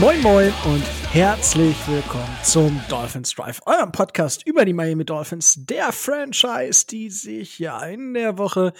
[0.00, 5.92] Moin Moin und herzlich willkommen zum Dolphins Drive, eurem Podcast über die Miami Dolphins, der
[5.92, 8.72] Franchise, die sich ja in der Woche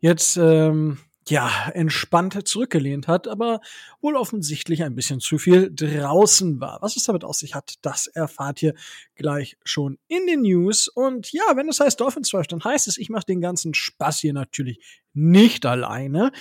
[0.00, 0.96] jetzt ähm,
[1.28, 3.60] ja entspannt zurückgelehnt hat, aber
[4.00, 6.78] wohl offensichtlich ein bisschen zu viel draußen war.
[6.82, 8.74] Was es damit auf sich hat, das erfahrt ihr
[9.14, 10.88] gleich schon in den News.
[10.88, 14.20] Und ja, wenn es heißt Dolphins Drive, dann heißt es, ich mache den ganzen Spaß
[14.20, 16.32] hier natürlich nicht alleine,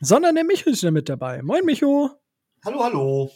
[0.00, 1.42] sondern der Micho ist ja mit dabei.
[1.42, 2.10] Moin Micho.
[2.64, 3.30] Hallo, hallo.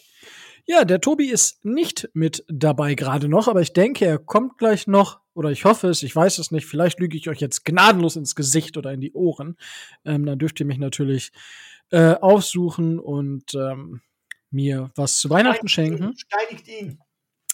[0.71, 4.87] Ja, der Tobi ist nicht mit dabei gerade noch, aber ich denke, er kommt gleich
[4.87, 8.17] noch, oder ich hoffe es, ich weiß es nicht, vielleicht lüge ich euch jetzt gnadenlos
[8.17, 9.57] ins Gesicht oder in die Ohren.
[10.05, 11.31] Ähm, dann dürft ihr mich natürlich
[11.91, 14.01] äh, aufsuchen und ähm,
[14.51, 16.15] mir was zu Weihnachten schenken.
[16.17, 16.99] Steinigt ihn.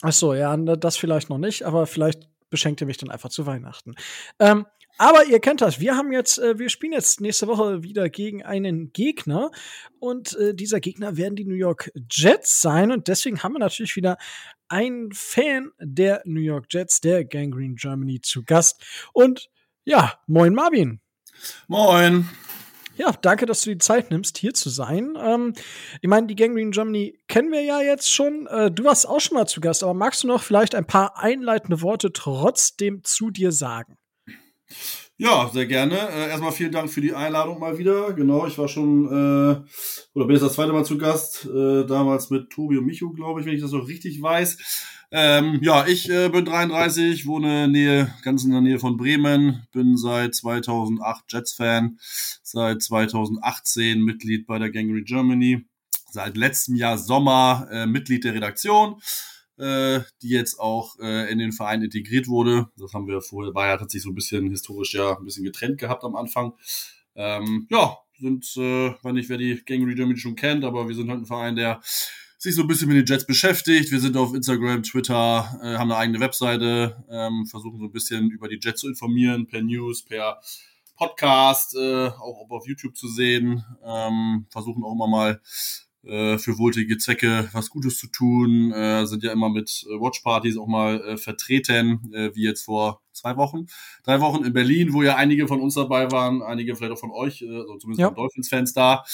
[0.00, 3.44] Ach so, ja, das vielleicht noch nicht, aber vielleicht beschenkt ihr mich dann einfach zu
[3.44, 3.94] Weihnachten.
[4.38, 4.64] Ähm,
[4.96, 5.80] aber ihr kennt das.
[5.80, 9.50] Wir haben jetzt, äh, wir spielen jetzt nächste Woche wieder gegen einen Gegner
[9.98, 13.96] und äh, dieser Gegner werden die New York Jets sein und deswegen haben wir natürlich
[13.96, 14.16] wieder
[14.68, 18.82] einen Fan der New York Jets, der Gangrene Germany zu Gast.
[19.12, 19.50] Und
[19.84, 21.00] ja, moin Marvin.
[21.66, 22.28] Moin.
[22.96, 25.18] Ja, danke, dass du die Zeit nimmst, hier zu sein.
[25.20, 25.54] Ähm,
[26.00, 28.46] ich meine, die Gangrene Germany kennen wir ja jetzt schon.
[28.46, 31.18] Äh, du warst auch schon mal zu Gast, aber magst du noch vielleicht ein paar
[31.18, 33.98] einleitende Worte trotzdem zu dir sagen?
[35.16, 35.96] Ja, sehr gerne.
[35.96, 38.12] Äh, erstmal vielen Dank für die Einladung mal wieder.
[38.14, 39.62] Genau, ich war schon, äh,
[40.14, 43.40] oder bin jetzt das zweite Mal zu Gast, äh, damals mit Tobi und Micho, glaube
[43.40, 44.56] ich, wenn ich das noch richtig weiß.
[45.12, 49.96] Ähm, ja, ich äh, bin 33, wohne Nähe, ganz in der Nähe von Bremen, bin
[49.96, 51.98] seit 2008 Jets-Fan,
[52.42, 55.64] seit 2018 Mitglied bei der Gangrene Germany,
[56.10, 58.96] seit letztem Jahr Sommer äh, Mitglied der Redaktion
[59.58, 62.68] äh, die jetzt auch äh, in den Verein integriert wurde.
[62.76, 65.78] Das haben wir vorher, war ja tatsächlich so ein bisschen historisch ja ein bisschen getrennt
[65.78, 66.54] gehabt am Anfang.
[67.14, 71.10] Ähm, ja, sind, äh, weiß nicht, wer die Gangrene Germany schon kennt, aber wir sind
[71.10, 71.80] halt ein Verein, der
[72.38, 73.90] sich so ein bisschen mit den Jets beschäftigt.
[73.90, 78.30] Wir sind auf Instagram, Twitter, äh, haben eine eigene Webseite, ähm, versuchen so ein bisschen
[78.30, 80.40] über die Jets zu informieren, per News, per
[80.96, 83.64] Podcast, äh, auch auf YouTube zu sehen.
[83.84, 85.40] Ähm, versuchen auch immer mal
[86.06, 90.56] äh, für wohltätige Zwecke was Gutes zu tun, äh, sind ja immer mit äh, Watchpartys
[90.58, 93.66] auch mal äh, vertreten, äh, wie jetzt vor zwei Wochen,
[94.02, 97.10] drei Wochen in Berlin, wo ja einige von uns dabei waren, einige vielleicht auch von
[97.10, 98.10] euch, äh, also zumindest ja.
[98.10, 99.04] Dolphins-Fans da.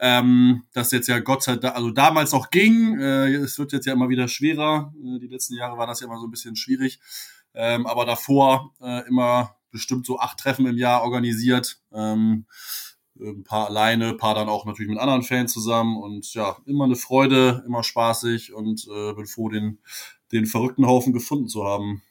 [0.00, 3.86] Ähm, das jetzt ja Gott sei Dank, also damals noch ging, äh, es wird jetzt
[3.86, 4.92] ja immer wieder schwerer.
[4.96, 7.00] Äh, die letzten Jahre war das ja immer so ein bisschen schwierig.
[7.54, 11.80] Ähm, aber davor äh, immer bestimmt so acht Treffen im Jahr organisiert.
[11.92, 12.46] Ähm,
[13.20, 16.84] ein paar alleine, ein paar dann auch natürlich mit anderen Fans zusammen und ja, immer
[16.84, 19.78] eine Freude, immer spaßig und äh, bin froh, den,
[20.32, 22.02] den verrückten Haufen gefunden zu haben.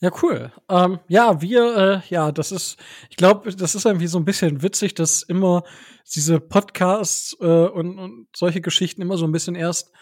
[0.00, 0.50] Ja, cool.
[0.68, 2.76] Ähm, ja, wir, äh, ja, das ist,
[3.08, 5.62] ich glaube, das ist irgendwie so ein bisschen witzig, dass immer
[6.12, 9.92] diese Podcasts äh, und, und solche Geschichten immer so ein bisschen erst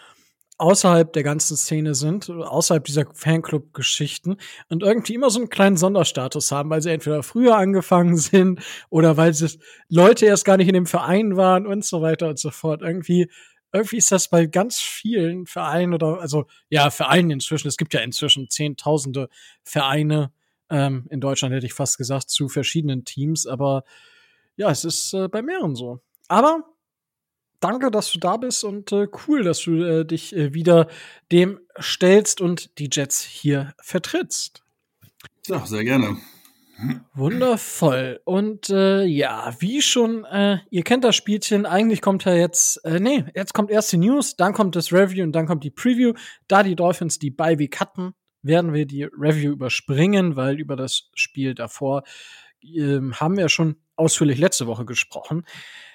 [0.61, 4.37] außerhalb der ganzen Szene sind, außerhalb dieser Fanclub-Geschichten
[4.69, 8.61] und irgendwie immer so einen kleinen Sonderstatus haben, weil sie entweder früher angefangen sind
[8.91, 12.37] oder weil sie Leute erst gar nicht in dem Verein waren und so weiter und
[12.37, 12.83] so fort.
[12.83, 13.27] Irgendwie,
[13.73, 17.67] irgendwie ist das bei ganz vielen Vereinen oder, also, ja, Vereinen inzwischen.
[17.67, 19.29] Es gibt ja inzwischen zehntausende
[19.63, 20.31] Vereine,
[20.69, 23.83] ähm, in Deutschland hätte ich fast gesagt, zu verschiedenen Teams, aber
[24.57, 26.01] ja, es ist äh, bei mehreren so.
[26.27, 26.63] Aber
[27.61, 30.87] danke, dass du da bist und äh, cool, dass du äh, dich äh, wieder
[31.31, 34.63] dem stellst und die Jets hier vertrittst.
[35.47, 36.17] Ja, sehr gerne.
[37.13, 38.19] Wundervoll.
[38.25, 42.99] Und äh, ja, wie schon, äh, ihr kennt das Spielchen, eigentlich kommt ja jetzt, äh,
[42.99, 46.13] nee, jetzt kommt erst die News, dann kommt das Review und dann kommt die Preview.
[46.47, 51.53] Da die Dolphins die Bye hatten, werden wir die Review überspringen, weil über das Spiel
[51.53, 52.03] davor
[52.63, 55.45] ähm, haben wir schon ausführlich letzte Woche gesprochen.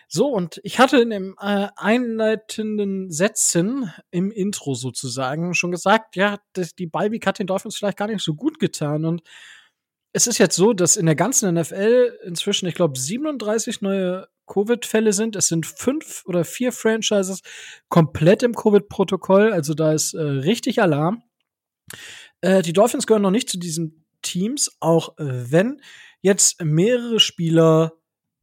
[0.08, 6.38] So, und ich hatte in den äh, einleitenden Sätzen im Intro sozusagen schon gesagt, ja,
[6.52, 9.04] das, die Ballweek hat den Dolphins vielleicht gar nicht so gut getan.
[9.04, 9.22] Und
[10.12, 15.12] es ist jetzt so, dass in der ganzen NFL inzwischen, ich glaube, 37 neue Covid-Fälle
[15.12, 15.34] sind.
[15.34, 17.42] Es sind fünf oder vier Franchises
[17.88, 19.52] komplett im Covid-Protokoll.
[19.52, 21.22] Also da ist äh, richtig Alarm.
[22.40, 25.80] Äh, die Dolphins gehören noch nicht zu diesen Teams, auch äh, wenn
[26.20, 27.92] jetzt mehrere Spieler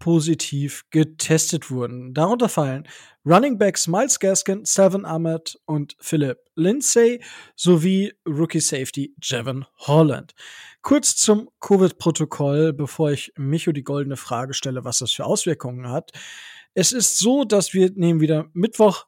[0.03, 2.13] positiv getestet wurden.
[2.13, 2.85] Darunter fallen
[3.25, 7.23] Running Backs Miles Gaskin, Selvin Ahmed und Philip Lindsay
[7.55, 10.33] sowie Rookie Safety Jevon Holland.
[10.81, 16.11] Kurz zum Covid-Protokoll, bevor ich Micho die goldene Frage stelle, was das für Auswirkungen hat.
[16.73, 19.05] Es ist so, dass wir nehmen wieder Mittwoch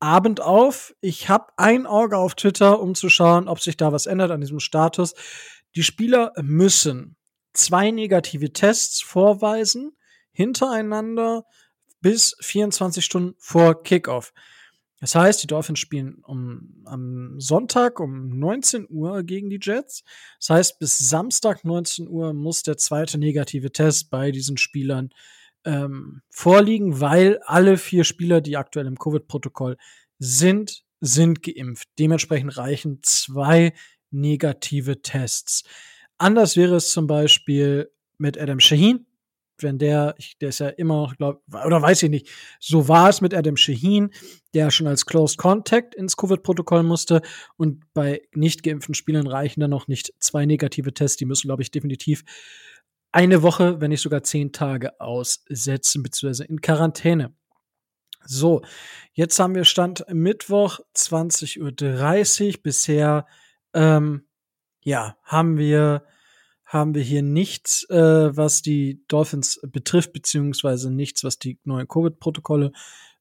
[0.00, 0.92] Abend auf.
[1.00, 4.40] Ich habe ein Auge auf Twitter, um zu schauen, ob sich da was ändert an
[4.40, 5.14] diesem Status.
[5.76, 7.14] Die Spieler müssen
[7.52, 9.96] zwei negative Tests vorweisen,
[10.32, 11.44] hintereinander
[12.00, 14.32] bis 24 Stunden vor Kickoff.
[15.02, 20.04] Das heißt, die Dolphins spielen um, am Sonntag um 19 Uhr gegen die Jets.
[20.38, 25.10] Das heißt, bis Samstag 19 Uhr muss der zweite negative Test bei diesen Spielern
[25.64, 29.76] ähm, vorliegen, weil alle vier Spieler, die aktuell im Covid-Protokoll
[30.20, 31.88] sind, sind geimpft.
[31.98, 33.72] Dementsprechend reichen zwei
[34.12, 35.64] negative Tests.
[36.16, 39.06] Anders wäre es zum Beispiel mit Adam Shaheen,
[39.62, 42.28] wenn der, der ist ja immer noch, glaub, oder weiß ich nicht,
[42.60, 44.10] so war es mit Adam Shaheen,
[44.54, 47.22] der schon als Closed Contact ins Covid-Protokoll musste
[47.56, 51.62] und bei nicht geimpften Spielern reichen dann noch nicht zwei negative Tests, die müssen, glaube
[51.62, 52.24] ich, definitiv
[53.12, 56.60] eine Woche, wenn nicht sogar zehn Tage aussetzen, beziehungsweise in
[58.24, 58.62] So,
[59.12, 62.62] jetzt haben wir Stand Mittwoch 20.30 Uhr.
[62.62, 63.26] Bisher,
[63.74, 64.26] ähm,
[64.80, 66.04] ja, haben wir
[66.72, 72.72] haben wir hier nichts, äh, was die Dolphins betrifft, beziehungsweise nichts, was die neuen Covid-Protokolle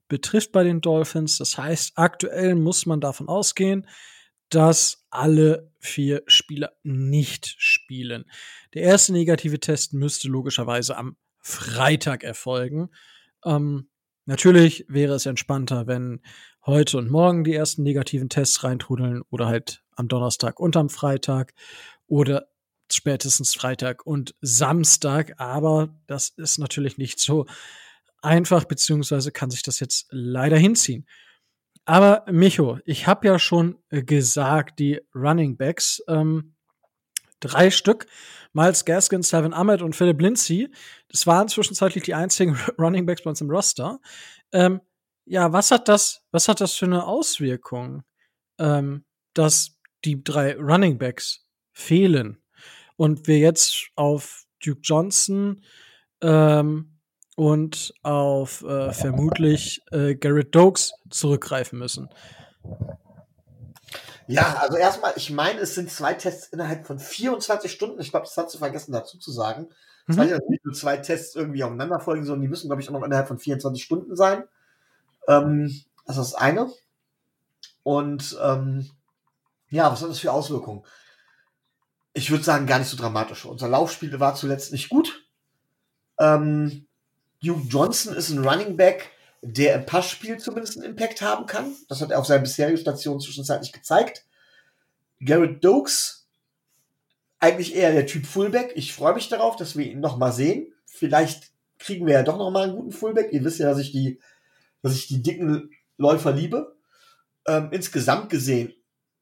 [0.07, 1.37] betrifft bei den Dolphins.
[1.37, 3.87] Das heißt, aktuell muss man davon ausgehen,
[4.47, 8.23] dass alle vier Spieler nicht spielen.
[8.73, 12.89] Der erste negative Test müsste logischerweise am Freitag erfolgen.
[13.43, 13.89] Ähm,
[14.25, 16.21] natürlich wäre es entspannter, wenn
[16.65, 21.53] heute und morgen die ersten negativen Tests reintrudeln oder halt am Donnerstag und am Freitag
[22.07, 22.50] oder
[22.95, 25.33] spätestens Freitag und Samstag.
[25.37, 27.45] Aber das ist natürlich nicht so
[28.21, 31.05] einfach, beziehungsweise kann sich das jetzt leider hinziehen.
[31.85, 36.55] Aber Micho, ich habe ja schon gesagt, die Running Backs, ähm,
[37.39, 38.05] drei Stück,
[38.53, 40.69] Miles Gaskin, Seven Ahmed und Philip Lindsay,
[41.09, 43.99] das waren zwischenzeitlich die einzigen Running Backs bei uns im Roster.
[44.51, 44.81] Ähm,
[45.25, 48.03] ja, was hat das, was hat das für eine Auswirkung,
[48.59, 52.40] ähm, dass die drei Running Backs fehlen?
[52.97, 55.61] Und wir jetzt auf Duke Johnson
[56.21, 56.97] ähm,
[57.35, 62.09] und auf äh, vermutlich äh, Garrett Dokes zurückgreifen müssen.
[64.27, 67.99] Ja, also erstmal, ich meine, es sind zwei Tests innerhalb von 24 Stunden.
[67.99, 69.67] Ich glaube, das hat du vergessen dazu zu sagen.
[70.07, 70.19] Es mhm.
[70.19, 73.03] waren nicht nur zwei Tests irgendwie aufeinander folgen, sondern die müssen, glaube ich, auch noch
[73.03, 74.43] innerhalb von 24 Stunden sein.
[75.27, 76.69] Ähm, das ist das eine.
[77.83, 78.89] Und ähm,
[79.69, 80.83] ja, was hat das für Auswirkungen?
[82.13, 83.45] Ich würde sagen, gar nicht so dramatisch.
[83.45, 85.27] Unser Laufspiel war zuletzt nicht gut.
[86.19, 86.87] Ähm,
[87.41, 89.09] Duke Johnson ist ein Running Back,
[89.41, 91.73] der im Passspiel zumindest einen Impact haben kann.
[91.87, 94.25] Das hat er auf seiner bisherigen Station zwischenzeitlich gezeigt.
[95.23, 96.27] Garrett Dokes,
[97.39, 98.73] eigentlich eher der Typ Fullback.
[98.75, 100.73] Ich freue mich darauf, dass wir ihn noch mal sehen.
[100.85, 103.31] Vielleicht kriegen wir ja doch noch mal einen guten Fullback.
[103.31, 104.19] Ihr wisst ja, dass ich die,
[104.83, 106.75] dass ich die dicken Läufer liebe.
[107.47, 108.73] Ähm, insgesamt gesehen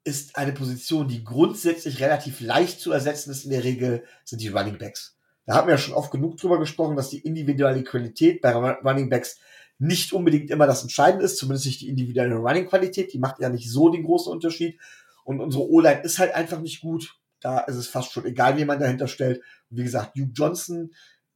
[0.03, 3.43] ist eine Position, die grundsätzlich relativ leicht zu ersetzen ist.
[3.43, 5.17] In der Regel sind die Running Backs.
[5.45, 9.09] Da haben wir ja schon oft genug drüber gesprochen, dass die individuelle Qualität bei Running
[9.09, 9.39] Backs
[9.77, 13.13] nicht unbedingt immer das Entscheidende ist, zumindest nicht die individuelle Running Qualität.
[13.13, 14.79] Die macht ja nicht so den großen Unterschied.
[15.23, 17.15] Und unsere O-Line ist halt einfach nicht gut.
[17.39, 19.41] Da ist es fast schon egal, wie man dahinter stellt.
[19.69, 20.91] Und wie gesagt, Hugh Johnson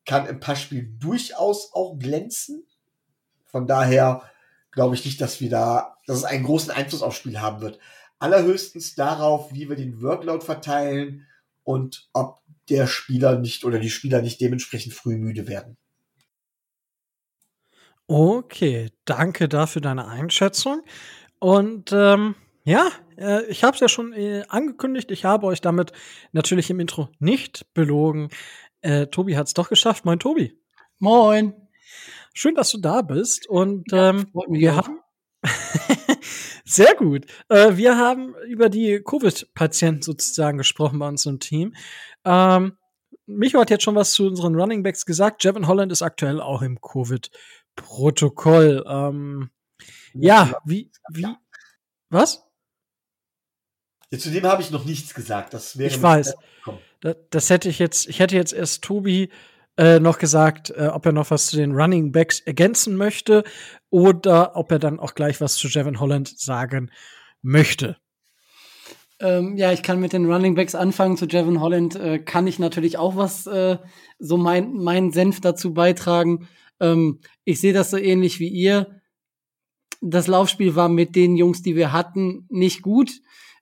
[0.06, 2.66] kann im Passspiel durchaus auch glänzen.
[3.46, 4.24] Von daher
[4.72, 7.80] glaube ich nicht, dass wir da, dass es einen großen Einfluss aufs Spiel haben wird
[8.24, 11.28] allerhöchstens darauf, wie wir den Workload verteilen
[11.64, 12.40] und ob
[12.70, 15.76] der Spieler nicht oder die Spieler nicht dementsprechend früh müde werden.
[18.08, 20.84] Okay, danke dafür deine Einschätzung.
[21.40, 25.12] Und ähm, ja, äh, ich habe es ja schon äh, angekündigt.
[25.12, 25.92] Ich habe euch damit
[26.32, 28.30] natürlich im Intro nicht belogen.
[28.80, 30.06] Äh, Tobi hat es doch geschafft.
[30.06, 30.58] Moin, Tobi.
[30.98, 31.54] Moin.
[32.34, 33.50] Schön, dass du da bist.
[33.50, 35.00] Und ja, ähm, wir haben
[36.74, 37.26] sehr gut.
[37.50, 41.76] Äh, wir haben über die Covid-Patienten sozusagen gesprochen bei uns im Team.
[42.26, 42.78] Ähm,
[43.26, 45.44] Micho hat jetzt schon was zu unseren Running Backs gesagt.
[45.44, 48.84] Jevin Holland ist aktuell auch im Covid-Protokoll.
[48.88, 49.50] Ähm,
[50.14, 51.28] ja, wie, wie,
[52.10, 52.44] was?
[54.12, 55.54] Ja, zu dem habe ich noch nichts gesagt.
[55.54, 56.36] Das wäre ich weiß.
[57.02, 59.30] Das, das, hätte ich jetzt, ich hätte jetzt erst Tobi
[59.78, 63.44] äh, noch gesagt, äh, ob er noch was zu den Running Backs ergänzen möchte
[63.90, 66.92] oder ob er dann auch gleich was zu Jevin Holland sagen
[67.42, 67.98] möchte.
[69.20, 71.18] Ähm, ja, ich kann mit den Running Backs anfangen.
[71.18, 73.78] Zu Jevin Holland äh, kann ich natürlich auch was, äh,
[74.20, 76.48] so mein, mein Senf dazu beitragen.
[76.80, 79.02] Ähm, ich sehe das so ähnlich wie ihr.
[80.02, 83.12] Das Laufspiel war mit den Jungs, die wir hatten, nicht gut.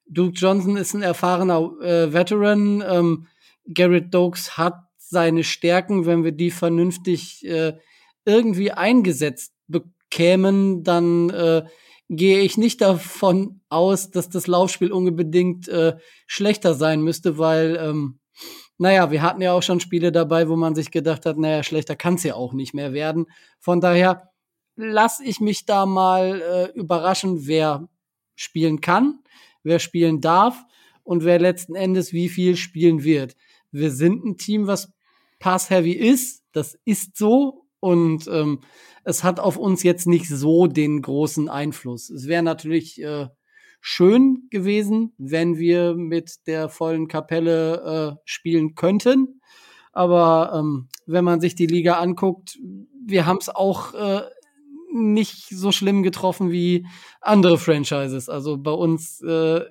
[0.08, 2.84] Duke Johnson ist ein erfahrener äh, Veteran.
[2.86, 3.28] Ähm,
[3.72, 7.74] Garrett Dokes hat seine Stärken, wenn wir die vernünftig äh,
[8.26, 11.64] irgendwie eingesetzt bekämen, dann äh,
[12.10, 18.20] gehe ich nicht davon aus, dass das Laufspiel unbedingt äh, schlechter sein müsste, weil, ähm,
[18.78, 21.96] naja, wir hatten ja auch schon Spiele dabei, wo man sich gedacht hat, naja, schlechter
[21.96, 23.28] kann es ja auch nicht mehr werden.
[23.60, 24.32] Von daher
[24.76, 27.88] lasse ich mich da mal äh, überraschen, wer
[28.36, 29.20] spielen kann,
[29.64, 30.64] wer spielen darf
[31.04, 33.36] und wer letzten Endes wie viel spielen wird.
[33.72, 34.92] Wir sind ein Team, was
[35.42, 36.44] pass-heavy ist.
[36.54, 37.66] Das ist so.
[37.82, 38.62] Und ähm,
[39.04, 42.10] es hat auf uns jetzt nicht so den großen Einfluss.
[42.10, 43.28] Es wäre natürlich äh,
[43.82, 49.42] schön gewesen, wenn wir mit der vollen Kapelle äh, spielen könnten.
[49.92, 52.58] Aber ähm, wenn man sich die Liga anguckt,
[53.06, 54.22] wir haben es auch äh,
[54.94, 56.86] nicht so schlimm getroffen wie
[57.20, 58.30] andere Franchises.
[58.30, 59.62] Also bei uns äh,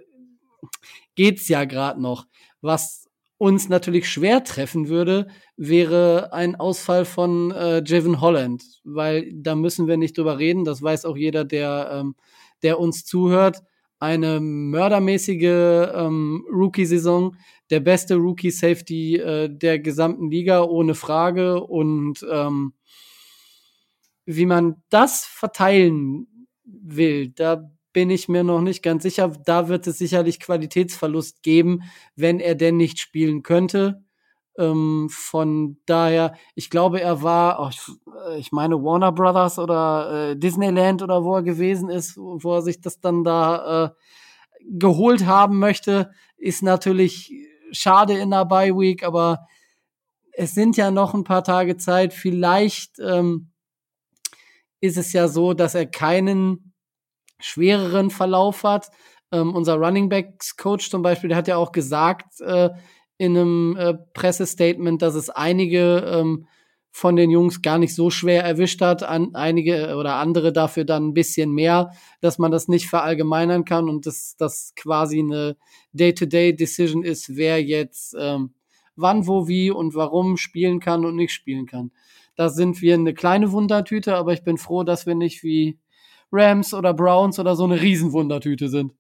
[1.15, 2.27] geht's ja gerade noch.
[2.61, 3.00] Was
[3.41, 9.87] uns natürlich schwer treffen würde, wäre ein Ausfall von äh, Javon Holland, weil da müssen
[9.87, 10.67] wir nicht drüber reden.
[10.67, 12.17] Das weiß auch jeder, der, ähm,
[12.63, 13.63] der uns zuhört.
[13.99, 17.35] Eine mördermäßige ähm, Rookie-Saison,
[17.71, 21.65] der beste Rookie-Safety äh, der gesamten Liga, ohne Frage.
[21.65, 22.75] Und ähm,
[24.27, 26.27] wie man das verteilen
[26.67, 29.33] will, da bin ich mir noch nicht ganz sicher.
[29.45, 31.83] Da wird es sicherlich Qualitätsverlust geben,
[32.17, 34.05] wenn er denn nicht spielen könnte.
[34.59, 37.81] Ähm, von daher, ich glaube, er war, oh, ich,
[38.29, 42.63] äh, ich, meine Warner Brothers oder äh, Disneyland oder wo er gewesen ist, wo er
[42.63, 43.91] sich das dann da äh,
[44.69, 47.33] geholt haben möchte, ist natürlich
[47.73, 49.47] schade in der Bye Week, aber
[50.33, 52.13] es sind ja noch ein paar Tage Zeit.
[52.13, 53.51] Vielleicht ähm,
[54.81, 56.70] ist es ja so, dass er keinen
[57.41, 58.91] schwereren Verlauf hat.
[59.33, 62.71] Ähm, unser Running Backs Coach zum Beispiel, der hat ja auch gesagt äh,
[63.19, 66.47] in einem äh, Pressestatement, dass es einige ähm,
[66.91, 71.09] von den Jungs gar nicht so schwer erwischt hat, an einige oder andere dafür dann
[71.09, 75.57] ein bisschen mehr, dass man das nicht verallgemeinern kann und dass das quasi eine
[75.93, 78.55] Day-to-Day-Decision ist, wer jetzt ähm,
[78.97, 81.91] wann, wo, wie und warum spielen kann und nicht spielen kann.
[82.37, 85.79] Da sind wir eine kleine Wundertüte, aber ich bin froh, dass wir nicht wie
[86.33, 88.93] Rams oder Browns oder so eine Riesenwundertüte sind.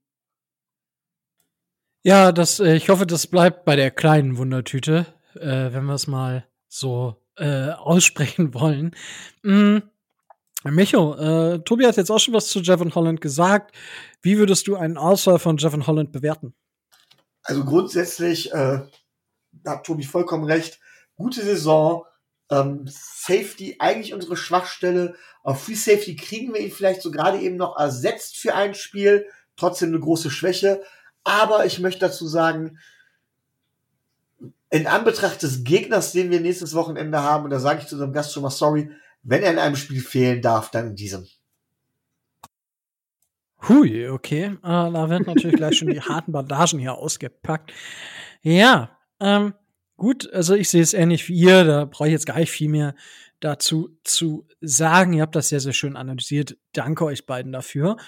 [2.02, 6.06] Ja, das, äh, ich hoffe, das bleibt bei der kleinen Wundertüte, äh, wenn wir es
[6.06, 8.94] mal so äh, aussprechen wollen.
[9.42, 9.78] Mm.
[10.64, 13.74] Micho, äh, Tobi hat jetzt auch schon was zu Jevon Holland gesagt.
[14.20, 16.54] Wie würdest du einen Ausfall von Jevon Holland bewerten?
[17.42, 18.80] Also grundsätzlich äh,
[19.66, 20.78] hat Tobi vollkommen recht.
[21.16, 22.04] Gute Saison,
[22.50, 25.14] ähm, Safety eigentlich unsere Schwachstelle.
[25.42, 29.26] Auf Free Safety kriegen wir ihn vielleicht so gerade eben noch ersetzt für ein Spiel.
[29.56, 30.82] Trotzdem eine große Schwäche.
[31.24, 32.78] Aber ich möchte dazu sagen,
[34.70, 38.12] in Anbetracht des Gegners, den wir nächstes Wochenende haben, und da sage ich zu unserem
[38.12, 38.90] Gast schon mal sorry,
[39.22, 41.26] wenn er in einem Spiel fehlen darf, dann in diesem.
[43.68, 44.44] Hui, okay.
[44.44, 47.72] Äh, da werden natürlich gleich schon die harten Bandagen hier ausgepackt.
[48.42, 49.52] Ja, ähm,
[50.00, 52.70] Gut, also ich sehe es ähnlich wie ihr, da brauche ich jetzt gar nicht viel
[52.70, 52.94] mehr
[53.38, 55.12] dazu zu sagen.
[55.12, 56.56] Ihr habt das sehr, sehr schön analysiert.
[56.72, 57.98] Danke euch beiden dafür.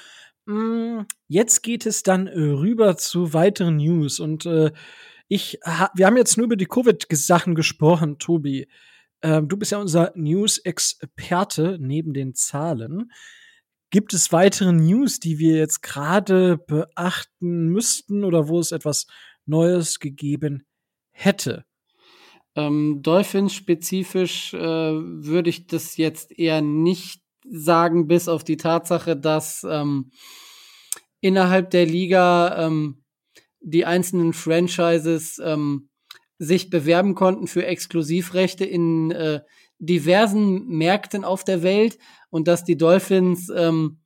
[0.46, 4.72] Mm, jetzt geht es dann rüber zu weiteren News und äh,
[5.28, 5.58] ich,
[5.94, 8.68] wir haben jetzt nur über die Covid-Sachen gesprochen, Tobi.
[9.20, 13.12] Ähm, du bist ja unser News-Experte neben den Zahlen.
[13.90, 19.08] Gibt es weitere News, die wir jetzt gerade beachten müssten oder wo es etwas
[19.44, 20.64] Neues gegeben
[21.10, 21.66] hätte?
[22.54, 29.66] Ähm, Dolphins-spezifisch äh, würde ich das jetzt eher nicht sagen, bis auf die Tatsache, dass
[29.68, 30.10] ähm,
[31.20, 33.04] innerhalb der Liga ähm,
[33.60, 35.88] die einzelnen Franchises ähm,
[36.38, 39.40] sich bewerben konnten für Exklusivrechte in äh,
[39.78, 41.98] diversen Märkten auf der Welt
[42.30, 44.00] und dass die Dolphins ähm,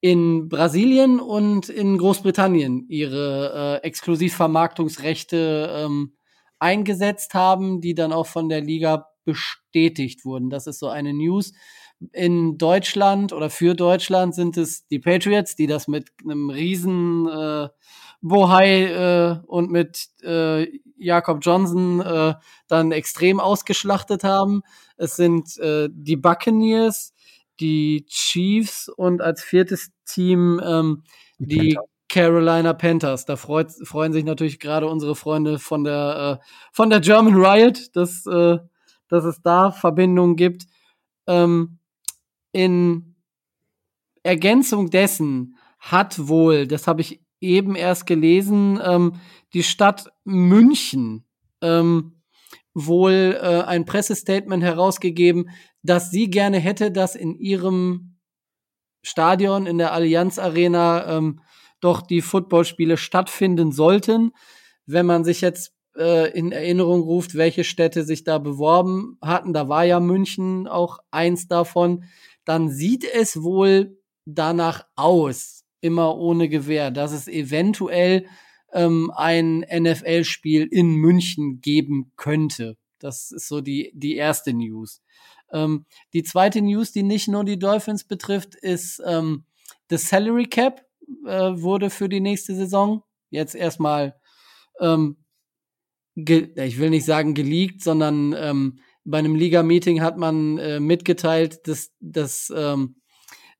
[0.00, 6.15] in Brasilien und in Großbritannien ihre äh, Exklusivvermarktungsrechte ähm,
[6.58, 10.50] eingesetzt haben, die dann auch von der Liga bestätigt wurden.
[10.50, 11.52] Das ist so eine News.
[12.12, 17.68] In Deutschland oder für Deutschland sind es die Patriots, die das mit einem riesen äh,
[18.20, 20.66] Bohai äh, und mit äh,
[20.98, 22.34] Jakob Johnson äh,
[22.68, 24.62] dann extrem ausgeschlachtet haben.
[24.96, 27.14] Es sind äh, die Buccaneers,
[27.60, 31.02] die Chiefs und als viertes Team ähm,
[31.38, 31.78] die, die
[32.16, 33.26] Carolina Panthers.
[33.26, 37.94] Da freut, freuen sich natürlich gerade unsere Freunde von der, äh, von der German Riot,
[37.94, 38.56] dass, äh,
[39.08, 40.64] dass es da Verbindungen gibt.
[41.26, 41.78] Ähm,
[42.52, 43.16] in
[44.22, 49.20] Ergänzung dessen hat wohl, das habe ich eben erst gelesen, ähm,
[49.52, 51.26] die Stadt München
[51.60, 52.22] ähm,
[52.72, 55.50] wohl äh, ein Pressestatement herausgegeben,
[55.82, 58.16] dass sie gerne hätte, dass in ihrem
[59.02, 61.40] Stadion in der Allianz Arena ähm,
[61.80, 64.32] doch die Footballspiele stattfinden sollten.
[64.86, 69.68] Wenn man sich jetzt äh, in Erinnerung ruft, welche Städte sich da beworben hatten, da
[69.68, 72.04] war ja München auch eins davon,
[72.44, 78.26] dann sieht es wohl danach aus, immer ohne Gewähr, dass es eventuell
[78.72, 82.76] ähm, ein NFL-Spiel in München geben könnte.
[82.98, 85.02] Das ist so die, die erste News.
[85.52, 89.44] Ähm, die zweite News, die nicht nur die Dolphins betrifft, ist ähm,
[89.88, 90.85] das Salary Cap
[91.26, 94.16] äh, wurde für die nächste Saison jetzt erstmal,
[94.80, 95.16] ähm,
[96.14, 101.92] ich will nicht sagen geleakt, sondern ähm, bei einem Liga-Meeting hat man äh, mitgeteilt, dass,
[102.00, 102.96] dass, ähm,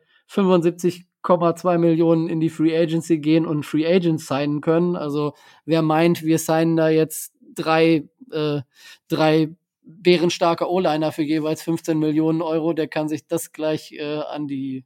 [1.27, 4.97] 75,2 Millionen in die Free Agency gehen und Free Agents signen können.
[4.97, 5.35] Also
[5.65, 8.61] wer meint, wir signen da jetzt drei, äh,
[9.09, 9.51] drei
[9.83, 14.85] bärenstarke O-Liner für jeweils 15 Millionen Euro, der kann sich das gleich äh, an die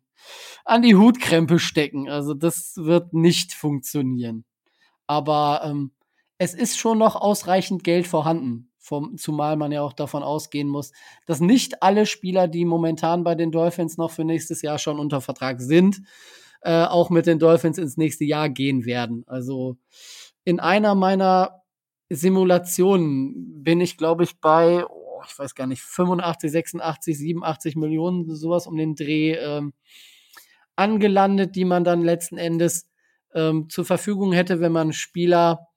[0.64, 2.08] an die Hutkrempe stecken.
[2.08, 4.44] Also das wird nicht funktionieren.
[5.06, 5.92] Aber ähm,
[6.38, 8.69] es ist schon noch ausreichend Geld vorhanden.
[8.90, 10.90] Vom, zumal man ja auch davon ausgehen muss,
[11.24, 15.20] dass nicht alle Spieler, die momentan bei den Dolphins noch für nächstes Jahr schon unter
[15.20, 16.02] Vertrag sind,
[16.62, 19.22] äh, auch mit den Dolphins ins nächste Jahr gehen werden.
[19.28, 19.76] Also
[20.42, 21.62] in einer meiner
[22.08, 28.34] Simulationen bin ich, glaube ich, bei, oh, ich weiß gar nicht, 85, 86, 87 Millionen,
[28.34, 29.34] sowas um den Dreh.
[29.34, 29.72] Ähm,
[30.74, 32.90] angelandet, die man dann letzten Endes
[33.34, 35.69] ähm, zur Verfügung hätte, wenn man Spieler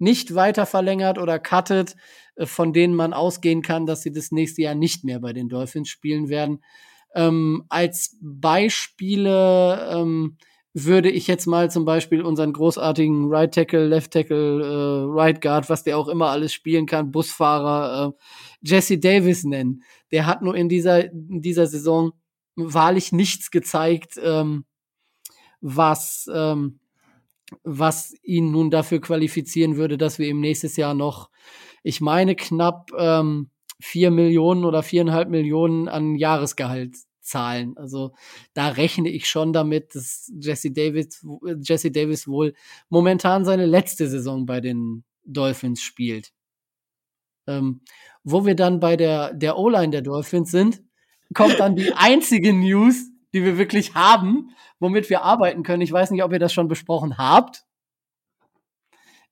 [0.00, 1.96] nicht weiter verlängert oder cuttet,
[2.36, 5.48] äh, von denen man ausgehen kann, dass sie das nächste Jahr nicht mehr bei den
[5.48, 6.62] Dolphins spielen werden.
[7.14, 10.36] Ähm, als Beispiele ähm,
[10.72, 15.68] würde ich jetzt mal zum Beispiel unseren großartigen Right Tackle, Left Tackle, äh, Right Guard,
[15.68, 18.22] was der auch immer alles spielen kann, Busfahrer, äh,
[18.62, 19.82] Jesse Davis nennen.
[20.12, 22.12] Der hat nur in dieser, in dieser Saison
[22.54, 24.64] wahrlich nichts gezeigt, ähm,
[25.60, 26.78] was, ähm,
[27.62, 31.30] was ihn nun dafür qualifizieren würde, dass wir ihm nächstes Jahr noch,
[31.82, 37.76] ich meine, knapp ähm, vier Millionen oder viereinhalb Millionen an Jahresgehalt zahlen.
[37.76, 38.12] Also
[38.54, 41.24] da rechne ich schon damit, dass Jesse Davis,
[41.62, 42.54] Jesse Davis wohl
[42.88, 46.32] momentan seine letzte Saison bei den Dolphins spielt.
[47.46, 47.80] Ähm,
[48.22, 50.82] wo wir dann bei der, der O-Line der Dolphins sind,
[51.34, 55.82] kommt dann die einzige News, die wir wirklich haben, womit wir arbeiten können.
[55.82, 57.64] Ich weiß nicht, ob ihr das schon besprochen habt.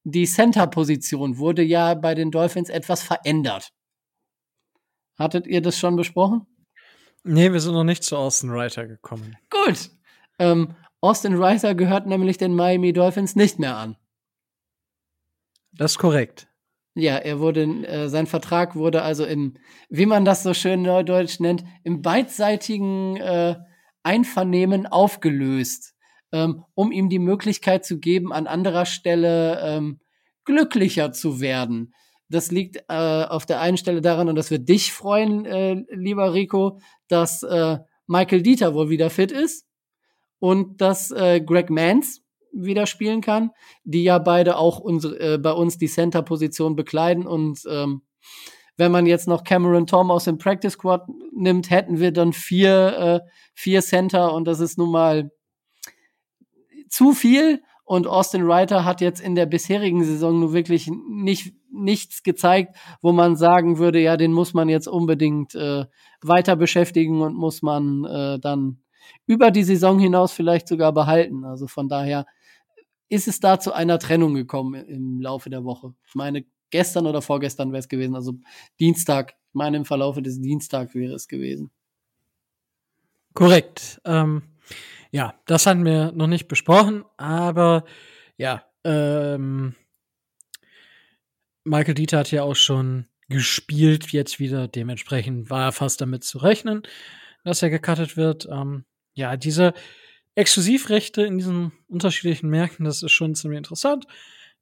[0.05, 3.73] Die Center-Position wurde ja bei den Dolphins etwas verändert.
[5.19, 6.47] Hattet ihr das schon besprochen?
[7.25, 9.37] Nee, wir sind noch nicht zu Austin Reiter gekommen.
[9.51, 9.91] Gut.
[10.39, 13.97] Ähm, Austin Reiter gehört nämlich den Miami Dolphins nicht mehr an.
[15.73, 16.49] Das ist korrekt.
[16.95, 19.55] Ja, er wurde, äh, sein Vertrag wurde also im,
[19.89, 23.57] wie man das so schön neudeutsch nennt, im beidseitigen äh,
[24.03, 25.95] Einvernehmen aufgelöst,
[26.33, 30.01] ähm, um ihm die Möglichkeit zu geben, an anderer Stelle ähm,
[30.45, 31.95] glücklicher zu werden.
[32.29, 36.35] Das liegt äh, auf der einen Stelle daran, und das wird dich freuen, äh, lieber
[36.35, 39.67] Rico, dass äh, Michael Dieter wohl wieder fit ist
[40.39, 43.51] und dass äh, Greg Mans wieder spielen kann,
[43.85, 47.27] die ja beide auch unsere, äh, bei uns die Center-Position bekleiden.
[47.27, 48.03] Und ähm,
[48.79, 53.23] wenn man jetzt noch Cameron Tom aus dem Practice Squad nimmt, hätten wir dann vier,
[53.25, 55.31] äh, vier Center und das ist nun mal
[56.89, 57.63] zu viel.
[57.85, 63.13] Und Austin Reiter hat jetzt in der bisherigen Saison nur wirklich nicht, nichts gezeigt, wo
[63.13, 65.87] man sagen würde, ja, den muss man jetzt unbedingt äh,
[66.21, 68.83] weiter beschäftigen und muss man äh, dann
[69.27, 71.45] über die Saison hinaus vielleicht sogar behalten.
[71.45, 72.27] Also von daher
[73.09, 75.95] ist es da zu einer Trennung gekommen im Laufe der Woche.
[76.07, 78.35] Ich meine, gestern oder vorgestern wäre es gewesen, also
[78.79, 79.35] Dienstag.
[79.49, 81.71] Ich meine, im Verlaufe des Dienstags wäre es gewesen.
[83.35, 84.01] Korrekt.
[84.05, 84.43] Ähm,
[85.11, 87.85] ja, das hatten wir noch nicht besprochen, aber
[88.37, 89.75] ja, ähm,
[91.65, 94.69] Michael Dieter hat ja auch schon gespielt jetzt wieder.
[94.69, 96.83] Dementsprechend war fast damit zu rechnen,
[97.45, 98.49] dass er gecuttet wird.
[98.51, 99.75] Ähm, ja, diese
[100.35, 104.07] Exklusivrechte in diesen unterschiedlichen Märkten, das ist schon ziemlich interessant.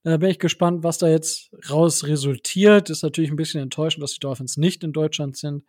[0.07, 2.90] Da bin ich gespannt, was da jetzt raus resultiert.
[2.90, 5.64] Ist natürlich ein bisschen enttäuschend, dass die Dolphins nicht in Deutschland sind.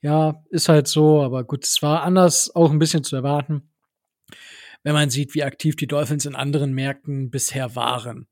[0.00, 3.70] Ja, ist halt so, aber gut, es war anders auch ein bisschen zu erwarten,
[4.82, 8.28] wenn man sieht, wie aktiv die Dolphins in anderen Märkten bisher waren.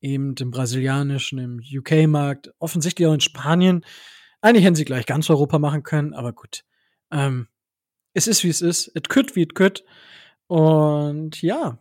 [0.00, 3.84] Eben im brasilianischen, im UK-Markt, offensichtlich auch in Spanien.
[4.40, 6.64] Eigentlich hätten sie gleich ganz Europa machen können, aber gut.
[7.12, 7.46] Ähm,
[8.14, 8.90] es ist, wie es ist.
[8.96, 9.84] It could, wie it could.
[10.48, 11.78] Und ja.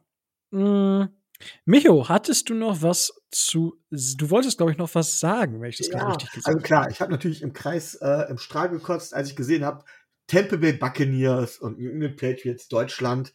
[0.52, 1.19] Mh, mm,
[1.66, 3.78] Micho, hattest du noch was zu.
[3.90, 6.56] Du wolltest, glaube ich, noch was sagen, wenn ich das ja, gerade richtig gesagt habe.
[6.58, 9.86] Also klar, ich habe natürlich im Kreis äh, im Strahl gekotzt, als ich gesehen habe,
[10.28, 13.34] Tampa Bay Buccaneers und New England Patriots Deutschland.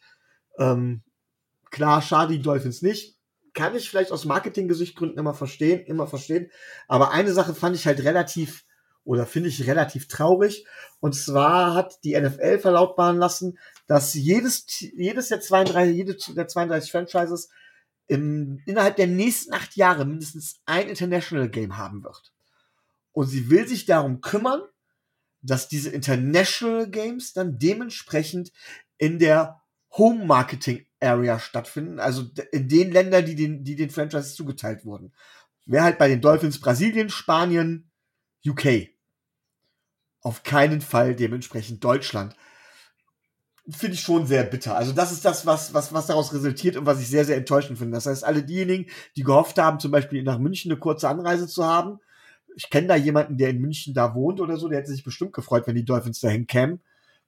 [0.59, 1.03] Ähm,
[1.71, 3.17] klar, schade die Dolphins nicht.
[3.53, 6.51] Kann ich vielleicht aus Marketing-Gesichtgründen immer verstehen, immer verstehen.
[6.87, 8.65] Aber eine Sache fand ich halt relativ
[9.03, 10.65] oder finde ich relativ traurig.
[10.99, 16.91] Und zwar hat die NFL verlautbaren lassen, dass jedes, jedes der 32, jede der 32
[16.91, 17.49] Franchises
[18.07, 22.33] im, innerhalb der nächsten acht Jahre mindestens ein International Game haben wird.
[23.11, 24.61] Und sie will sich darum kümmern,
[25.41, 28.51] dass diese International Games dann dementsprechend
[28.97, 34.35] in der Home Marketing Area stattfinden, also in den Ländern, die den, die den Franchises
[34.35, 35.13] zugeteilt wurden.
[35.65, 37.89] Wäre halt bei den Dolphins Brasilien, Spanien,
[38.45, 38.95] UK
[40.25, 42.35] auf keinen Fall dementsprechend Deutschland.
[43.69, 44.75] Finde ich schon sehr bitter.
[44.75, 47.79] Also das ist das, was, was, was daraus resultiert und was ich sehr, sehr enttäuschend
[47.79, 47.95] finde.
[47.95, 51.65] Das heißt, alle diejenigen, die gehofft haben, zum Beispiel nach München eine kurze Anreise zu
[51.65, 51.99] haben,
[52.55, 55.33] ich kenne da jemanden, der in München da wohnt oder so, der hätte sich bestimmt
[55.33, 56.79] gefreut, wenn die Dolphins dahin kämen.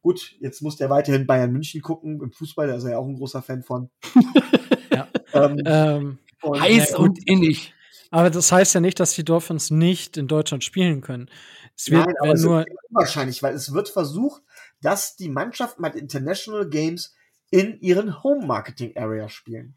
[0.01, 2.21] Gut, jetzt muss der weiterhin Bayern München gucken.
[2.21, 3.89] Im Fußball, da ist er ja auch ein großer Fan von.
[4.91, 5.07] ja.
[5.33, 7.73] ähm, ähm, und, heiß und innig.
[8.09, 11.29] Aber das heißt ja nicht, dass die Dolphins nicht in Deutschland spielen können.
[11.75, 14.43] Es wird Nein, aber es nur unwahrscheinlich, weil es wird versucht,
[14.81, 17.15] dass die Mannschaften bei International Games
[17.49, 19.75] in ihren Home Marketing Area spielen.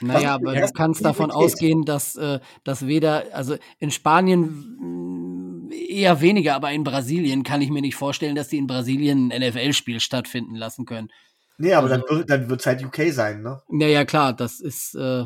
[0.00, 1.36] Naja, aber du kannst davon geht.
[1.36, 7.62] ausgehen, dass, äh, dass weder, also in Spanien mm, eher weniger, aber in Brasilien kann
[7.62, 11.08] ich mir nicht vorstellen, dass die in Brasilien ein NFL-Spiel stattfinden lassen können.
[11.58, 13.62] Nee, aber also, dann, dann wird es halt UK sein, ne?
[13.68, 14.94] Naja, klar, das ist.
[14.94, 15.24] Äh,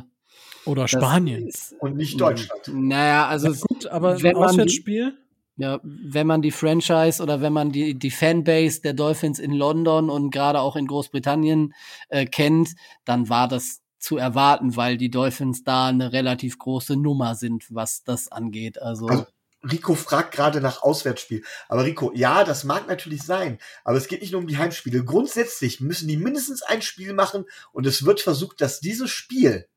[0.64, 1.48] Oder Spanien.
[1.48, 2.70] Ist, und nicht Deutschland.
[2.72, 3.48] Naja, also.
[3.48, 5.18] Ja, gut, aber wenn ein Auswärtsspiel.
[5.60, 10.08] Ja, wenn man die Franchise oder wenn man die, die Fanbase der Dolphins in London
[10.08, 11.74] und gerade auch in Großbritannien
[12.08, 12.70] äh, kennt,
[13.04, 18.04] dann war das zu erwarten, weil die Dolphins da eine relativ große Nummer sind, was
[18.04, 18.80] das angeht.
[18.80, 19.26] Also, also
[19.70, 21.44] Rico fragt gerade nach Auswärtsspiel.
[21.68, 23.58] Aber Rico, ja, das mag natürlich sein.
[23.84, 25.04] Aber es geht nicht nur um die Heimspiele.
[25.04, 29.68] Grundsätzlich müssen die mindestens ein Spiel machen und es wird versucht, dass dieses Spiel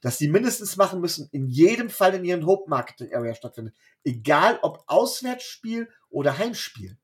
[0.00, 3.74] dass sie mindestens machen müssen, in jedem Fall in ihren Hope Marketing Area stattfindet.
[4.04, 6.96] Egal ob Auswärtsspiel oder Heimspiel.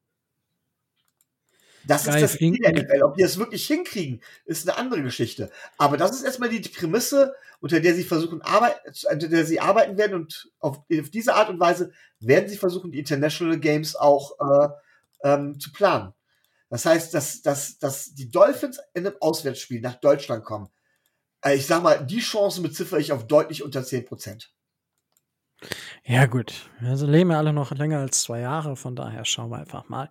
[1.86, 3.02] Das Geil, ist das Ziel der NFL.
[3.02, 5.50] Ob die das wirklich hinkriegen, ist eine andere Geschichte.
[5.76, 10.14] Aber das ist erstmal die Prämisse, unter der sie versuchen, unter der sie arbeiten werden
[10.14, 14.68] und auf, auf diese Art und Weise werden sie versuchen, die International Games auch äh,
[15.24, 16.14] ähm, zu planen.
[16.70, 20.68] Das heißt, dass, dass, dass die Dolphins in einem Auswärtsspiel nach Deutschland kommen,
[21.52, 24.52] ich sag mal, die Chancen beziffere ich auf deutlich unter 10 Prozent.
[26.04, 26.68] Ja, gut.
[26.80, 30.08] Also leben wir alle noch länger als zwei Jahre, von daher schauen wir einfach mal.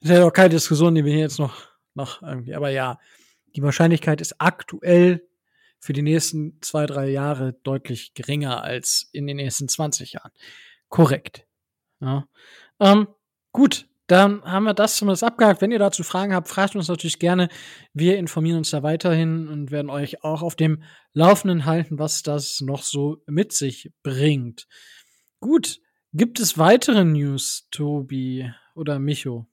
[0.00, 2.98] Das ist ja auch keine Diskussion, die wir hier jetzt noch, noch irgendwie, aber ja,
[3.54, 5.26] die Wahrscheinlichkeit ist aktuell
[5.78, 10.32] für die nächsten zwei, drei Jahre deutlich geringer als in den nächsten 20 Jahren.
[10.88, 11.46] Korrekt.
[12.00, 12.26] Ja.
[12.80, 13.08] Ähm,
[13.52, 15.62] gut, dann haben wir das zumindest abgehakt.
[15.62, 17.48] Wenn ihr dazu Fragen habt, fragt uns natürlich gerne.
[17.94, 22.60] Wir informieren uns da weiterhin und werden euch auch auf dem Laufenden halten, was das
[22.60, 24.66] noch so mit sich bringt.
[25.40, 25.80] Gut,
[26.12, 29.46] gibt es weitere News, Tobi oder Micho?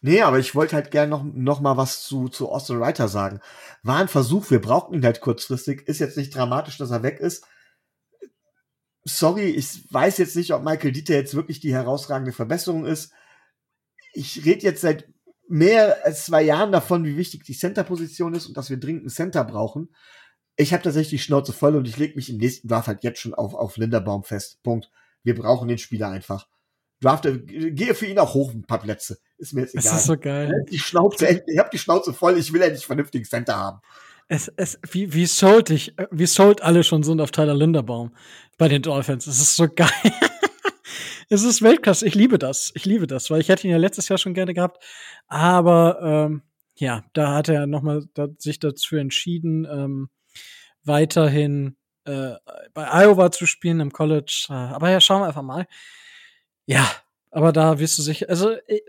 [0.00, 3.40] Nee, aber ich wollte halt gerne noch, noch mal was zu, zu Austin Reiter sagen.
[3.82, 5.82] War ein Versuch, wir brauchten ihn halt kurzfristig.
[5.88, 7.44] Ist jetzt nicht dramatisch, dass er weg ist.
[9.04, 13.12] Sorry, ich weiß jetzt nicht, ob Michael Dieter jetzt wirklich die herausragende Verbesserung ist.
[14.18, 15.08] Ich rede jetzt seit
[15.48, 19.10] mehr als zwei Jahren davon, wie wichtig die Center-Position ist und dass wir dringend einen
[19.10, 19.94] Center brauchen.
[20.56, 23.20] Ich habe tatsächlich die Schnauze voll und ich lege mich im nächsten Draft halt jetzt
[23.20, 24.62] schon auf, auf Linderbaum fest.
[24.62, 24.90] Punkt.
[25.22, 26.48] Wir brauchen den Spieler einfach.
[27.00, 29.18] Drafte, gehe für ihn auch hoch ein paar Plätze.
[29.38, 29.84] Ist mir jetzt egal.
[29.84, 30.64] Das ist so geil.
[30.68, 33.80] Die Schnauze, ich habe die Schnauze voll, ich will endlich vernünftigen Center haben.
[34.26, 38.12] Es, es, wie, wie sold ich, wie sold alle schon sind auf Tyler Linderbaum
[38.58, 39.26] bei den Dolphins.
[39.28, 39.88] Es ist so geil.
[41.28, 42.06] Es ist Weltklasse.
[42.06, 42.72] Ich liebe das.
[42.74, 44.82] Ich liebe das, weil ich hätte ihn ja letztes Jahr schon gerne gehabt.
[45.26, 46.42] Aber ähm,
[46.76, 50.08] ja, da hat er noch mal da, sich dazu entschieden, ähm,
[50.84, 52.34] weiterhin äh,
[52.72, 54.46] bei Iowa zu spielen im College.
[54.48, 55.66] Äh, aber ja, schauen wir einfach mal.
[56.66, 56.90] Ja,
[57.30, 58.80] aber da wirst du sicher, also äh,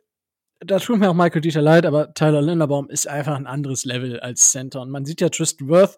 [0.60, 4.20] da tut mir auch Michael Dieter leid, aber Tyler Linderbaum ist einfach ein anderes Level
[4.20, 4.82] als Center.
[4.82, 5.98] Und man sieht ja Tristan Worth,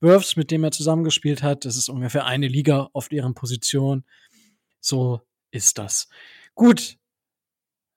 [0.00, 4.04] Worths, mit dem er zusammengespielt hat, das ist ungefähr eine Liga auf deren Position.
[4.80, 6.08] So ist das.
[6.54, 6.98] Gut.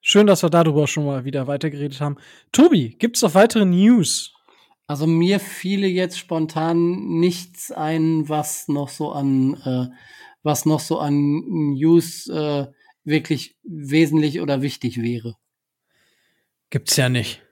[0.00, 2.16] Schön, dass wir darüber schon mal wieder weitergeredet haben.
[2.52, 4.32] Tobi, gibt's noch weitere News?
[4.86, 9.88] Also mir fiele jetzt spontan nichts ein, was noch so an, äh,
[10.44, 11.42] was noch so an
[11.74, 12.66] News äh,
[13.02, 15.34] wirklich wesentlich oder wichtig wäre.
[16.70, 17.42] Gibt's ja nicht.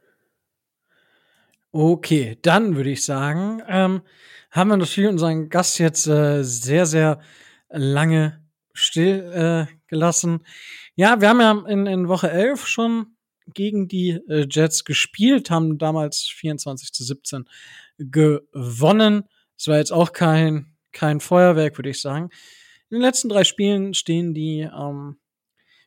[1.73, 4.03] Okay, dann würde ich sagen, ähm,
[4.53, 7.21] haben wir natürlich unseren Gast jetzt äh, sehr, sehr
[7.69, 8.43] lange
[8.74, 10.44] still äh, gelassen.
[10.96, 15.78] Ja, wir haben ja in, in Woche 11 schon gegen die äh, Jets gespielt, haben
[15.78, 17.48] damals 24 zu 17
[17.98, 19.24] gewonnen.
[19.56, 22.30] Es war jetzt auch kein, kein Feuerwerk, würde ich sagen.
[22.90, 25.18] In den letzten drei Spielen stehen die, ähm,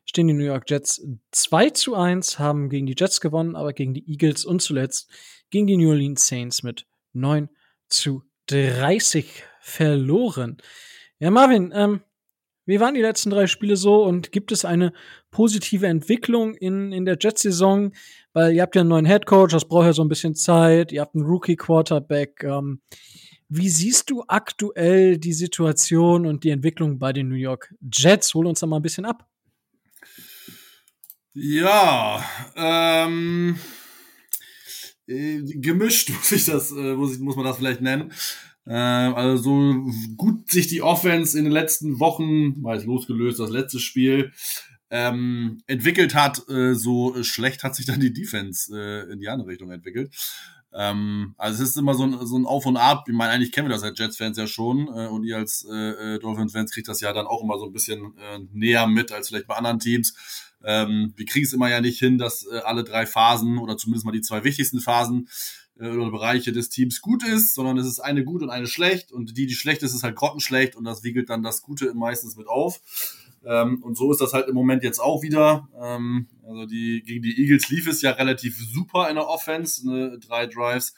[0.06, 3.93] stehen die New York Jets 2 zu 1, haben gegen die Jets gewonnen, aber gegen
[3.93, 5.10] die Eagles und zuletzt
[5.50, 7.50] gegen die New Orleans Saints mit 9
[7.89, 10.58] zu 30 verloren.
[11.19, 12.02] Ja, Marvin, ähm,
[12.68, 14.94] wie waren die letzten drei Spiele so und gibt es eine
[15.32, 17.94] positive Entwicklung in, in der Jets-Saison?
[18.34, 21.02] Weil ihr habt ja einen neuen Headcoach, das braucht ja so ein bisschen Zeit, ihr
[21.02, 22.44] habt einen Rookie-Quarterback.
[22.44, 22.82] Ähm,
[23.50, 28.34] wie siehst du aktuell die Situation und die Entwicklung bei den New York Jets?
[28.34, 29.26] Hol uns da mal ein bisschen ab.
[31.34, 32.24] Ja,
[32.56, 33.58] ähm,
[35.08, 38.12] äh, gemischt muss ich das, äh, muss, ich, muss man das vielleicht nennen.
[38.68, 43.80] Äh, also so gut sich die Offense in den letzten Wochen, mal losgelöst, das letzte
[43.80, 44.34] Spiel,
[44.90, 49.50] ähm, entwickelt hat, äh, so schlecht hat sich dann die Defense äh, in die andere
[49.50, 50.14] Richtung entwickelt.
[50.74, 53.06] Ähm, also es ist immer so ein, so ein Auf und Ab.
[53.08, 56.16] Ich meine, eigentlich kennen wir das als Jets-Fans ja schon äh, und ihr als äh,
[56.16, 59.30] äh, Dolphins-Fans kriegt das ja dann auch immer so ein bisschen äh, näher mit als
[59.30, 60.16] vielleicht bei anderen Teams.
[60.64, 64.06] Ähm, wir kriegen es immer ja nicht hin, dass äh, alle drei Phasen oder zumindest
[64.06, 65.30] mal die zwei wichtigsten Phasen
[65.80, 69.38] oder Bereiche des Teams gut ist, sondern es ist eine gut und eine schlecht und
[69.38, 72.48] die, die schlecht ist, ist halt grottenschlecht und das wiegelt dann das Gute meistens mit
[72.48, 72.80] auf.
[73.46, 75.70] Ähm, und so ist das halt im Moment jetzt auch wieder.
[75.80, 80.20] Ähm, also die, gegen die Eagles lief es ja relativ super in der Offense, ne?
[80.20, 80.94] drei Drives,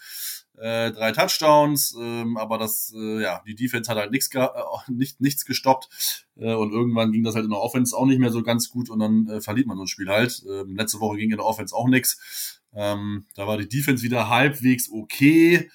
[0.58, 4.48] äh, drei Touchdowns, ähm, aber das, äh, ja, die Defense hat halt nichts, äh,
[4.88, 8.32] nicht, nichts gestoppt äh, und irgendwann ging das halt in der Offense auch nicht mehr
[8.32, 10.44] so ganz gut und dann äh, verliert man so ein Spiel halt.
[10.50, 12.59] Ähm, letzte Woche ging in der Offense auch nichts.
[12.74, 15.70] Ähm, da war die Defense wieder halbwegs okay.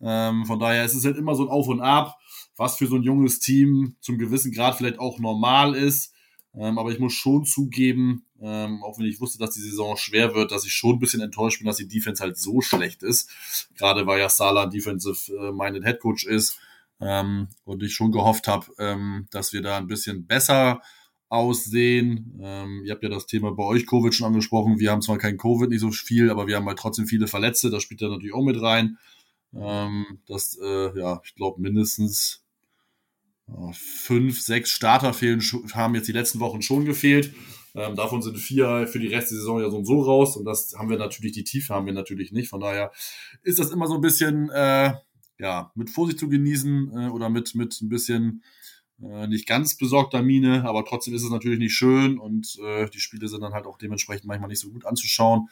[0.00, 2.16] Ähm, von daher ist es halt immer so ein Auf und Ab,
[2.56, 6.12] was für so ein junges Team zum gewissen Grad vielleicht auch normal ist.
[6.54, 10.34] Ähm, aber ich muss schon zugeben, ähm, auch wenn ich wusste, dass die Saison schwer
[10.34, 13.30] wird, dass ich schon ein bisschen enttäuscht bin, dass die Defense halt so schlecht ist.
[13.76, 16.58] Gerade weil ja Sala Defensive-minded äh, Head Coach ist.
[17.00, 20.82] Ähm, und ich schon gehofft habe, ähm, dass wir da ein bisschen besser
[21.30, 22.38] aussehen.
[22.42, 24.80] Ähm, ihr habt ja das Thema bei euch Covid schon angesprochen.
[24.80, 27.70] Wir haben zwar kein Covid, nicht so viel, aber wir haben halt trotzdem viele Verletzte.
[27.70, 28.98] Das spielt da natürlich auch mit rein.
[29.54, 32.44] Ähm, das, äh, ja, ich glaube mindestens
[33.48, 35.40] äh, fünf, sechs Starter fehlen,
[35.72, 37.32] haben jetzt die letzten Wochen schon gefehlt.
[37.76, 40.36] Ähm, davon sind vier für die Rest der Saison ja so und so raus.
[40.36, 42.48] Und das haben wir natürlich, die Tiefe haben wir natürlich nicht.
[42.48, 42.90] Von daher
[43.44, 44.94] ist das immer so ein bisschen, äh,
[45.38, 48.42] ja, mit Vorsicht zu genießen äh, oder mit, mit ein bisschen
[49.02, 53.00] äh, nicht ganz besorgter Miene, aber trotzdem ist es natürlich nicht schön und äh, die
[53.00, 55.48] Spiele sind dann halt auch dementsprechend manchmal nicht so gut anzuschauen.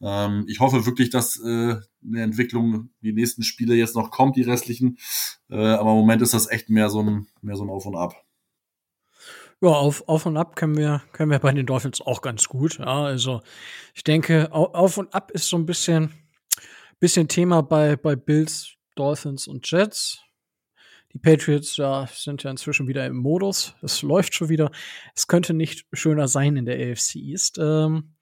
[0.00, 4.42] Ähm, ich hoffe wirklich, dass äh, eine Entwicklung die nächsten Spiele jetzt noch kommt, die
[4.42, 4.98] restlichen.
[5.50, 7.96] Äh, aber im Moment ist das echt mehr so ein, mehr so ein Auf und
[7.96, 8.14] Ab.
[9.60, 12.78] Ja, auf, auf und ab können wir, können wir bei den Dolphins auch ganz gut.
[12.78, 13.42] Ja, also
[13.92, 16.12] ich denke, auf und ab ist so ein bisschen,
[17.00, 20.20] bisschen Thema bei, bei Bills, Dolphins und Jets.
[21.12, 23.74] Die Patriots ja, sind ja inzwischen wieder im Modus.
[23.82, 24.70] Es läuft schon wieder.
[25.14, 27.58] Es könnte nicht schöner sein in der AFC East.
[27.58, 28.14] Ähm,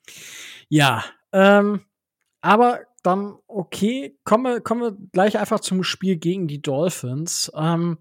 [0.68, 1.85] ja, Ähm,
[2.40, 7.53] aber dann, okay, kommen wir, kommen wir gleich einfach zum Spiel gegen die Dolphins.
[7.55, 7.99] Ähm,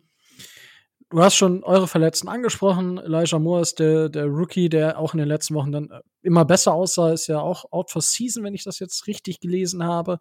[1.09, 2.97] du hast schon eure Verletzten angesprochen.
[2.97, 6.45] Elijah Moore ist der, der Rookie, der auch in den letzten Wochen dann äh, immer
[6.45, 10.19] besser aussah, ist ja auch out for season, wenn ich das jetzt richtig gelesen habe.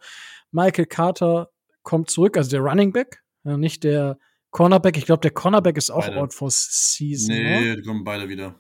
[0.50, 1.50] Michael Carter
[1.83, 4.18] kommt zurück, also der Running Back, nicht der
[4.55, 4.97] Cornerback.
[4.97, 6.21] Ich glaube, der Cornerback ist auch Beide.
[6.23, 7.35] out for season.
[7.35, 7.77] Nee, ne?
[7.77, 8.55] die kommen beide wieder.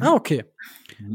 [0.00, 0.44] Ah, okay.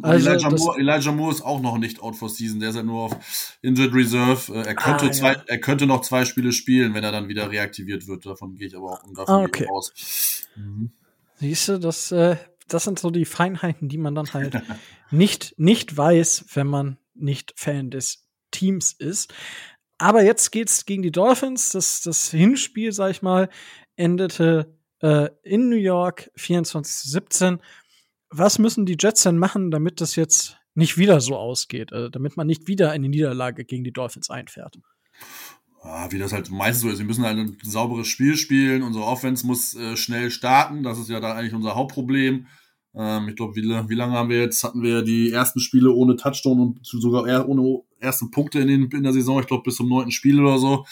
[0.02, 2.62] Also, Elijah, Moore, Elijah Moore ist auch noch nicht out for season.
[2.62, 4.54] Der ist ja nur auf Injured Reserve.
[4.54, 5.12] Äh, Er könnte, Ah, ja.
[5.12, 8.26] zwei, er könnte noch zwei Spiele spielen, wenn er dann wieder reaktiviert wird.
[8.26, 9.67] Davon gehe ich aber auch davon Ah, okay.
[9.70, 10.48] aus.
[10.56, 10.91] Mhm.
[11.36, 12.38] Siehst du, das, äh,
[12.70, 14.54] das sind so die Feinheiten, die man dann halt
[15.12, 19.34] nicht, nicht weiß, wenn man nicht Fan des Teams ist.
[19.98, 21.72] Aber jetzt geht's gegen die Dolphins.
[21.74, 23.50] Das, das Hinspiel, sag ich mal,
[24.01, 27.59] endete äh, in New York 24-17.
[28.29, 32.35] Was müssen die Jets denn machen, damit das jetzt nicht wieder so ausgeht, äh, damit
[32.35, 34.79] man nicht wieder in die Niederlage gegen die Dolphins einfährt?
[36.09, 36.99] Wie das halt meistens so ist.
[36.99, 38.83] Wir müssen halt ein sauberes Spiel spielen.
[38.83, 40.83] Unsere Offense muss äh, schnell starten.
[40.83, 42.45] Das ist ja da eigentlich unser Hauptproblem.
[42.93, 44.63] Ähm, ich glaube, wie, wie lange haben wir jetzt?
[44.63, 48.91] Hatten wir die ersten Spiele ohne Touchdown und sogar eher ohne erste Punkte in, den,
[48.91, 49.39] in der Saison.
[49.39, 50.85] Ich glaube, bis zum neunten Spiel oder so,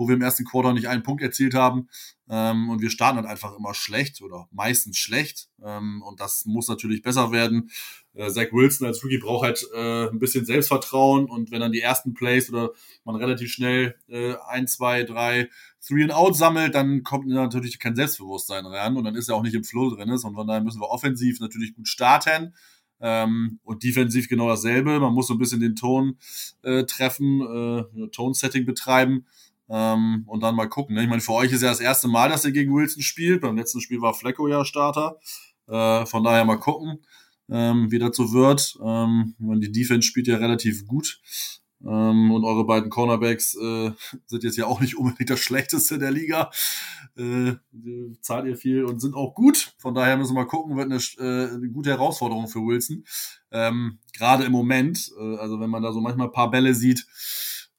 [0.00, 1.90] wo wir im ersten Quarter nicht einen Punkt erzielt haben.
[2.30, 5.50] Ähm, und wir starten halt einfach immer schlecht oder meistens schlecht.
[5.62, 7.70] Ähm, und das muss natürlich besser werden.
[8.14, 11.26] Äh, Zach Wilson als Rookie braucht halt äh, ein bisschen Selbstvertrauen.
[11.26, 12.70] Und wenn dann die ersten Plays oder
[13.04, 15.50] man relativ schnell äh, ein, zwei, drei
[15.86, 19.42] Three and Out sammelt, dann kommt natürlich kein Selbstbewusstsein ran und dann ist er auch
[19.42, 20.24] nicht im Flow drin ist.
[20.24, 22.54] Und von daher müssen wir offensiv natürlich gut starten.
[23.02, 24.98] Ähm, und defensiv genau dasselbe.
[24.98, 26.16] Man muss so ein bisschen den Ton
[26.62, 29.26] äh, treffen, äh, Tone-Setting betreiben
[29.70, 30.96] ähm, und dann mal gucken.
[30.96, 31.02] Ne?
[31.02, 33.40] Ich meine, für euch ist ja das erste Mal, dass ihr gegen Wilson spielt.
[33.40, 35.18] Beim letzten Spiel war Flecko ja Starter.
[35.68, 36.98] Äh, von daher mal gucken,
[37.48, 38.76] ähm, wie so wird.
[38.84, 41.20] Ähm, die Defense spielt ja relativ gut.
[41.82, 43.92] Ähm, und eure beiden Cornerbacks äh,
[44.26, 46.50] sind jetzt ja auch nicht unbedingt das Schlechteste der Liga.
[47.16, 47.54] Äh,
[48.20, 49.72] zahlt ihr viel und sind auch gut.
[49.78, 53.04] Von daher müssen wir mal gucken, wird eine, äh, eine gute Herausforderung für Wilson.
[53.52, 57.06] Ähm, Gerade im Moment, äh, also wenn man da so manchmal ein paar Bälle sieht,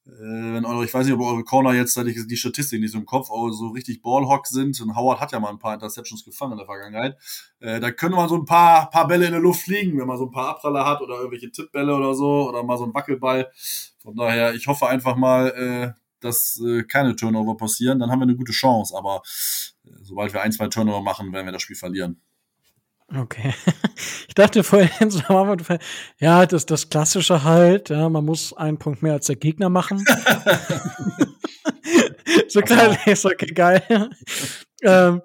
[0.05, 2.97] wenn eure, ich weiß nicht, ob eure Corner jetzt, hatte ich die Statistik nicht so
[2.97, 4.79] im Kopf, aber so richtig Ballhock sind.
[4.81, 7.17] Und Howard hat ja mal ein paar Interceptions gefangen in der Vergangenheit.
[7.59, 10.17] Äh, da können mal so ein paar, paar Bälle in der Luft fliegen, wenn man
[10.17, 13.51] so ein paar Abpraller hat oder irgendwelche Tippbälle oder so oder mal so ein Wackelball.
[13.99, 17.99] Von daher, ich hoffe einfach mal, äh, dass äh, keine Turnover passieren.
[17.99, 18.95] Dann haben wir eine gute Chance.
[18.97, 19.21] Aber
[19.85, 22.19] äh, sobald wir ein, zwei Turnover machen, werden wir das Spiel verlieren.
[23.15, 23.53] Okay.
[24.27, 25.77] Ich dachte vorhin, so am Anfang,
[26.17, 30.03] ja, das das Klassische halt, ja, man muss einen Punkt mehr als der Gegner machen.
[32.47, 33.83] so klar, ist okay, geil.
[34.83, 35.21] ähm,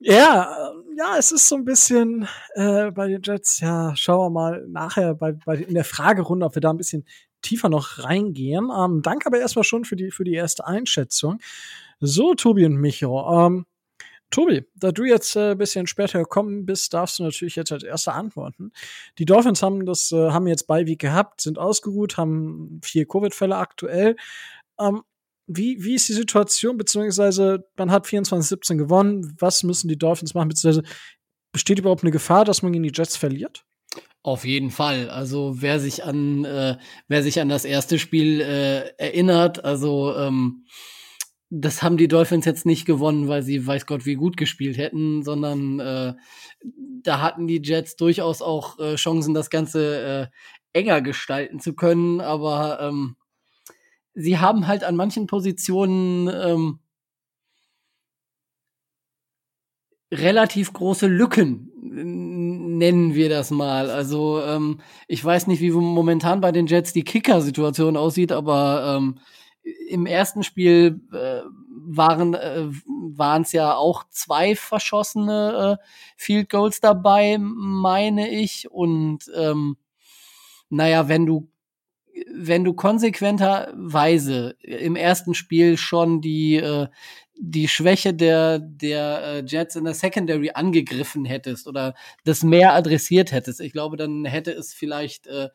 [0.00, 4.30] ja, äh, ja, es ist so ein bisschen äh, bei den Jets, ja, schauen wir
[4.30, 7.04] mal nachher bei, bei in der Fragerunde, ob wir da ein bisschen
[7.42, 8.70] tiefer noch reingehen.
[8.74, 11.38] Ähm, danke aber erstmal schon für die, für die erste Einschätzung.
[12.00, 13.66] So, Tobi und Micho, ähm,
[14.32, 18.14] Tobi, da du jetzt äh, bisschen später gekommen bist, darfst du natürlich jetzt als erster
[18.14, 18.72] antworten.
[19.18, 24.16] Die Dolphins haben das, äh, haben jetzt Beiweek gehabt, sind ausgeruht, haben vier Covid-Fälle aktuell.
[24.80, 25.02] Ähm,
[25.46, 30.48] wie, wie ist die Situation, beziehungsweise man hat 24-17 gewonnen, was müssen die Dolphins machen,
[30.48, 30.86] beziehungsweise
[31.52, 33.64] besteht überhaupt eine Gefahr, dass man gegen die Jets verliert?
[34.22, 35.10] Auf jeden Fall.
[35.10, 40.64] Also wer sich an äh, wer sich an das erste Spiel äh, erinnert, also ähm,
[41.54, 45.22] das haben die Dolphins jetzt nicht gewonnen, weil sie weiß Gott wie gut gespielt hätten,
[45.22, 46.14] sondern äh,
[47.02, 50.30] da hatten die Jets durchaus auch äh, Chancen, das Ganze
[50.72, 52.22] äh, enger gestalten zu können.
[52.22, 53.16] Aber ähm,
[54.14, 56.78] sie haben halt an manchen Positionen ähm,
[60.10, 63.90] relativ große Lücken, nennen wir das mal.
[63.90, 69.18] Also ähm, ich weiß nicht, wie momentan bei den Jets die Kicker-Situation aussieht, aber ähm,
[69.62, 71.42] im ersten Spiel äh,
[71.84, 75.84] waren äh, waren es ja auch zwei verschossene äh,
[76.16, 78.70] Field Goals dabei, meine ich.
[78.70, 79.76] Und ähm,
[80.70, 81.48] naja, wenn du
[82.34, 86.88] wenn du konsequenterweise im ersten Spiel schon die äh,
[87.38, 91.94] die Schwäche der der äh, Jets in der Secondary angegriffen hättest oder
[92.24, 95.48] das mehr adressiert hättest, ich glaube, dann hätte es vielleicht äh,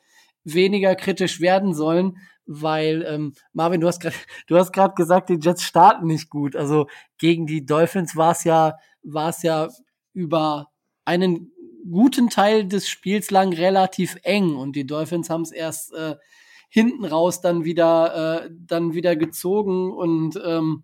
[0.43, 2.17] weniger kritisch werden sollen,
[2.47, 4.15] weil ähm, Marvin, du hast gerade
[4.47, 6.55] du hast gerade gesagt, die Jets starten nicht gut.
[6.55, 6.87] Also
[7.17, 9.69] gegen die Dolphins war es ja war es ja
[10.13, 10.69] über
[11.05, 11.51] einen
[11.89, 16.15] guten Teil des Spiels lang relativ eng und die Dolphins haben es erst äh,
[16.69, 20.83] hinten raus dann wieder äh, dann wieder gezogen und ähm,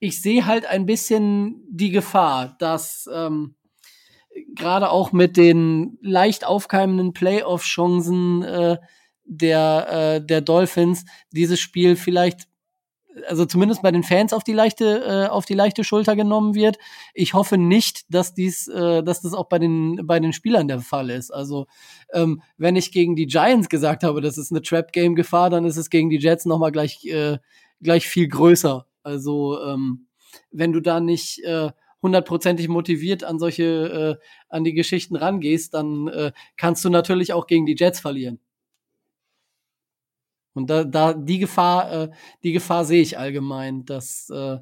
[0.00, 3.54] ich sehe halt ein bisschen die Gefahr, dass ähm,
[4.54, 8.78] gerade auch mit den leicht aufkeimenden Playoff-Chancen, äh,
[9.30, 12.48] der, äh, der Dolphins dieses Spiel vielleicht
[13.26, 16.78] also zumindest bei den Fans auf die leichte äh, auf die leichte Schulter genommen wird.
[17.12, 20.80] Ich hoffe nicht, dass dies äh, dass das auch bei den bei den Spielern der
[20.80, 21.32] Fall ist.
[21.32, 21.66] Also
[22.12, 25.64] ähm, wenn ich gegen die Giants gesagt habe, das ist eine Trap Game Gefahr, dann
[25.64, 27.38] ist es gegen die Jets noch mal gleich äh,
[27.82, 28.86] gleich viel größer.
[29.02, 30.06] Also ähm,
[30.52, 31.70] wenn du da nicht äh,
[32.02, 37.46] hundertprozentig motiviert an solche äh, an die Geschichten rangehst, dann äh, kannst du natürlich auch
[37.46, 38.38] gegen die Jets verlieren.
[40.54, 42.10] Und da, da die Gefahr, äh,
[42.42, 44.58] die Gefahr sehe ich allgemein, dass, äh,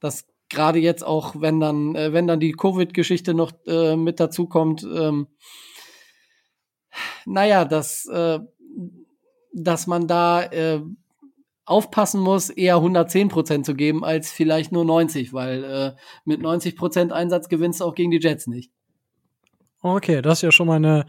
[0.00, 4.84] dass gerade jetzt auch, wenn dann, äh, wenn dann die Covid-Geschichte noch äh, mit dazukommt,
[4.84, 5.26] ähm,
[7.24, 8.38] naja, dass, äh,
[9.52, 10.80] dass man da äh,
[11.64, 15.92] aufpassen muss, eher 110 Prozent zu geben, als vielleicht nur 90, weil äh,
[16.24, 18.70] mit 90 Prozent Einsatz gewinnst du auch gegen die Jets nicht.
[19.80, 21.06] Okay, das ist ja schon mal eine,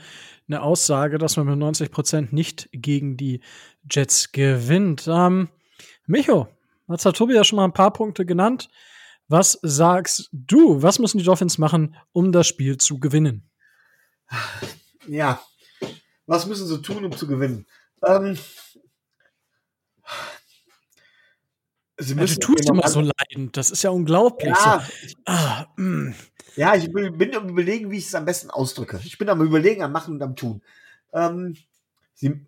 [0.48, 3.42] eine Aussage, dass man mit 90 Prozent nicht gegen die
[3.90, 5.08] Jets gewinnt.
[5.08, 5.50] Ähm,
[6.06, 6.48] Micho,
[6.88, 8.70] hat Tobi ja schon mal ein paar Punkte genannt.
[9.28, 10.82] Was sagst du?
[10.82, 13.50] Was müssen die Dolphins machen, um das Spiel zu gewinnen?
[15.08, 15.42] Ja,
[16.26, 17.66] was müssen sie tun, um zu gewinnen?
[18.06, 18.38] Ähm,
[21.98, 23.58] sie müssen ja, du tust immer so leidend.
[23.58, 24.54] Das ist ja unglaublich.
[24.56, 25.16] Ja, so.
[25.26, 26.14] ah, mm.
[26.56, 29.02] ja ich bin am überlegen, wie ich es am besten ausdrücke.
[29.04, 30.62] Ich bin am überlegen, am machen und am tun.
[31.12, 31.56] Ähm,
[32.14, 32.46] sie,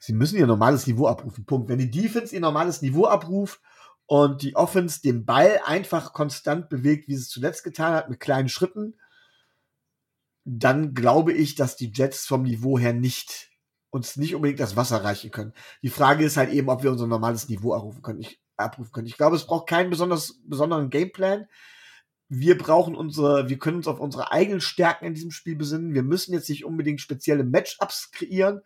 [0.00, 1.46] sie müssen ihr normales Niveau abrufen.
[1.46, 1.68] Punkt.
[1.68, 3.60] Wenn die Defense ihr normales Niveau abruft
[4.06, 8.18] und die Offense den Ball einfach konstant bewegt, wie sie es zuletzt getan hat, mit
[8.18, 8.98] kleinen Schritten,
[10.44, 13.50] dann glaube ich, dass die Jets vom Niveau her nicht
[13.90, 15.52] uns nicht unbedingt das Wasser reichen können.
[15.82, 18.20] Die Frage ist halt eben, ob wir unser normales Niveau abrufen können.
[18.20, 19.06] Ich, abrufen können.
[19.08, 21.46] Ich glaube, es braucht keinen besonders besonderen Gameplan.
[22.28, 25.94] Wir brauchen unsere, wir können uns auf unsere eigenen Stärken in diesem Spiel besinnen.
[25.94, 28.60] Wir müssen jetzt nicht unbedingt spezielle Matchups kreieren.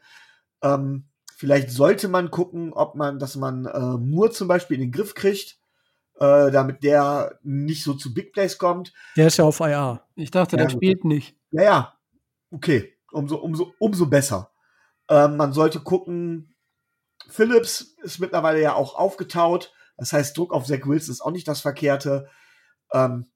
[0.63, 4.93] Ähm, Vielleicht sollte man gucken, ob man, dass man äh, Moore zum Beispiel in den
[4.93, 5.59] Griff kriegt,
[6.21, 8.93] äh, damit der nicht so zu Big Plays kommt.
[9.17, 10.03] Der ist ja auf IR.
[10.15, 11.37] Ich dachte, ja, der spielt nicht.
[11.51, 11.99] Ja, ja.
[12.51, 12.93] Okay.
[13.11, 14.51] Umso, umso, umso besser.
[15.09, 16.55] Ähm, man sollte gucken,
[17.29, 19.73] Phillips ist mittlerweile ja auch aufgetaut.
[19.97, 22.29] Das heißt, Druck auf Zach Wilson ist auch nicht das Verkehrte.
[22.93, 23.27] Ähm,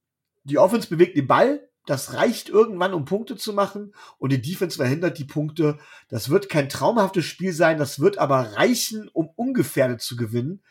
[0.45, 3.95] die Offense bewegt den Ball, das reicht irgendwann, um Punkte zu machen.
[4.19, 5.79] Und die Defense verhindert die Punkte.
[6.09, 7.79] Das wird kein traumhaftes Spiel sein.
[7.79, 10.63] Das wird aber reichen, um ungefährdet zu gewinnen.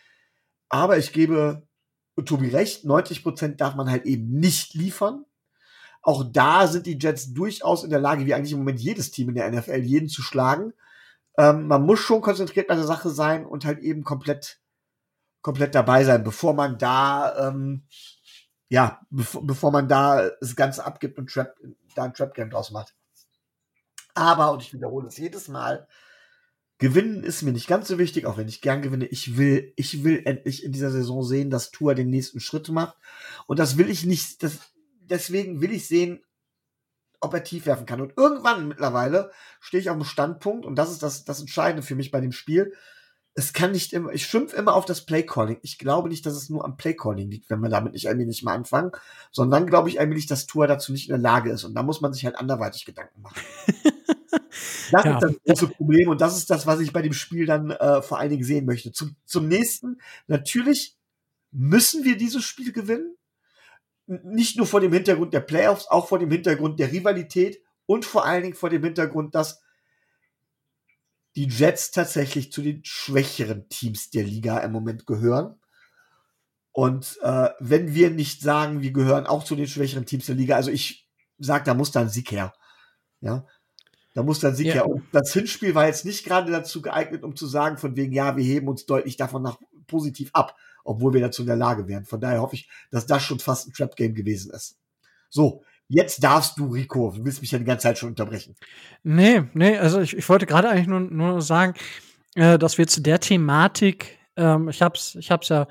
[0.69, 1.67] Aber ich gebe
[2.23, 2.85] Tobi recht.
[2.85, 5.25] 90 Prozent darf man halt eben nicht liefern.
[6.03, 9.29] Auch da sind die Jets durchaus in der Lage, wie eigentlich im Moment jedes Team
[9.29, 10.73] in der NFL, jeden zu schlagen.
[11.37, 14.59] Ähm, man muss schon konzentriert bei der Sache sein und halt eben komplett,
[15.41, 17.87] komplett dabei sein, bevor man da ähm,
[18.69, 21.55] ja, bevor, bevor man da das Ganze abgibt und Trap,
[21.95, 22.93] da ein Trap-Game draus macht.
[24.13, 25.87] Aber, und ich wiederhole es jedes Mal,
[26.79, 29.05] gewinnen ist mir nicht ganz so wichtig, auch wenn ich gern gewinne.
[29.05, 32.97] Ich will, ich will endlich in dieser Saison sehen, dass Tour den nächsten Schritt macht.
[33.45, 34.59] Und das will ich nicht, das,
[35.01, 36.23] deswegen will ich sehen,
[37.19, 38.01] ob er tief werfen kann.
[38.01, 41.95] Und irgendwann mittlerweile stehe ich auf dem Standpunkt, und das ist das, das Entscheidende für
[41.95, 42.73] mich bei dem Spiel,
[43.37, 45.59] es kann nicht immer, ich schimpf immer auf das Playcalling.
[45.61, 48.55] Ich glaube nicht, dass es nur am Playcalling liegt, wenn wir damit nicht nicht mal
[48.55, 48.91] anfangen,
[49.31, 51.63] sondern glaube ich eigentlich, dass Tour dazu nicht in der Lage ist.
[51.63, 53.39] Und da muss man sich halt anderweitig Gedanken machen.
[54.91, 55.17] das ja.
[55.17, 58.01] ist das große Problem und das ist das, was ich bei dem Spiel dann äh,
[58.01, 58.91] vor allen Dingen sehen möchte.
[58.91, 60.97] Zum, zum nächsten, natürlich
[61.51, 63.17] müssen wir dieses Spiel gewinnen.
[64.07, 68.25] Nicht nur vor dem Hintergrund der Playoffs, auch vor dem Hintergrund der Rivalität und vor
[68.25, 69.61] allen Dingen vor dem Hintergrund, dass
[71.37, 75.55] die Jets tatsächlich zu den schwächeren Teams der Liga im Moment gehören.
[76.71, 80.55] Und äh, wenn wir nicht sagen, wir gehören auch zu den schwächeren Teams der Liga,
[80.55, 81.07] also ich
[81.37, 82.53] sag, da muss da ein Sieg her.
[83.21, 83.45] Ja,
[84.15, 84.73] da muss dann Sieg ja.
[84.73, 84.89] her.
[84.89, 88.35] Und das Hinspiel war jetzt nicht gerade dazu geeignet, um zu sagen, von wegen, ja,
[88.35, 92.05] wir heben uns deutlich davon nach positiv ab, obwohl wir dazu in der Lage wären.
[92.05, 94.79] Von daher hoffe ich, dass das schon fast ein Trap-Game gewesen ist.
[95.29, 97.13] So, Jetzt darfst du, Rico.
[97.15, 98.55] Du willst mich ja die ganze Zeit schon unterbrechen.
[99.03, 101.75] Nee, nee, also ich, ich wollte gerade eigentlich nur, nur sagen,
[102.35, 105.67] äh, dass wir zu der Thematik, ähm, ich hab's, ich hab's ja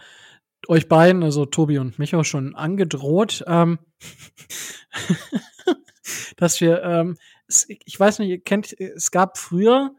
[0.68, 3.78] euch beiden, also Tobi und Micho, schon angedroht, ähm,
[6.36, 7.16] dass wir, ähm,
[7.48, 9.94] ich weiß nicht, ihr kennt, es gab früher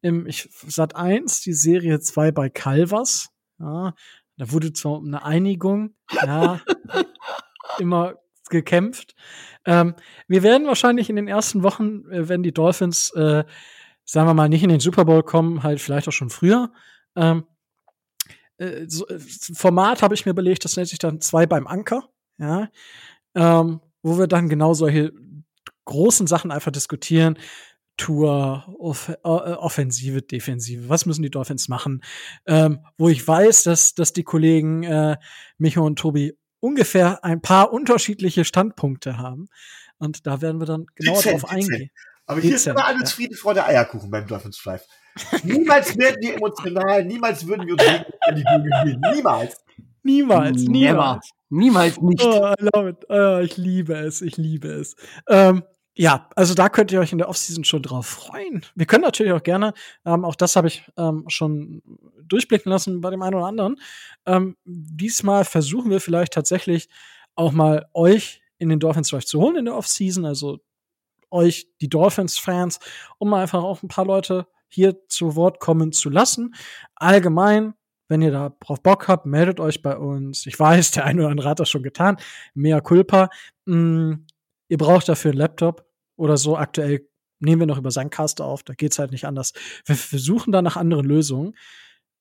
[0.00, 3.28] im ich, Sat 1 die Serie 2 bei Calvas.
[3.58, 3.94] Ja,
[4.36, 6.60] da wurde zwar eine Einigung, ja,
[7.78, 8.14] immer
[8.48, 9.14] gekämpft.
[9.64, 9.94] Ähm,
[10.26, 13.44] wir werden wahrscheinlich in den ersten Wochen, äh, wenn die Dolphins, äh,
[14.04, 16.72] sagen wir mal, nicht in den Super Bowl kommen, halt vielleicht auch schon früher.
[17.16, 17.44] Ähm,
[18.58, 22.08] äh, so, äh, Format habe ich mir belegt, das nennt sich dann zwei beim Anker,
[22.38, 22.68] ja,
[23.34, 25.12] ähm, wo wir dann genau solche
[25.84, 27.38] großen Sachen einfach diskutieren.
[27.96, 30.88] Tour, Off äh, Offensive, Defensive.
[30.88, 32.02] Was müssen die Dolphins machen?
[32.46, 35.16] Ähm, wo ich weiß, dass, dass die Kollegen äh,
[35.58, 39.48] Micho und Tobi ungefähr ein paar unterschiedliche Standpunkte haben.
[39.98, 41.90] Und da werden wir dann genauer Dezent, drauf eingehen.
[42.26, 43.16] Aber hier ist Dezent, immer alles ja.
[43.16, 44.84] Friede, Freude, Eierkuchen beim Dolphins Drive.
[45.42, 49.00] niemals werden wir emotional, niemals würden wir uns gegen die Bühne gehen.
[49.14, 49.56] Niemals.
[50.02, 50.70] Niemals, Never.
[50.70, 51.30] niemals.
[51.50, 52.22] Niemals nicht.
[52.22, 53.04] Oh, I love it.
[53.08, 54.96] Oh, ich liebe es, ich liebe es.
[55.28, 55.62] Ähm,
[56.00, 58.64] ja, also da könnt ihr euch in der Offseason schon drauf freuen.
[58.76, 59.74] Wir können natürlich auch gerne,
[60.04, 61.82] ähm, auch das habe ich ähm, schon
[62.22, 63.80] durchblicken lassen bei dem einen oder anderen.
[64.24, 66.88] Ähm, diesmal versuchen wir vielleicht tatsächlich
[67.34, 70.60] auch mal euch in den Dolphins Drive zu holen in der Offseason, also
[71.32, 72.78] euch, die Dolphins-Fans,
[73.18, 76.54] um mal einfach auch ein paar Leute hier zu Wort kommen zu lassen.
[76.94, 77.74] Allgemein,
[78.06, 80.46] wenn ihr da drauf Bock habt, meldet euch bei uns.
[80.46, 82.18] Ich weiß, der eine oder andere hat das schon getan.
[82.54, 83.30] Mea culpa.
[83.66, 84.12] Mm,
[84.68, 85.87] ihr braucht dafür einen Laptop
[86.18, 86.56] oder so.
[86.56, 87.08] Aktuell
[87.40, 88.62] nehmen wir noch über Sandcast auf.
[88.62, 89.52] Da geht's halt nicht anders.
[89.84, 91.56] Wir versuchen da nach anderen Lösungen.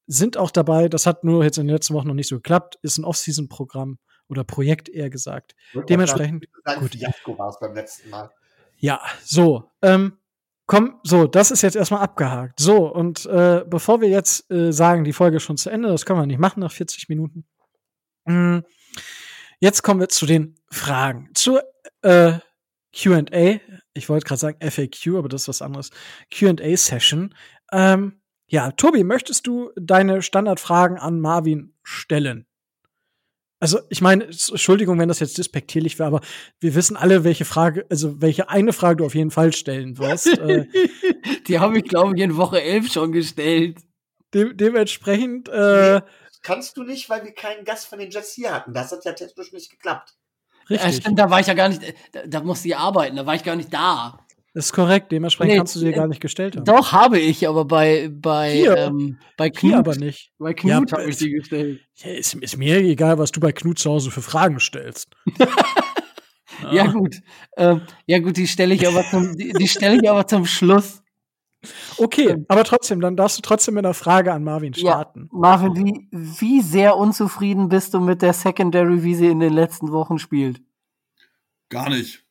[0.05, 2.77] Sind auch dabei, das hat nur jetzt in den letzten Wochen noch nicht so geklappt,
[2.81, 3.97] ist ein Off-Season-Programm
[4.29, 5.53] oder Projekt eher gesagt.
[5.89, 6.91] Dementsprechend, Sagen, gut.
[6.91, 8.29] Fiasko war es beim letzten Mal.
[8.77, 10.17] ja, so, ähm,
[10.65, 12.59] komm, so, das ist jetzt erstmal abgehakt.
[12.59, 16.05] So, und äh, bevor wir jetzt äh, sagen, die Folge ist schon zu Ende, das
[16.05, 17.45] können wir nicht machen nach 40 Minuten.
[18.25, 18.59] Mm,
[19.59, 21.31] jetzt kommen wir zu den Fragen.
[21.33, 21.63] Zur
[22.01, 22.39] äh,
[22.95, 23.59] QA.
[23.93, 25.91] Ich wollte gerade sagen FAQ, aber das ist was anderes.
[26.31, 27.33] QA-Session.
[27.71, 32.45] Ähm, ja, Tobi, möchtest du deine Standardfragen an Marvin stellen?
[33.59, 36.21] Also, ich meine, Entschuldigung, wenn das jetzt despektierlich wäre, aber
[36.59, 40.27] wir wissen alle, welche Frage, also welche eine Frage du auf jeden Fall stellen wirst.
[40.27, 40.67] äh,
[41.47, 43.79] Die habe ich, glaube ich, in Woche 11 schon gestellt.
[44.33, 46.01] de dementsprechend, äh,
[46.43, 48.73] Kannst du nicht, weil wir keinen Gast von den Jets hier hatten.
[48.73, 50.15] Das hat ja technisch nicht geklappt.
[50.69, 51.03] Ja, richtig.
[51.03, 53.43] stimmt, da war ich ja gar nicht, da, da musste ich arbeiten, da war ich
[53.43, 54.19] gar nicht da.
[54.53, 55.11] Das ist korrekt.
[55.11, 56.65] Dementsprechend Nee, kannst du sie dir äh, gar nicht gestellt haben.
[56.65, 58.75] Doch, habe ich, aber bei, bei, Hier.
[58.75, 60.31] ähm, bei Knut, Hier aber nicht.
[60.39, 61.81] bei Ja, Knut aber habe ich die gestellt.
[61.97, 65.09] Ja, ist, ist mir egal, was du bei Knut zu Hause für Fragen stellst.
[66.71, 67.17] Ja, gut.
[67.55, 71.03] Ähm, ja, gut, die stelle ich aber zum, die, die stelle ich aber zum Schluss.
[71.97, 74.91] Okay, aber trotzdem, dann darfst du trotzdem mit einer Frage an Marvin Ja.
[74.91, 75.29] starten.
[75.31, 79.91] Marvin, wie, wie sehr unzufrieden bist du mit der Secondary, wie sie in den letzten
[79.91, 80.61] Wochen spielt?
[81.69, 82.23] Gar nicht.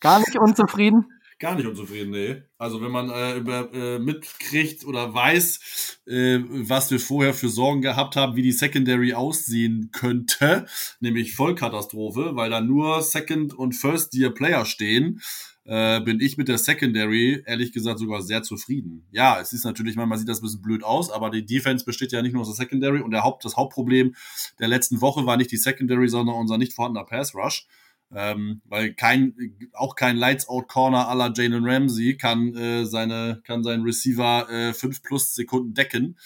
[0.00, 1.06] Gar nicht unzufrieden?
[1.38, 2.42] Gar nicht unzufrieden, nee.
[2.56, 7.82] Also wenn man äh, über, äh, mitkriegt oder weiß, äh, was wir vorher für Sorgen
[7.82, 10.64] gehabt haben, wie die Secondary aussehen könnte,
[11.00, 15.20] nämlich Vollkatastrophe, weil da nur Second- und First-Year-Player stehen,
[15.66, 19.04] äh, bin ich mit der Secondary ehrlich gesagt sogar sehr zufrieden.
[19.10, 22.12] Ja, es ist natürlich, manchmal sieht das ein bisschen blöd aus, aber die Defense besteht
[22.12, 24.14] ja nicht nur aus der Secondary und der Haupt, das Hauptproblem
[24.60, 27.66] der letzten Woche war nicht die Secondary, sondern unser nicht vorhandener Pass-Rush.
[28.14, 29.34] Ähm, weil kein,
[29.72, 35.34] auch kein Lights-Out-Corner la Jalen Ramsey kann, äh, seine, kann seinen Receiver äh, fünf plus
[35.34, 36.16] Sekunden decken.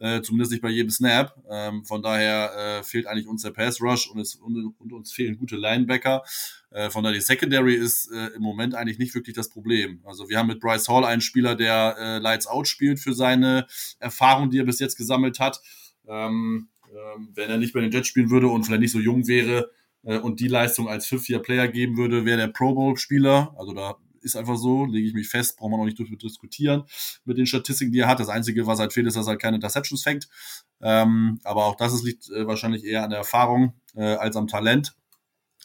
[0.00, 1.36] Äh, zumindest nicht bei jedem Snap.
[1.50, 5.36] Ähm, von daher äh, fehlt eigentlich uns der Pass-Rush und, es, und, und uns fehlen
[5.36, 6.24] gute Linebacker.
[6.70, 10.00] Äh, von daher die Secondary ist äh, im Moment eigentlich nicht wirklich das Problem.
[10.04, 13.66] Also wir haben mit Bryce Hall einen Spieler, der äh, Lights Out spielt für seine
[13.98, 15.60] Erfahrung, die er bis jetzt gesammelt hat.
[16.08, 19.28] Ähm, ähm, wenn er nicht bei den Jets spielen würde und vielleicht nicht so jung
[19.28, 19.70] wäre
[20.02, 23.54] äh, und die Leistung als Fifth-Year-Player geben würde, wäre der Pro Bowl-Spieler.
[23.58, 26.84] Also da ist einfach so, lege ich mich fest, braucht man auch nicht drüber diskutieren
[27.24, 28.20] mit den Statistiken, die er hat.
[28.20, 30.28] Das Einzige, was halt fehlt, ist, dass er keine Interceptions fängt.
[30.80, 34.94] Ähm, aber auch das liegt äh, wahrscheinlich eher an der Erfahrung äh, als am Talent.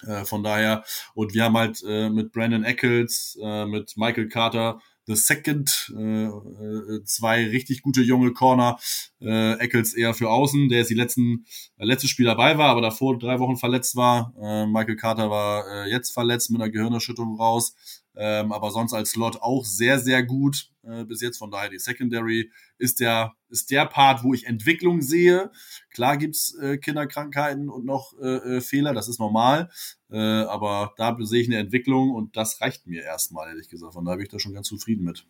[0.05, 0.83] Äh, von daher,
[1.13, 6.25] und wir haben halt äh, mit Brandon Eccles, äh, mit Michael Carter, The Second, äh,
[6.25, 8.79] äh, zwei richtig gute junge Corner,
[9.21, 11.45] äh, Eccles eher für außen, der jetzt die letzten,
[11.77, 14.33] äh, letztes Spiel dabei war, aber davor drei Wochen verletzt war.
[14.41, 17.75] Äh, Michael Carter war äh, jetzt verletzt mit einer Gehirnerschütterung raus.
[18.17, 21.37] Ähm, aber sonst als Slot auch sehr, sehr gut äh, bis jetzt.
[21.37, 25.51] Von daher die Secondary ist der, ist der Part, wo ich Entwicklung sehe.
[25.91, 29.69] Klar gibt's äh, Kinderkrankheiten und noch äh, äh, Fehler, das ist normal.
[30.09, 33.93] Äh, aber da sehe ich eine Entwicklung und das reicht mir erstmal, ehrlich gesagt.
[33.93, 35.25] Von daher bin ich da schon ganz zufrieden mit.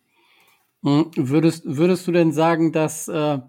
[0.82, 3.40] Hm, Würdest, würdest du denn sagen, dass äh,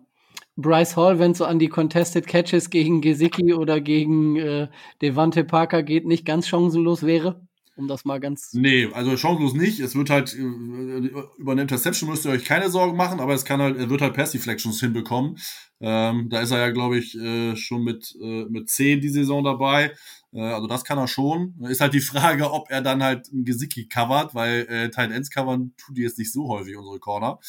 [0.55, 4.69] Bryce Hall, wenn es so an die Contested Catches gegen Gesicki oder gegen
[5.03, 7.47] Devante Parker geht, nicht ganz chancenlos wäre?
[7.78, 8.53] Um das mal ganz.
[8.53, 9.80] Nee, also chancenlos nicht.
[9.80, 13.45] Es wird halt, äh, über eine Interception müsst ihr euch keine Sorgen machen, aber es
[13.45, 15.38] kann halt, er wird halt Pass Deflections hinbekommen.
[15.80, 19.43] Ähm, da ist er ja, glaube ich, äh, schon mit, äh, mit 10 die Saison
[19.43, 19.93] dabei.
[20.34, 21.55] Äh, also das kann er schon.
[21.67, 25.30] Ist halt die Frage, ob er dann halt ein Gesicki covert, weil äh, Tight Ends
[25.30, 27.39] covern tun die jetzt nicht so häufig, unsere Corner.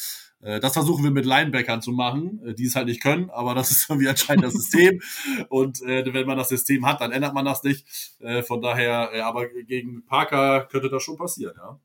[0.41, 3.55] Äh, das versuchen wir mit Linebackern zu machen, äh, die es halt nicht können, aber
[3.55, 5.01] das ist irgendwie anscheinend das System.
[5.49, 7.85] Und äh, wenn man das System hat, dann ändert man das nicht.
[8.19, 11.79] Äh, von daher, äh, aber gegen Parker könnte das schon passieren, ja.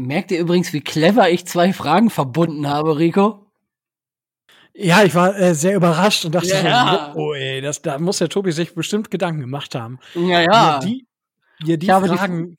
[0.00, 3.47] Merkt ihr übrigens, wie clever ich zwei Fragen verbunden habe, Rico?
[4.80, 7.10] Ja, ich war äh, sehr überrascht und dachte Ja.
[7.14, 9.98] so, oh ey, das, da muss der Tobi sich bestimmt Gedanken gemacht haben.
[10.14, 10.78] Ja, ja.
[10.78, 11.04] Die,
[11.64, 12.56] die Ich habe die- Fragen.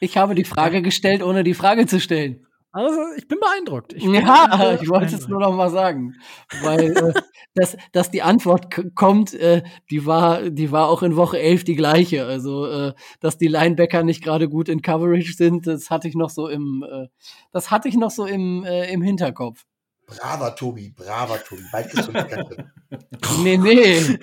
[0.00, 2.46] Ich habe die Frage gestellt, ohne die Frage zu stellen.
[2.72, 3.92] also, ich bin beeindruckt.
[3.92, 5.28] Ich bin Ja, äh, ich wollte es beeindruckt.
[5.28, 6.14] nur noch mal sagen,
[6.62, 7.12] weil äh,
[7.54, 11.76] dass, dass die Antwort kommt, äh, die war die war auch in Woche 11 die
[11.76, 12.24] gleiche.
[12.26, 16.30] Also äh, dass die Linebacker nicht gerade gut in Coverage sind, das hatte ich noch
[16.30, 17.06] so im äh,
[17.52, 19.64] das hatte ich noch so im äh, im Hinterkopf.
[20.06, 21.62] Braver Tobi, braver Tobi.
[21.72, 22.72] Bald kriegst du eine.
[23.42, 24.00] Nee, nee.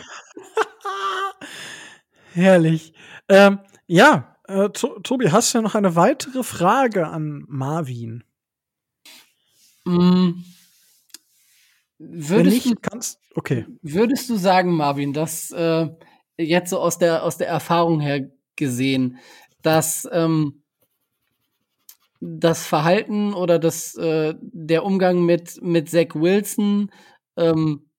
[2.34, 2.94] Herrlich.
[3.28, 8.24] Ähm, ja, äh, to Tobi, hast du noch eine weitere Frage an Marvin?
[9.86, 10.44] Mm.
[11.98, 13.20] Würdest du nicht, kannst.
[13.36, 13.66] Okay.
[13.82, 15.90] Würdest du sagen, Marvin, dass äh,
[16.38, 19.18] jetzt so aus der aus der Erfahrung her gesehen,
[19.62, 20.61] dass ähm,
[22.22, 26.92] das Verhalten oder das äh, der Umgang mit mit Zach Wilson
[27.38, 27.90] ähm,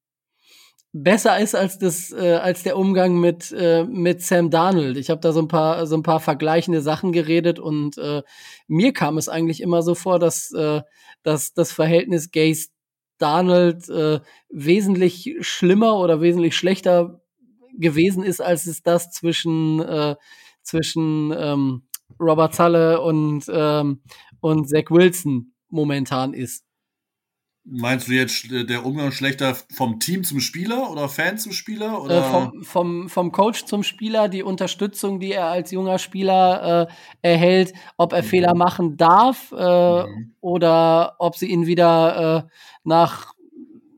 [0.93, 4.97] besser ist als das äh, als der Umgang mit äh, mit Sam Darnold.
[4.97, 8.23] Ich habe da so ein paar so ein paar vergleichende Sachen geredet und äh,
[8.69, 10.83] mir kam es eigentlich immer so vor, dass äh,
[11.23, 12.69] dass das Verhältnis Gaze
[13.19, 14.21] Darnold äh,
[14.51, 17.21] wesentlich schlimmer oder wesentlich schlechter
[17.79, 20.17] gewesen ist, als es das zwischen, äh,
[20.63, 21.83] zwischen ähm,
[22.23, 24.03] Robert Zalle und, ähm,
[24.41, 26.65] und Zach Wilson momentan ist.
[27.65, 32.03] Meinst du jetzt äh, der Umgang schlechter vom Team zum Spieler oder Fan zum Spieler?
[32.03, 32.19] Oder?
[32.19, 36.89] Äh, vom, vom, vom Coach zum Spieler, die Unterstützung, die er als junger Spieler
[37.23, 38.27] äh, erhält, ob er Mhm.
[38.27, 40.35] Fehler machen darf äh, Mhm.
[40.41, 42.51] oder ob sie ihn wieder äh,
[42.83, 43.33] nach,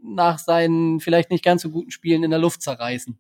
[0.03, 3.19] nach seinen vielleicht nicht ganz so guten Spielen in der Luft zerreißen.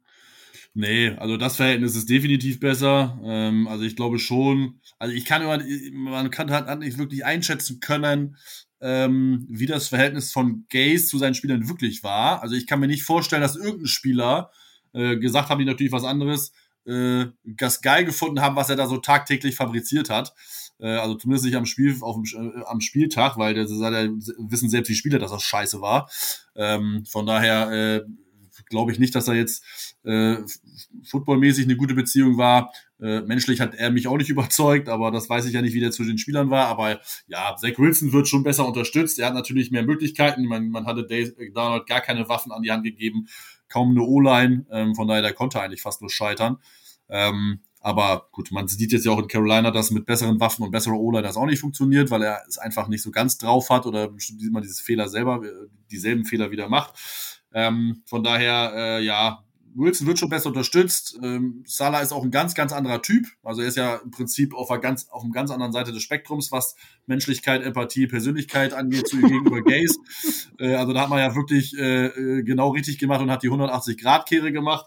[0.76, 3.20] Nee, also das Verhältnis ist definitiv besser.
[3.24, 5.62] Ähm, also ich glaube schon, also ich kann immer,
[5.92, 8.36] man kann halt nicht wirklich einschätzen können,
[8.80, 12.42] ähm, wie das Verhältnis von Gaze zu seinen Spielern wirklich war.
[12.42, 14.50] Also ich kann mir nicht vorstellen, dass irgendein Spieler,
[14.92, 16.52] äh, gesagt haben die natürlich was anderes,
[16.86, 20.34] äh, das geil gefunden haben, was er da so tagtäglich fabriziert hat.
[20.80, 23.90] Äh, also zumindest nicht am Spiel, auf äh, am Spieltag, weil das ist ja,
[24.38, 26.10] wissen selbst die Spieler, dass das scheiße war.
[26.56, 28.02] Ähm, von daher äh,
[28.66, 29.64] glaube ich nicht, dass er jetzt
[30.04, 30.36] äh,
[31.04, 32.72] footballmäßig eine gute Beziehung war.
[33.00, 35.80] Äh, menschlich hat er mich auch nicht überzeugt, aber das weiß ich ja nicht, wie
[35.80, 36.66] der zwischen den Spielern war.
[36.66, 39.18] Aber ja, Zach Wilson wird schon besser unterstützt.
[39.18, 40.44] Er hat natürlich mehr Möglichkeiten.
[40.44, 41.06] Man, man hatte
[41.52, 43.26] Donald gar keine Waffen an die Hand gegeben,
[43.68, 44.66] kaum eine O-Line.
[44.70, 46.58] Ähm, von daher, der konnte eigentlich fast nur scheitern.
[47.08, 50.70] Ähm, aber gut, man sieht jetzt ja auch in Carolina, dass mit besseren Waffen und
[50.70, 53.84] besserer O-Line das auch nicht funktioniert, weil er es einfach nicht so ganz drauf hat
[53.84, 54.10] oder
[54.40, 56.94] immer dieses Fehler selber, äh, dieselben Fehler wieder macht.
[57.54, 59.43] Ähm, von daher, äh, ja,
[59.74, 61.18] Wilson wird schon besser unterstützt.
[61.22, 63.26] Ähm, Salah ist auch ein ganz, ganz anderer Typ.
[63.42, 66.02] Also er ist ja im Prinzip auf einer ganz, auf einer ganz anderen Seite des
[66.02, 69.98] Spektrums, was Menschlichkeit, Empathie, Persönlichkeit angeht, zu gegenüber Gays.
[70.58, 73.50] Äh, also da hat man ja wirklich äh, äh, genau richtig gemacht und hat die
[73.50, 74.86] 180-Grad-Kehre gemacht.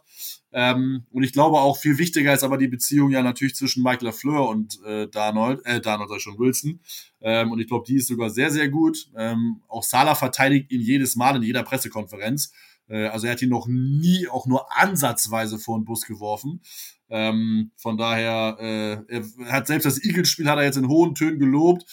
[0.54, 4.04] Ähm, und ich glaube auch viel wichtiger ist aber die Beziehung ja natürlich zwischen Mike
[4.04, 6.80] LaFleur und äh, Darnold, äh, Darnold schon, Wilson.
[7.22, 9.10] Ähm, und ich glaube, die ist sogar sehr, sehr gut.
[9.18, 12.54] Ähm, auch Salah verteidigt ihn jedes Mal in jeder Pressekonferenz.
[12.88, 16.62] Äh, also er hat ihn noch nie auch nur ansatzweise vor den Bus geworfen.
[17.10, 21.40] Ähm, von daher, äh, er hat selbst das Eagles-Spiel hat er jetzt in hohen Tönen
[21.40, 21.86] gelobt.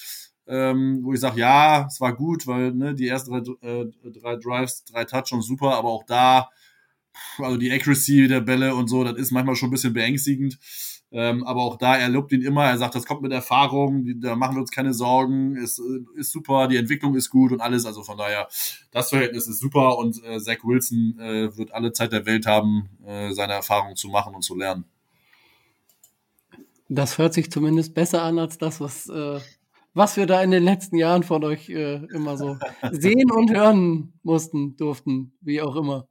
[0.47, 3.87] Ähm, wo ich sage, ja, es war gut, weil ne, die ersten drei, äh,
[4.21, 6.51] drei Drives, drei Touchdowns super, aber auch da,
[7.39, 10.59] also die Accuracy der Bälle und so, das ist manchmal schon ein bisschen beängstigend.
[11.17, 14.19] Ähm, aber auch da, er lobt ihn immer, er sagt, das kommt mit Erfahrung, die,
[14.19, 17.61] da machen wir uns keine Sorgen, ist, äh, ist super, die Entwicklung ist gut und
[17.61, 17.87] alles.
[17.87, 18.49] Also von daher,
[18.91, 22.89] das Verhältnis ist super und äh, Zach Wilson äh, wird alle Zeit der Welt haben,
[23.07, 24.87] äh, seine Erfahrungen zu machen und zu lernen.
[26.89, 29.39] Das hört sich zumindest besser an als das, was, äh,
[29.95, 32.59] was wir da in den letzten Jahren von euch äh, immer so
[32.91, 36.09] sehen und hören mussten, durften, wie auch immer.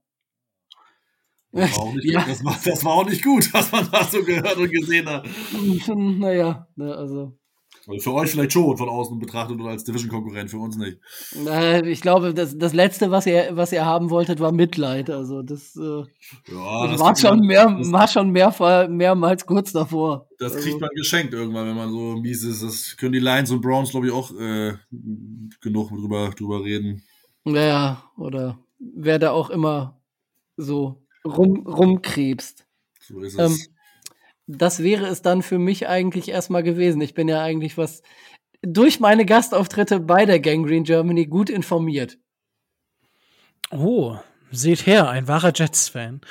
[1.55, 2.25] Das war, auch nicht, Ja.
[2.27, 5.25] das, war, das war auch nicht gut, was man da so gehört und gesehen hat.
[5.95, 7.37] naja, ne, also.
[7.85, 10.99] Also für euch vielleicht schon von außen betrachtet oder als Division-Konkurrent, für uns nicht.
[11.45, 15.09] Äh, ich glaube, das, das Letzte, was ihr, was ihr haben wolltet, war Mitleid.
[15.09, 16.03] Also das, äh,
[16.53, 20.29] Ja, das, war schon man- mehr, war schon mehr, mehrmals kurz davor.
[20.39, 22.63] das Also, kriegt man geschenkt irgendwann, wenn man so mies ist.
[22.63, 24.75] Das können die Lions und Browns, glaube ich, auch äh,
[25.59, 27.03] genug drüber, drüber reden.
[27.43, 29.99] Naja, oder wer da auch immer
[30.55, 32.65] so rum, rumkrebst.
[32.99, 33.69] So ist Ähm, es.
[34.47, 37.01] das wäre es dann für mich eigentlich erstmal gewesen.
[37.01, 38.01] Ich bin ja eigentlich was
[38.61, 42.17] durch meine Gastauftritte bei der Gangrene Germany gut informiert.
[43.71, 44.15] Oh,
[44.51, 46.21] seht her, ein wahrer Jets-Fan.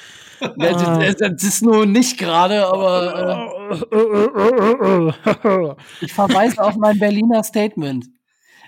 [0.57, 8.07] Das, das, das ist nur nicht gerade, aber äh, ich verweise auf mein Berliner Statement.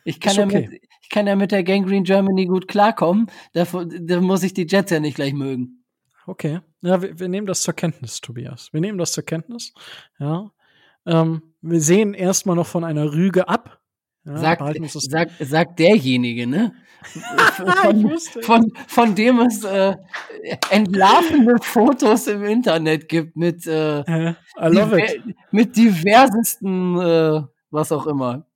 [0.05, 0.69] Ich kann, Ist ja okay.
[0.71, 3.27] mit, ich kann ja mit der Gangrene Germany gut klarkommen.
[3.53, 5.84] Da, da muss ich die Jets ja nicht gleich mögen.
[6.27, 6.61] Okay.
[6.81, 8.73] Ja, wir, wir nehmen das zur Kenntnis, Tobias.
[8.73, 9.73] Wir nehmen das zur Kenntnis.
[10.19, 10.51] Ja.
[11.07, 13.81] Ähm, wir sehen erstmal noch von einer Rüge ab.
[14.25, 14.63] Ja, Sagt,
[15.11, 16.73] sagt, sagt derjenige, ne?
[17.83, 19.95] Von, von, von dem es äh,
[20.71, 24.03] entlarvende Fotos im Internet gibt mit, äh,
[24.71, 25.11] love it.
[25.11, 28.47] diver- mit diversesten, äh, was auch immer.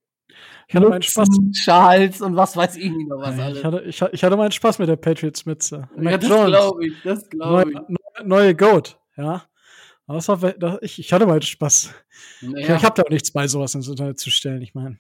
[0.68, 1.28] Ich hatte meinen Spaß.
[1.54, 3.64] Schals und was weiß ich noch was Ich alles.
[3.64, 5.88] hatte, ich, ich hatte meinen Spaß mit der Patriots-Mütze.
[5.98, 7.74] Ja, das glaube ich, das glaube ich.
[7.74, 9.44] neue, neue Goat, ja.
[10.06, 11.90] Das war, das, ich, ich hatte meinen Spaß.
[12.40, 14.60] Ich, Naja, ich habe da auch nichts bei, sowas ins Internet zu stellen.
[14.62, 14.98] Ich meine,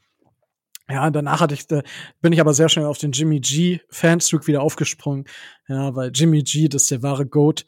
[0.88, 1.82] ja, danach hatte ich, da
[2.22, 5.26] bin ich aber sehr schnell auf den Jimmy G Fanzug wieder aufgesprungen.
[5.66, 7.66] Ja, weil Jimmy G, das ist der wahre Goat.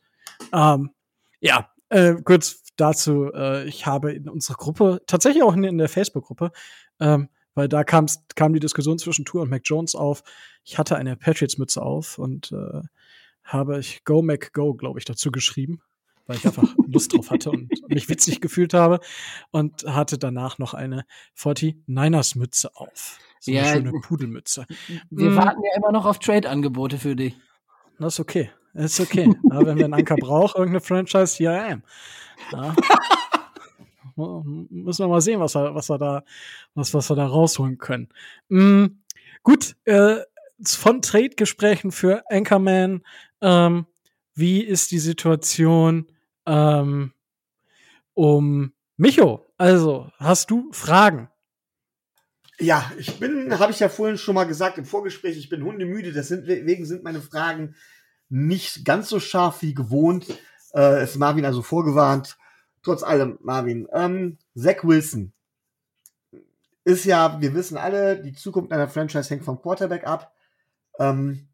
[0.54, 0.90] Ähm,
[1.40, 5.88] ja, äh, kurz dazu, äh, ich habe in unserer Gruppe, tatsächlich auch in, in der
[5.90, 6.50] Facebook-Gruppe,
[6.98, 7.28] ähm,
[7.60, 8.06] weil da kam
[8.54, 10.22] die Diskussion zwischen Tour und Mac Jones auf.
[10.64, 12.80] Ich hatte eine Patriots-Mütze auf und äh,
[13.44, 15.82] habe ich Go Mac Go, glaube ich, dazu geschrieben,
[16.26, 19.00] weil ich einfach Lust drauf hatte und mich witzig gefühlt habe
[19.50, 21.04] und hatte danach noch eine
[21.36, 23.18] 49ers-Mütze auf.
[23.40, 24.64] So Ja, eine schöne Pudelmütze.
[25.10, 25.36] wir Mm.
[25.36, 27.36] warten ja immer noch auf Trade-Angebote für dich.
[27.98, 28.50] Das ist okay.
[28.72, 29.34] Das ist okay.
[29.50, 31.82] ja, wenn wir einen Anker brauchen, irgendeine Franchise, here I am.
[32.52, 32.74] Ja.
[34.16, 36.24] Müssen wir mal sehen, was wir, was wir da,
[36.74, 38.08] was, was wir da rausholen können.
[38.48, 38.86] Mm,
[39.42, 40.18] gut, äh,
[40.64, 43.02] von Trade-Gesprächen für Anchorman,
[43.40, 43.86] ähm,
[44.34, 46.06] wie ist die Situation
[46.46, 47.12] ähm,
[48.14, 49.46] um Micho?
[49.56, 51.28] Also, hast du Fragen?
[52.58, 56.12] Ja, ich bin, habe ich ja vorhin schon mal gesagt im Vorgespräch, ich bin hundemüde,
[56.12, 57.74] deswegen sind meine Fragen
[58.28, 60.26] nicht ganz so scharf wie gewohnt.
[60.74, 62.36] Äh, ist Marvin also vorgewarnt.
[62.82, 65.32] Trotz allem, Marvin, ähm, Zach Wilson
[66.84, 70.34] ist ja, wir wissen alle, die Zukunft einer Franchise hängt vom Quarterback ab.
[70.98, 71.48] Ähm,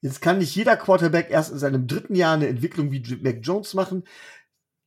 [0.00, 3.74] jetzt kann nicht jeder Quarterback erst in seinem dritten Jahr eine Entwicklung wie Mac Jones
[3.74, 4.04] machen.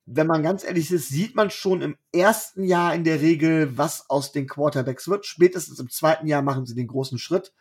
[0.06, 4.10] Wenn man ganz ehrlich ist, sieht man schon im ersten Jahr in der Regel, was
[4.10, 5.26] aus den Quarterbacks wird.
[5.26, 7.54] Spätestens im zweiten Jahr machen sie den großen Schritt.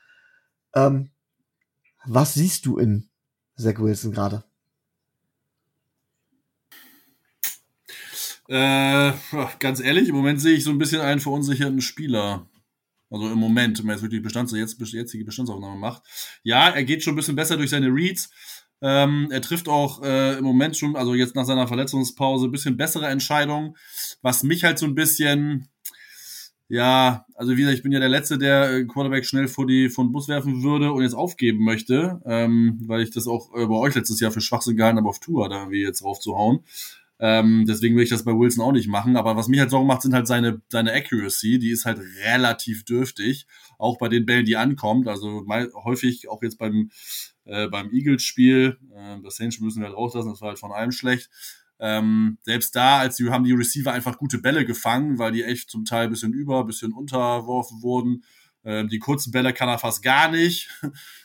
[0.74, 1.10] Ähm,
[2.06, 3.10] was siehst du in
[3.56, 4.44] Zach Wilson gerade?
[8.48, 9.12] Äh,
[9.58, 12.48] ganz ehrlich, im Moment sehe ich so ein bisschen einen verunsicherten Spieler.
[13.10, 16.02] Also im Moment, wenn man jetzt wirklich Bestands jetzt, jetzige Bestandsaufnahme macht.
[16.42, 18.30] Ja, er geht schon ein bisschen besser durch seine Reads.
[18.80, 22.76] Ähm, er trifft auch äh, im Moment schon, also jetzt nach seiner Verletzungspause, ein bisschen
[22.76, 23.76] bessere Entscheidungen.
[24.22, 25.68] Was mich halt so ein bisschen,
[26.68, 29.88] ja, also wie gesagt, ich bin ja der Letzte, der äh, Quarterback schnell vor die
[29.88, 33.66] vor den Bus werfen würde und jetzt aufgeben möchte, ähm, weil ich das auch äh,
[33.66, 36.60] bei euch letztes Jahr für Schwachsinn gehalten habe, auf Tour da irgendwie jetzt raufzuhauen.
[37.20, 39.16] Ähm, deswegen will ich das bei Wilson auch nicht machen.
[39.16, 41.58] Aber was mich halt Sorgen macht, sind halt seine, seine Accuracy.
[41.58, 43.46] Die ist halt relativ dürftig.
[43.78, 45.08] Auch bei den Bällen, die ankommt.
[45.08, 46.90] Also mal, häufig auch jetzt beim,
[47.44, 48.78] äh, beim Eagles-Spiel.
[48.94, 50.30] Äh, das Saints müssen wir halt rauslassen.
[50.30, 51.30] Das war halt von allem schlecht.
[51.80, 55.70] Ähm, selbst da, als die haben die Receiver einfach gute Bälle gefangen, weil die echt
[55.70, 58.24] zum Teil bisschen über, bisschen unterworfen wurden.
[58.64, 60.68] Ähm, die kurzen Bälle kann er fast gar nicht.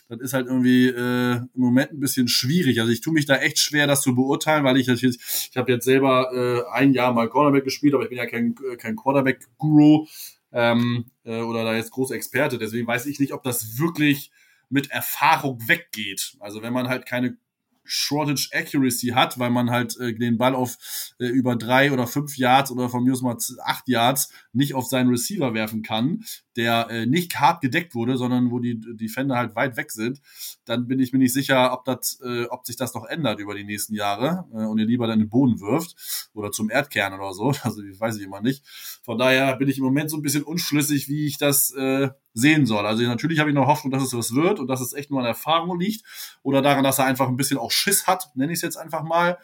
[0.10, 2.80] Das ist halt irgendwie äh, im Moment ein bisschen schwierig.
[2.80, 5.72] Also ich tue mich da echt schwer, das zu beurteilen, weil ich jetzt, ich habe
[5.72, 8.96] jetzt selber äh, ein Jahr mal Cornerback gespielt, aber ich bin ja kein, äh, kein
[8.96, 10.08] Quarterback-Guru
[10.52, 12.58] ähm, äh, oder da jetzt großer Experte.
[12.58, 14.32] Deswegen weiß ich nicht, ob das wirklich
[14.70, 16.36] mit Erfahrung weggeht.
[16.40, 17.38] Also wenn man halt keine
[17.84, 20.78] Shortage Accuracy hat, weil man halt äh, den Ball auf
[21.20, 24.88] äh, über drei oder fünf Yards oder von mir aus mal acht Yards nicht auf
[24.88, 26.24] seinen Receiver werfen kann,
[26.56, 30.22] der äh, nicht hart gedeckt wurde, sondern wo die Defender halt weit weg sind,
[30.66, 33.56] dann bin ich mir nicht sicher, ob das, äh, ob sich das noch ändert über
[33.56, 37.14] die nächsten Jahre äh, und ihr lieber dann in den Boden wirft oder zum Erdkern
[37.14, 37.54] oder so.
[37.64, 38.66] Also ich weiß ich immer nicht.
[39.04, 42.66] Von daher bin ich im Moment so ein bisschen unschlüssig, wie ich das äh, sehen
[42.66, 42.86] soll.
[42.86, 45.20] Also natürlich habe ich noch Hoffnung, dass es was wird und dass es echt nur
[45.20, 46.04] an Erfahrung liegt
[46.42, 49.04] oder daran, dass er einfach ein bisschen auch Schiss hat, nenne ich es jetzt einfach
[49.04, 49.38] mal,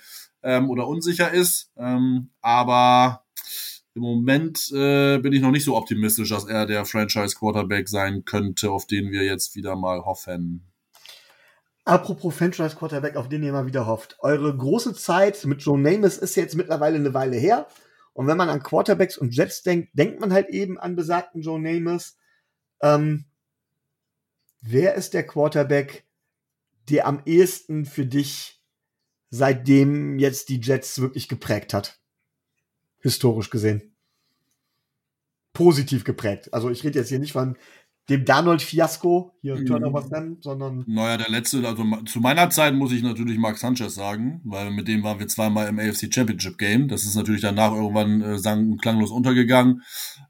[0.43, 1.71] ähm, oder unsicher ist.
[1.77, 3.25] Ähm, aber
[3.95, 8.23] im Moment äh, bin ich noch nicht so optimistisch, dass er der Franchise Quarterback sein
[8.25, 10.65] könnte, auf den wir jetzt wieder mal hoffen.
[11.85, 14.17] Apropos Franchise Quarterback, auf den ihr mal wieder hofft.
[14.19, 17.67] Eure große Zeit mit Joe Namath ist jetzt mittlerweile eine Weile her.
[18.13, 21.59] Und wenn man an Quarterbacks und Jets denkt, denkt man halt eben an besagten Joe
[21.59, 22.13] Namath.
[22.81, 23.25] Ähm,
[24.61, 26.05] wer ist der Quarterback,
[26.89, 28.61] der am ehesten für dich
[29.29, 31.99] seitdem jetzt die Jets wirklich geprägt hat?
[32.99, 33.95] Historisch gesehen.
[35.53, 36.53] Positiv geprägt.
[36.53, 37.57] Also ich rede jetzt hier nicht von
[38.09, 39.65] dem Darnold-Fiasko, hier Mhm.
[39.65, 43.95] Turnover nennen, sondern Naja, der letzte, also zu meiner Zeit muss ich natürlich Mark Sanchez
[43.95, 46.87] sagen, weil mit dem waren wir zweimal im AFC Championship Game.
[46.87, 49.83] Das ist natürlich danach irgendwann äh, sang- klanglos untergegangen.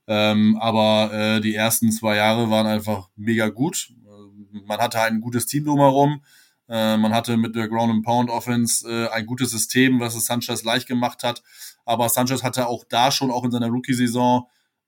[0.07, 3.91] Ähm, aber äh, die ersten zwei Jahre waren einfach mega gut.
[4.05, 6.21] Äh, Man hatte ein gutes Team drumherum.
[6.67, 10.25] Äh, man hatte mit der Ground and Pound Offense äh, ein gutes System, was es
[10.25, 11.41] Sanchez leicht gemacht hat.
[11.86, 14.45] Aber Sanchez hatte auch da schon, auch in seiner Rookie-Saison,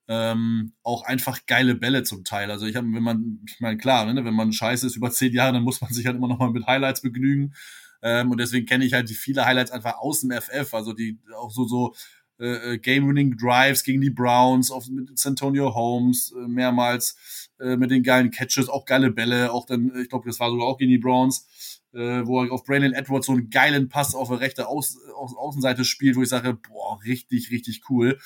[0.08, 2.50] ähm, auch einfach geile Bälle zum Teil.
[2.50, 5.32] Also ich habe, wenn man, ich meine, klar, ne, wenn man scheiße ist über zehn
[5.32, 7.54] Jahre, dann muss man sich halt immer noch mal mit Highlights begnügen.
[8.02, 11.18] Ähm, und deswegen kenne ich halt die viele Highlights einfach aus dem FF, also die
[11.36, 11.94] auch so so
[12.40, 17.92] äh, äh, Game-Winning Drives gegen die Browns, auf, mit Santonio Holmes äh, mehrmals äh, mit
[17.92, 20.90] den geilen Catches, auch geile Bälle, auch dann, ich glaube, das war sogar auch gegen
[20.90, 21.46] die Browns,
[21.92, 25.36] äh, wo er auf Braylon Edwards so einen geilen Pass auf der rechten Aus, Aus,
[25.36, 28.18] Außenseite spielt, wo ich sage, boah, richtig, richtig cool.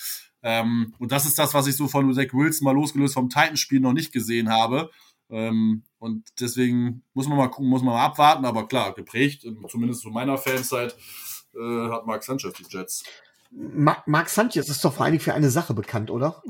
[0.42, 3.80] Ähm, und das ist das, was ich so von Zach Wilson mal losgelöst vom Titans-Spiel
[3.80, 4.90] noch nicht gesehen habe.
[5.28, 10.02] Ähm, und deswegen muss man mal gucken, muss man mal abwarten, aber klar, geprägt, zumindest
[10.02, 10.96] zu meiner Fanzeit,
[11.54, 13.02] äh, hat Mark Sanchez die Jets.
[13.51, 16.42] Ma Mark Sanchez ist doch vor allen Dingen für eine Sache bekannt, oder?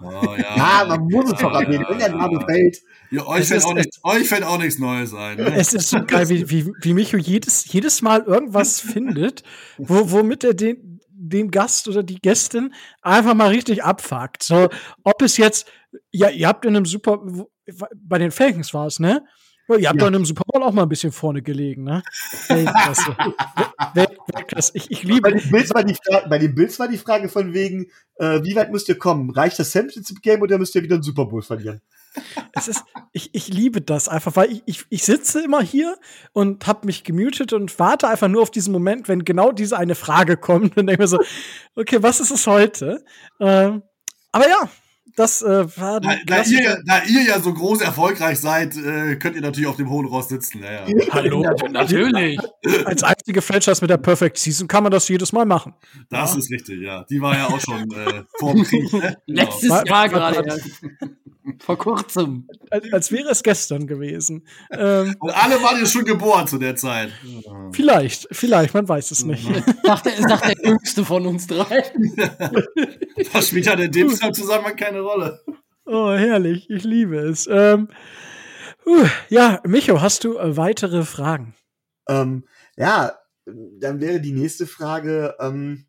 [0.00, 2.78] Oh, Ja, man muss es doch erwähnen, wenn der Name fällt.
[3.10, 5.36] Ja, euch, fällt ist- auch nicht, euch fällt auch nichts Neues ein.
[5.36, 5.54] Ne?
[5.54, 9.42] Es ist so geil, wie, wie, wie Micho jedes, jedes Mal irgendwas findet,
[9.78, 12.72] wo, womit er den, den Gast oder die Gästin
[13.02, 14.42] einfach mal richtig abfuckt.
[14.42, 14.68] So,
[15.04, 15.66] ob es jetzt,
[16.10, 17.20] ja, ihr habt in einem Super,
[17.94, 19.24] bei den Falcons war es, ne?
[19.68, 19.92] Ihr habt Ja.
[19.92, 22.02] doch in einem Super Bowl auch mal ein bisschen vorne gelegen, ne?
[22.48, 23.16] Weltklasse.
[23.94, 24.72] Welt- Weltklasse.
[24.74, 27.28] Ich, ich liebe Bei den, Bills war die Fra bei den Bills war die Frage
[27.28, 27.86] von wegen,
[28.16, 29.30] äh, wie weit müsst ihr kommen?
[29.30, 31.80] Reicht das Championship Game oder müsst ihr wieder einen Super Bowl verlieren?
[32.52, 35.96] es ist, ich, ich liebe das einfach, weil ich, ich, ich sitze immer hier
[36.34, 39.94] und habe mich gemutet und warte einfach nur auf diesen Moment, wenn genau diese eine
[39.94, 41.18] Frage kommt und denke mir so,
[41.74, 43.02] okay, was ist es heute?
[43.40, 43.82] Ähm,
[44.30, 44.68] aber ja,
[45.16, 49.36] das äh, war Da, da, ihr, da ihr ja so groß erfolgreich seid, äh, könnt
[49.36, 50.62] ihr natürlich auf dem hohen Ross sitzen.
[50.62, 51.06] Ja, ja.
[51.12, 51.44] Hallo.
[51.70, 52.38] Natürlich.
[52.84, 55.74] Als einzige Franchise mit der Perfect Season kann man das jedes Mal machen.
[56.10, 57.04] Das ist richtig, ja.
[57.10, 58.92] Die war ja auch schon äh, vor dem Krieg.
[58.92, 59.16] Ne?
[59.26, 59.42] Genau.
[59.44, 60.68] Letztes Wa- Jahr gerade erst.
[61.58, 62.46] Vor kurzem.
[62.70, 64.46] Als, als wäre es gestern gewesen.
[64.70, 67.10] Ähm, Und alle waren ja schon geboren zu der Zeit.
[67.72, 69.44] vielleicht, vielleicht, man weiß es nicht.
[69.82, 71.82] Sagt der, sagt der Jüngste von uns drei.
[73.32, 75.40] Das spielt ja in dem Zusammenhang keine Rolle.
[75.84, 77.48] Oh, herrlich, ich liebe es.
[77.50, 77.88] Ähm,
[78.86, 81.54] huh, ja, Micho, hast du äh, weitere Fragen?
[82.08, 82.46] Ähm,
[82.76, 85.86] ja, dann wäre die nächste Frage, ähm,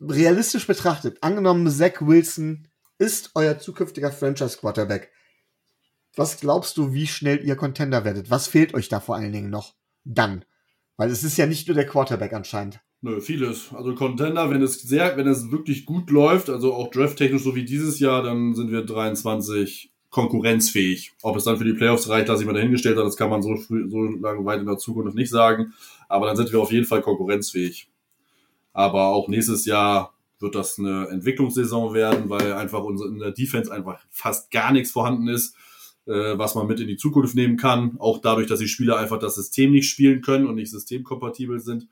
[0.00, 5.10] realistisch betrachtet, angenommen Zach Wilson ist euer zukünftiger Franchise-Quarterback.
[6.16, 8.30] Was glaubst du, wie schnell ihr Contender werdet?
[8.30, 9.74] Was fehlt euch da vor allen Dingen noch
[10.04, 10.44] dann?
[10.96, 12.80] Weil es ist ja nicht nur der Quarterback anscheinend.
[13.04, 13.70] Nö, vieles.
[13.74, 17.66] Also Contender, wenn es sehr, wenn es wirklich gut läuft, also auch drafttechnisch so wie
[17.66, 21.12] dieses Jahr, dann sind wir 23 konkurrenzfähig.
[21.20, 23.42] Ob es dann für die Playoffs reicht, dass ich mal dahingestellt habe, das kann man
[23.42, 25.74] so früh, so lange weit in der Zukunft nicht sagen.
[26.08, 27.90] Aber dann sind wir auf jeden Fall konkurrenzfähig.
[28.72, 33.70] Aber auch nächstes Jahr wird das eine Entwicklungssaison werden, weil einfach unsere, in der Defense
[33.70, 35.54] einfach fast gar nichts vorhanden ist,
[36.06, 37.96] äh, was man mit in die Zukunft nehmen kann.
[37.98, 41.86] Auch dadurch, dass die Spieler einfach das System nicht spielen können und nicht systemkompatibel sind.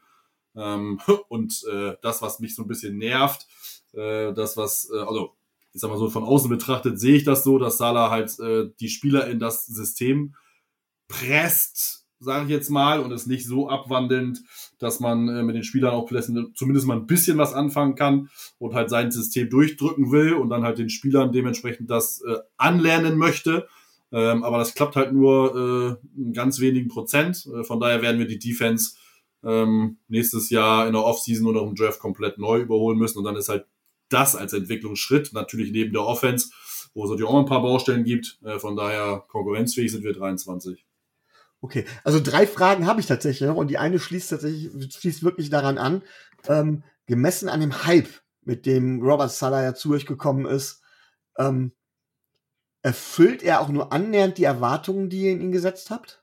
[0.56, 3.46] Ähm, und äh, das, was mich so ein bisschen nervt,
[3.92, 5.34] äh, das, was, äh, also
[5.74, 8.70] ich sag mal so, von außen betrachtet sehe ich das so, dass Salah halt äh,
[8.80, 10.34] die Spieler in das System
[11.08, 14.42] presst, sage ich jetzt mal, und es nicht so abwandelnd,
[14.78, 16.10] dass man äh, mit den Spielern auch
[16.54, 18.28] zumindest mal ein bisschen was anfangen kann
[18.58, 23.16] und halt sein System durchdrücken will und dann halt den Spielern dementsprechend das äh, anlernen
[23.16, 23.66] möchte.
[24.12, 27.46] Ähm, aber das klappt halt nur äh, in ganz wenigen Prozent.
[27.46, 28.94] Äh, von daher werden wir die Defense
[29.44, 33.18] ähm, nächstes Jahr in der Offseason oder im Draft komplett neu überholen müssen.
[33.18, 33.66] Und dann ist halt
[34.08, 36.50] das als Entwicklungsschritt, natürlich neben der Offense,
[36.94, 38.38] wo es natürlich auch ein paar Baustellen gibt.
[38.44, 40.86] Äh, von daher konkurrenzfähig sind wir 23.
[41.60, 45.48] Okay, also drei Fragen habe ich tatsächlich noch und die eine schließt tatsächlich, schließt wirklich
[45.48, 46.02] daran an,
[46.48, 48.08] ähm, gemessen an dem Hype,
[48.44, 50.82] mit dem Robert Sala ja zu euch gekommen ist,
[51.38, 51.72] ähm,
[52.82, 56.21] erfüllt er auch nur annähernd die Erwartungen, die ihr in ihn gesetzt habt?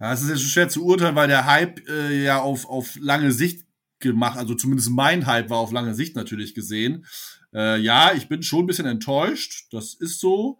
[0.00, 3.32] Ja, es ist jetzt schwer zu urteilen, weil der Hype äh, ja auf, auf lange
[3.32, 3.64] Sicht
[4.00, 7.06] gemacht, also zumindest mein Hype war auf lange Sicht natürlich gesehen.
[7.54, 10.58] Äh, ja, ich bin schon ein bisschen enttäuscht, das ist so.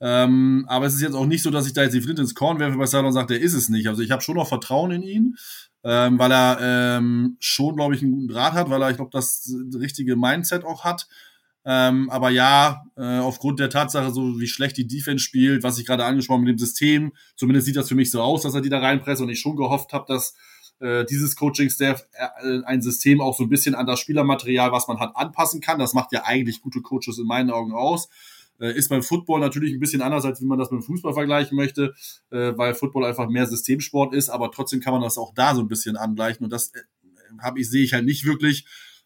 [0.00, 2.34] Ähm, aber es ist jetzt auch nicht so, dass ich da jetzt die Flinte ins
[2.34, 3.88] Korn werfe bei Salon und sage, der ist es nicht.
[3.88, 5.36] Also ich habe schon noch Vertrauen in ihn,
[5.82, 9.12] ähm, weil er ähm, schon, glaube ich, einen guten Draht hat, weil er, ich glaube,
[9.12, 11.08] das richtige Mindset auch hat.
[11.66, 15.86] Ähm, aber ja, äh, aufgrund der Tatsache, so wie schlecht die Defense spielt, was ich
[15.86, 18.68] gerade angesprochen mit dem System, zumindest sieht das für mich so aus, dass er die
[18.68, 20.34] da reinpresst und ich schon gehofft habe, dass
[20.80, 22.06] äh, dieses Coaching-Staff
[22.42, 25.78] äh, ein System auch so ein bisschen an das Spielermaterial, was man hat, anpassen kann.
[25.78, 28.08] Das macht ja eigentlich gute Coaches in meinen Augen aus.
[28.60, 31.14] Äh, ist beim Football natürlich ein bisschen anders, als wie man das mit dem Fußball
[31.14, 31.94] vergleichen möchte,
[32.30, 35.60] äh, weil Football einfach mehr Systemsport ist, aber trotzdem kann man das auch da so
[35.62, 36.80] ein bisschen angleichen und das äh,
[37.42, 38.64] habe ich, sehe ich halt nicht wirklich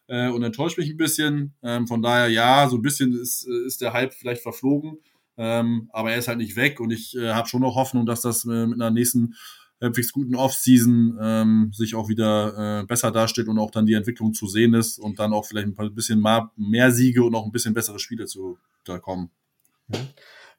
[0.09, 1.53] äh, und enttäuscht mich ein bisschen.
[1.63, 4.97] Ähm, von daher, ja, so ein bisschen ist, ist der Hype vielleicht verflogen,
[5.37, 8.21] ähm, aber er ist halt nicht weg und ich äh, habe schon noch Hoffnung, dass
[8.21, 9.35] das äh, mit einer nächsten
[9.81, 14.33] halbwegs guten Offseason ähm, sich auch wieder äh, besser darstellt und auch dann die Entwicklung
[14.33, 17.45] zu sehen ist und dann auch vielleicht ein paar, bisschen mehr, mehr Siege und auch
[17.45, 19.29] ein bisschen bessere Spiele zu da kommen.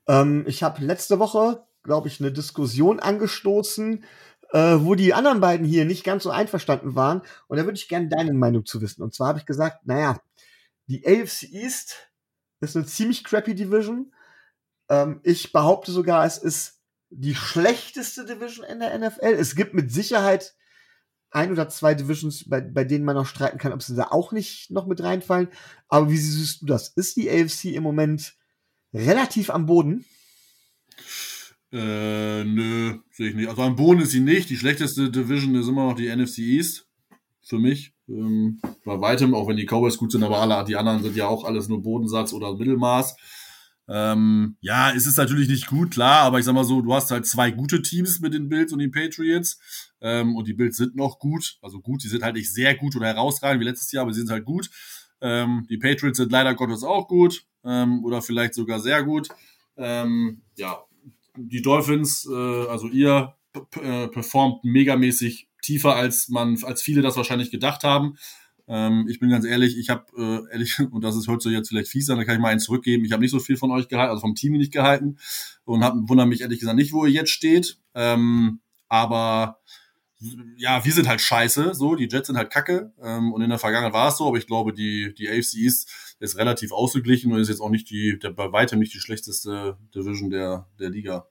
[0.07, 4.05] Ähm, ich habe letzte Woche, glaube ich, eine Diskussion angestoßen,
[4.53, 7.23] äh, wo die anderen beiden hier nicht ganz so einverstanden waren.
[7.47, 9.03] Und da würde ich gerne deine Meinung zu wissen.
[9.03, 10.21] Und zwar habe ich gesagt, naja,
[10.87, 12.11] die AFC East
[12.61, 14.13] ist eine ziemlich crappy Division.
[14.89, 16.81] Ähm, ich behaupte sogar, es ist
[17.11, 19.35] die schlechteste Division in der NFL.
[19.39, 20.55] Es gibt mit Sicherheit
[21.31, 24.33] ein oder zwei Divisions, bei, bei denen man noch streiten kann, ob sie da auch
[24.33, 25.49] nicht noch mit reinfallen.
[25.89, 26.89] Aber wie siehst du das?
[26.89, 28.35] Ist die AFC im Moment
[28.93, 30.05] relativ am Boden?
[31.73, 33.49] Äh, nö, sehe ich nicht.
[33.49, 34.51] Also am Boden ist sie nicht.
[34.51, 36.87] Die schlechteste Division ist immer noch die NFC East.
[37.43, 37.95] Für mich.
[38.09, 41.27] Ähm, bei weitem, auch wenn die Cowboys gut sind, aber alle, die anderen sind ja
[41.27, 43.17] auch alles nur Bodensatz oder Mittelmaß.
[43.89, 47.11] Ähm, ja, es ist natürlich nicht gut, klar, aber ich sag mal so, du hast
[47.11, 49.59] halt zwei gute Teams mit den Bills und den Patriots.
[50.01, 51.59] Ähm, und die Bills sind noch gut.
[51.61, 54.21] Also gut, die sind halt nicht sehr gut oder herausragend wie letztes Jahr, aber sie
[54.21, 54.71] sind halt gut.
[55.21, 57.45] Ähm, die Patriots sind leider Gottes auch gut.
[57.65, 59.29] Ähm, oder vielleicht sogar sehr gut.
[59.77, 60.79] Ähm, ja,
[61.37, 63.35] die Dolphins, äh, also ihr
[63.83, 68.17] äh, performt megamäßig tiefer, als man, als viele das wahrscheinlich gedacht haben.
[68.69, 71.69] Ähm, ich bin ganz ehrlich, ich habe äh, ehrlich, und das ist hört sich jetzt
[71.69, 73.05] vielleicht fies an, da kann ich mal einen zurückgeben.
[73.05, 75.19] Ich habe nicht so viel von euch gehalten, also vom Team nicht gehalten
[75.65, 77.79] und hab, wundere mich ehrlich gesagt nicht, wo ihr jetzt steht.
[77.95, 79.61] Ähm, aber
[80.57, 83.59] ja, wir sind halt scheiße, so, die Jets sind halt kacke ähm, und in der
[83.59, 87.41] Vergangenheit war es so, aber ich glaube, die, die AFC East ist relativ ausgeglichen und
[87.41, 91.27] ist jetzt auch nicht die, der, bei weitem nicht die schlechteste Division der, der Liga.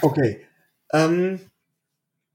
[0.00, 0.46] Okay.
[0.92, 1.40] Ähm,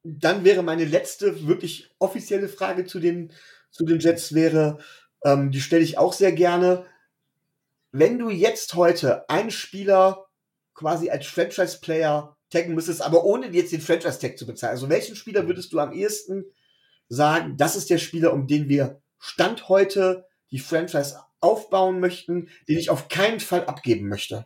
[0.04, 3.32] dann wäre meine letzte wirklich offizielle Frage zu den,
[3.72, 4.80] zu den Jets wäre,
[5.24, 6.86] ähm, die stelle ich auch sehr gerne.
[7.92, 10.26] Wenn du jetzt heute einen Spieler
[10.74, 15.48] quasi als Franchise-Player taggen müsstest, aber ohne jetzt den Franchise-Tag zu bezahlen, also welchen Spieler
[15.48, 16.46] würdest du am ehesten
[17.10, 22.78] sagen, das ist der Spieler, um den wir Stand heute die Franchise aufbauen möchten, den
[22.78, 24.46] ich auf keinen Fall abgeben möchte?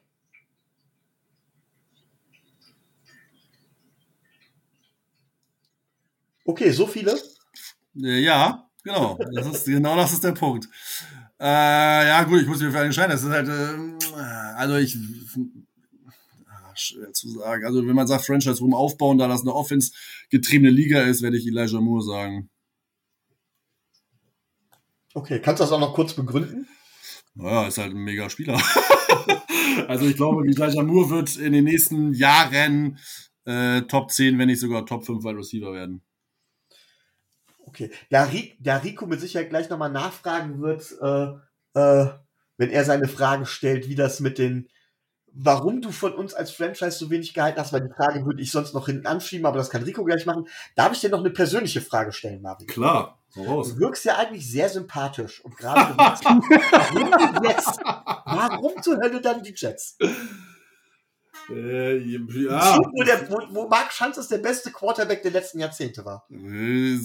[6.45, 7.17] Okay, so viele?
[8.01, 9.17] Äh, Ja, genau.
[9.33, 10.67] Das ist, genau das ist der Punkt.
[11.39, 11.45] Äh,
[12.07, 13.11] ja, gut, ich muss mich für einen entscheiden.
[13.11, 14.15] Das ist halt, äh,
[14.55, 14.97] also ich,
[16.79, 17.65] schwer zu sagen.
[17.65, 21.47] Also wenn man sagt, Franchise rum aufbauen, da das eine Offense-getriebene Liga ist, werde ich
[21.47, 22.49] Elijah Moore sagen.
[25.13, 26.67] Okay, kannst du das auch noch kurz begründen?
[27.33, 28.61] Naja, ist halt ein mega Spieler.
[29.87, 32.99] also ich glaube, Elijah Moore wird in den nächsten Jahren
[33.45, 36.01] äh, Top 10, wenn nicht sogar Top 5 Wide Receiver werden.
[37.67, 42.11] Okay, da, da Rico mit Sicherheit gleich nochmal nachfragen wird, äh, äh,
[42.57, 44.69] wenn er seine Fragen stellt, wie das mit den,
[45.33, 48.51] warum du von uns als Franchise so wenig gehalten hast, weil die Frage würde ich
[48.51, 50.47] sonst noch hinten anschieben, aber das kann Rico gleich machen.
[50.75, 52.67] Darf ich dir noch eine persönliche Frage stellen, Marvin?
[52.67, 53.73] Klar, so raus.
[53.73, 57.77] Du wirkst ja eigentlich sehr sympathisch und gerade warum Jets?
[58.25, 59.97] Warum zur Hölle dann die Jets?
[61.49, 62.77] Äh, ja.
[62.77, 66.25] Wo, der, wo, wo Mark Schanzes der beste Quarterback der letzten Jahrzehnte war.
[66.29, 66.97] Äh,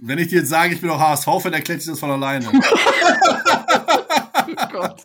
[0.00, 2.46] Wenn ich dir jetzt sage, ich bin auch HSV-Fan, erklärt sich das von alleine.
[4.62, 5.04] Oh Gott.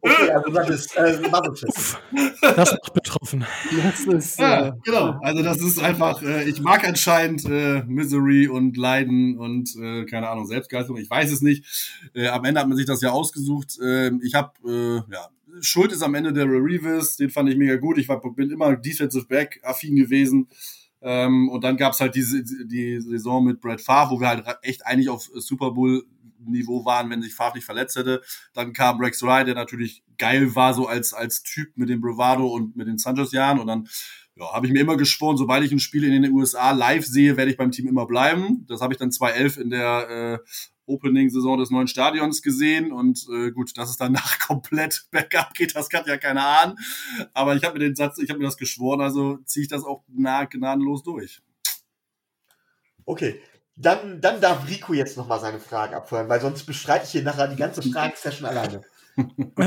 [0.00, 1.20] Okay, also das ist äh.
[1.20, 3.44] Das macht betroffen.
[3.84, 5.18] Das ist, Ja, äh, genau.
[5.22, 10.28] Also das ist einfach, äh, ich mag anscheinend äh, Misery und Leiden und äh, keine
[10.28, 11.64] Ahnung, Selbstgeißelung, ich weiß es nicht.
[12.14, 13.78] Äh, am Ende hat man sich das ja ausgesucht.
[13.80, 15.28] Äh, ich habe, äh, ja,
[15.60, 17.98] Schuld ist am Ende der Revis, den fand ich mega gut.
[17.98, 20.48] Ich war, bin immer Defensive Back affin gewesen.
[21.00, 24.84] Ähm, und dann gab's halt diese die Saison mit Brad Favre, wo wir halt echt
[24.84, 26.04] eigentlich auf Super Bowl
[26.38, 28.22] Niveau waren, wenn sich Favre nicht verletzt hätte.
[28.54, 32.46] Dann kam Rex Ryan, der natürlich geil war, so als, als Typ mit dem Bravado
[32.46, 33.58] und mit den Sanchez-Jahren.
[33.58, 33.88] Und dann
[34.36, 37.36] ja, habe ich mir immer geschworen, sobald ich ein Spiel in den USA live sehe,
[37.36, 38.64] werde ich beim Team immer bleiben.
[38.68, 40.48] Das habe ich dann 2011 in der äh,
[40.86, 42.92] Opening-Saison des neuen Stadions gesehen.
[42.92, 46.76] Und äh, gut, dass es danach komplett bergab geht, das kann ja keiner ahnen.
[47.34, 49.84] Aber ich habe mir den Satz, ich habe mir das geschworen, also ziehe ich das
[49.84, 51.40] auch nah, gnadenlos durch.
[53.04, 53.40] Okay,
[53.80, 57.48] dann, dann darf Rico jetzt nochmal seine Fragen abfeuern, weil sonst bestreite ich hier nachher
[57.48, 58.80] die ganze Fragen-Session alleine.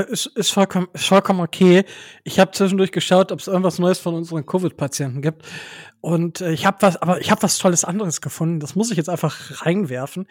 [0.08, 1.84] Ist, ist, vollkommen, ist vollkommen okay.
[2.24, 5.46] Ich habe zwischendurch geschaut, ob es irgendwas Neues von unseren Covid-Patienten gibt.
[6.00, 8.62] Und äh, ich habe was, aber ich habe was Tolles anderes gefunden.
[8.62, 10.26] Das muss ich jetzt einfach reinwerfen.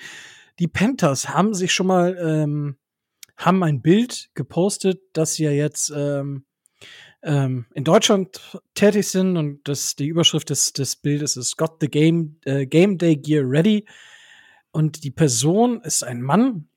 [0.59, 2.78] Die Panthers haben sich schon mal ähm,
[3.37, 6.47] haben ein Bild gepostet, dass sie ja jetzt ähm,
[7.23, 11.89] ähm, in Deutschland tätig sind und das die Überschrift des, des Bildes ist Got the
[11.89, 13.87] Game äh, Game Day Gear Ready
[14.71, 16.68] und die Person ist ein Mann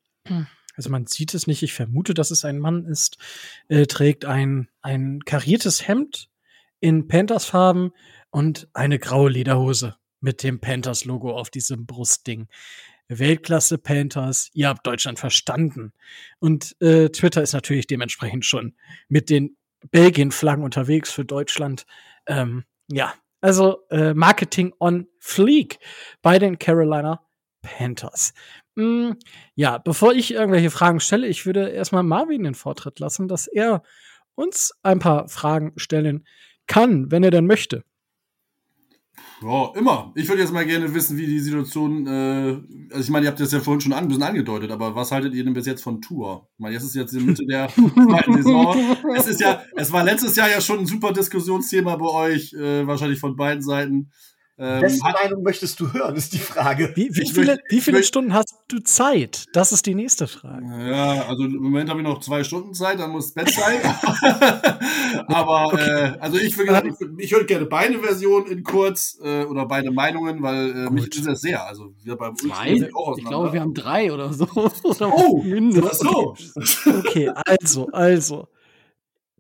[0.76, 3.18] also man sieht es nicht, ich vermute, dass es ein Mann ist,
[3.68, 6.30] äh, trägt ein, ein kariertes Hemd
[6.80, 7.92] in Panthers-Farben
[8.32, 12.48] und eine graue Lederhose mit dem Panthers-Logo auf diesem Brustding.
[13.08, 15.94] Weltklasse Panthers, ihr habt Deutschland verstanden.
[16.40, 18.76] Und äh, Twitter ist natürlich dementsprechend schon
[19.08, 19.56] mit den
[19.92, 21.86] Belgien-Flaggen unterwegs für Deutschland.
[22.28, 25.80] Ähm, ja, also äh, Marketing on Fleek
[26.22, 27.22] bei den Carolina
[27.62, 28.34] Panthers.
[28.76, 29.12] Mm,
[29.56, 33.84] ja, bevor ich irgendwelche Fragen stelle, ich würde erstmal Marvin den Vortritt lassen, dass er
[34.36, 36.26] uns ein paar Fragen stellen
[36.68, 37.84] kann, wenn er denn möchte.
[39.42, 40.12] Ja, immer.
[40.16, 42.62] Ich würde jetzt mal gerne wissen, wie die Situation, äh,
[42.92, 45.34] also ich meine, ihr habt das ja vorhin schon ein bisschen angedeutet, aber was haltet
[45.34, 46.48] ihr denn bis jetzt von Tour?
[46.54, 48.76] Ich meine, jetzt ist jetzt in Mitte der zweiten Saison.
[49.16, 52.88] Es ist ja, es war letztes Jahr ja schon ein super Diskussionsthema bei euch, äh,
[52.88, 54.12] wahrscheinlich von beiden Seiten.
[54.64, 56.94] Ähm, Wessen Meinung möchtest du hören, ist die Frage.
[56.96, 59.48] Wie, wie viele, möchte, wie viele Stunden hast du Zeit?
[59.52, 60.64] Das ist die nächste Frage.
[60.90, 63.80] Ja, also im Moment habe ich noch zwei Stunden Zeit, dann muss Bett sein.
[65.28, 66.14] Aber okay.
[66.14, 69.92] äh, also ich würde ich, ich würde gerne beide Versionen in kurz äh, oder beide
[69.92, 71.68] Meinungen, weil äh, mich interessiert das sehr.
[71.68, 72.90] Also wir beim zwei?
[72.94, 74.48] Auch ich glaube, wir haben drei oder so.
[74.56, 75.44] oh,
[75.92, 76.36] so.
[76.86, 78.48] Okay, also, also.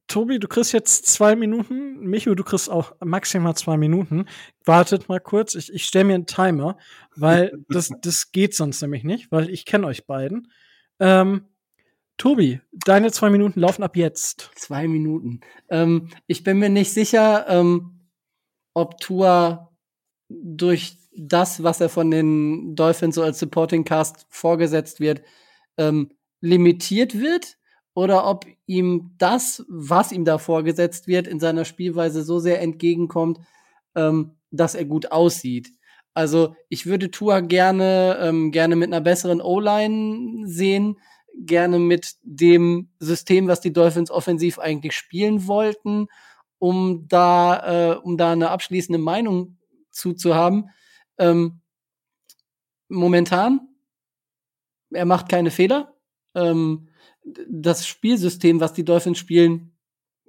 [0.08, 2.00] Tobi, du kriegst jetzt zwei Minuten.
[2.02, 4.26] Micho, du kriegst auch maximal zwei Minuten.
[4.66, 5.56] Wartet mal kurz.
[5.56, 6.78] Ich, ich stelle mir einen Timer,
[7.16, 10.52] weil das, das geht sonst nämlich nicht, weil ich kenne euch beiden.
[11.00, 11.48] Ähm,
[12.18, 14.52] Tobi, deine zwei Minuten laufen ab jetzt.
[14.56, 15.42] Zwei Minuten.
[15.70, 18.08] Ähm, ich bin mir nicht sicher, ähm,
[18.74, 19.72] ob Tua
[20.30, 25.22] durch das, was er von den Dolphins so als Supporting Cast vorgesetzt wird,
[25.78, 27.58] ähm, limitiert wird
[27.94, 33.40] oder ob ihm das, was ihm da vorgesetzt wird, in seiner Spielweise so sehr entgegenkommt,
[33.96, 35.72] ähm, dass er gut aussieht.
[36.14, 40.98] Also ich würde Tua gerne, ähm, gerne mit einer besseren O-Line sehen,
[41.36, 46.08] gerne mit dem System, was die Dolphins offensiv eigentlich spielen wollten,
[46.60, 49.58] um da, äh, um da eine abschließende Meinung
[49.90, 50.70] zuzuhaben.
[51.18, 51.62] Ähm,
[52.90, 53.68] momentan,
[54.92, 55.96] er macht keine Fehler.
[56.36, 56.90] Ähm,
[57.50, 59.72] das Spielsystem, was die Dolphins spielen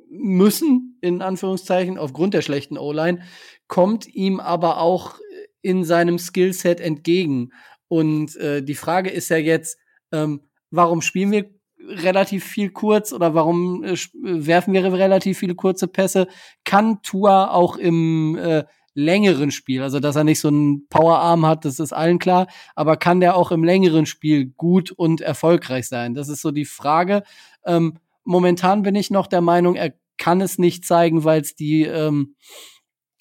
[0.09, 3.23] müssen, in Anführungszeichen, aufgrund der schlechten O-Line,
[3.67, 5.19] kommt ihm aber auch
[5.63, 7.53] in seinem Skillset entgegen.
[7.89, 9.79] Und äh, die Frage ist ja jetzt,
[10.13, 15.89] ähm, warum spielen wir relativ viel kurz oder warum äh, werfen wir relativ viele kurze
[15.89, 16.29] Pässe?
[16.65, 18.65] Kann Tua auch im äh,
[18.95, 22.97] längeren Spiel, also dass er nicht so einen Powerarm hat, das ist allen klar, aber
[22.97, 26.15] kann der auch im längeren Spiel gut und erfolgreich sein?
[26.15, 27.25] Das ist so die Frage.
[27.67, 31.83] Ähm, momentan bin ich noch der Meinung, er kann es nicht zeigen, weil es die,
[31.83, 32.37] ähm,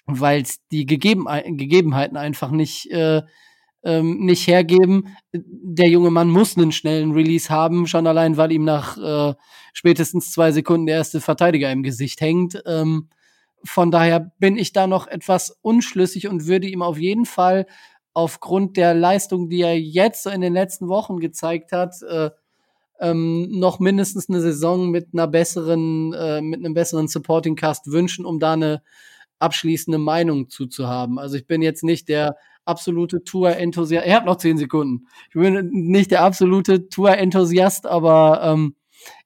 [0.06, 1.26] weil es die Gegeben
[1.58, 3.24] Gegebenheiten einfach nicht äh,
[3.84, 5.16] ähm, nicht hergeben.
[5.34, 9.36] Der junge Mann muss einen schnellen Release haben, schon allein, weil ihm nach äh,
[9.74, 12.62] spätestens zwei Sekunden der erste Verteidiger im Gesicht hängt.
[12.66, 13.10] Ähm,
[13.66, 17.66] von daher bin ich da noch etwas unschlüssig und würde ihm auf jeden Fall
[18.14, 22.30] aufgrund der Leistung, die er jetzt in den letzten Wochen gezeigt hat, äh,
[23.00, 28.26] ähm, noch mindestens eine Saison mit einer besseren, äh, mit einem besseren Supporting Cast wünschen,
[28.26, 28.84] um da eine
[29.40, 31.20] abschließende Meinung zuzuhaben.
[31.20, 34.06] Also ich bin jetzt nicht der absolute Tour-Enthusiast.
[34.06, 35.08] Er hat noch zehn Sekunden.
[35.30, 38.76] Ich bin nicht der absolute Tour-Enthusiast, aber ähm,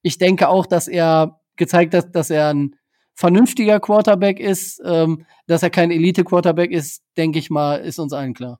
[0.01, 2.75] ich denke auch, dass er gezeigt hat, dass er ein
[3.17, 8.35] vernünftiger Quarterback ist, ähm, dass er kein Elite-Quarterback ist, denke ich mal, ist uns allen
[8.35, 8.59] klar.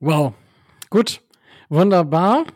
[0.00, 0.32] Wow.
[0.88, 1.20] Gut.
[1.68, 2.46] Wunderbar.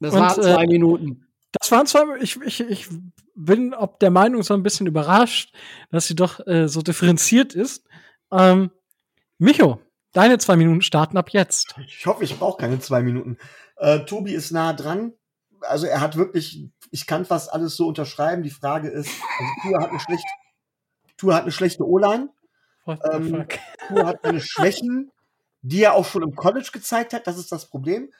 [0.00, 1.26] Das Und, waren zwei äh, Minuten.
[1.52, 2.88] Das waren zwei, ich, ich, ich
[3.34, 5.54] bin ob der Meinung so ein bisschen überrascht,
[5.90, 7.86] dass sie doch äh, so differenziert ist.
[8.32, 8.70] Ähm,
[9.38, 9.80] Micho,
[10.12, 11.74] deine zwei Minuten starten ab jetzt.
[11.86, 13.36] Ich hoffe, ich brauche keine zwei Minuten.
[13.76, 15.12] Äh, Tobi ist nah dran
[15.62, 18.42] also er hat wirklich, ich kann fast alles so unterschreiben.
[18.42, 20.28] Die Frage ist, also Tour hat eine schlechte,
[21.16, 22.28] Tour hat eine schlechte O-Line.
[22.86, 23.46] Ähm,
[23.88, 25.10] Tour hat seine Schwächen,
[25.62, 27.26] die er auch schon im College gezeigt hat.
[27.26, 28.10] Das ist das Problem.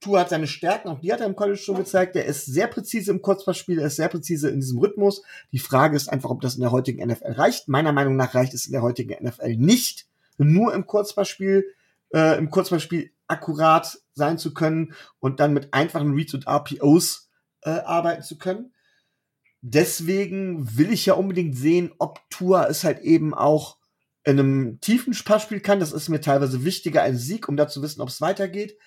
[0.00, 2.16] Tour hat seine Stärken, auch die hat er im College schon gezeigt.
[2.16, 5.22] Er ist sehr präzise im Kurzpassspiel, er ist sehr präzise in diesem Rhythmus.
[5.52, 7.68] Die Frage ist einfach, ob das in der heutigen NFL reicht.
[7.68, 10.06] Meiner Meinung nach reicht es in der heutigen NFL nicht.
[10.36, 11.64] Nur im Kurzpassspiel,
[12.12, 17.25] äh, im Kurzpassspiel akkurat sein zu können und dann mit einfachen Reads und RPOs
[17.66, 18.72] äh, arbeiten zu können.
[19.60, 23.78] Deswegen will ich ja unbedingt sehen, ob Tour es halt eben auch
[24.24, 25.80] in einem tiefen Pass spielen kann.
[25.80, 28.78] Das ist mir teilweise wichtiger ein Sieg, um da zu wissen, ob es weitergeht.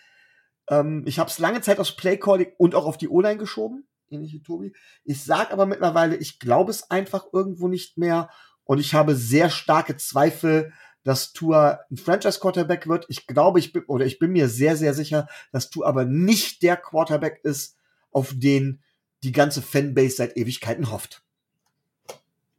[0.70, 4.34] Ähm, ich habe es lange Zeit aufs Playcalling und auch auf die O-Line geschoben, ähnlich
[4.34, 4.74] wie Tobi.
[5.04, 8.30] Ich sag aber mittlerweile, ich glaube es einfach irgendwo nicht mehr
[8.64, 10.72] und ich habe sehr starke Zweifel,
[11.04, 13.06] dass Tour ein Franchise-Quarterback wird.
[13.10, 16.62] Ich glaube, ich bin, oder ich bin mir sehr, sehr sicher, dass Tour aber nicht
[16.62, 17.79] der Quarterback ist,
[18.12, 18.82] auf den
[19.24, 21.22] die ganze Fanbase seit Ewigkeiten hofft.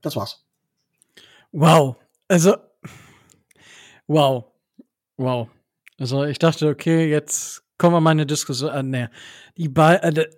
[0.02, 0.44] Das war's.
[1.52, 1.96] Wow.
[2.28, 2.56] Also,
[4.06, 4.44] wow.
[5.16, 5.48] Wow.
[5.98, 8.70] Also, ich dachte, okay, jetzt kommen wir mal in eine Diskussion.
[8.70, 9.08] Äh, nee.
[9.56, 10.28] Die Ball, äh,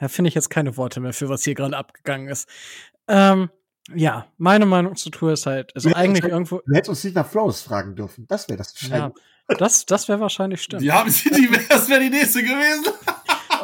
[0.00, 2.48] da finde ich jetzt keine Worte mehr für, was hier gerade abgegangen ist.
[3.08, 3.50] Ähm,
[3.94, 6.62] ja, meine Meinung zu Tour ist halt, also eigentlich uns, irgendwo.
[6.66, 8.26] Du hättest uns nicht nach Flores fragen dürfen.
[8.28, 9.12] Das wäre das Ja,
[9.58, 10.82] das, das wäre wahrscheinlich stimmt.
[10.82, 12.94] Die haben sie, die, das wäre die nächste gewesen.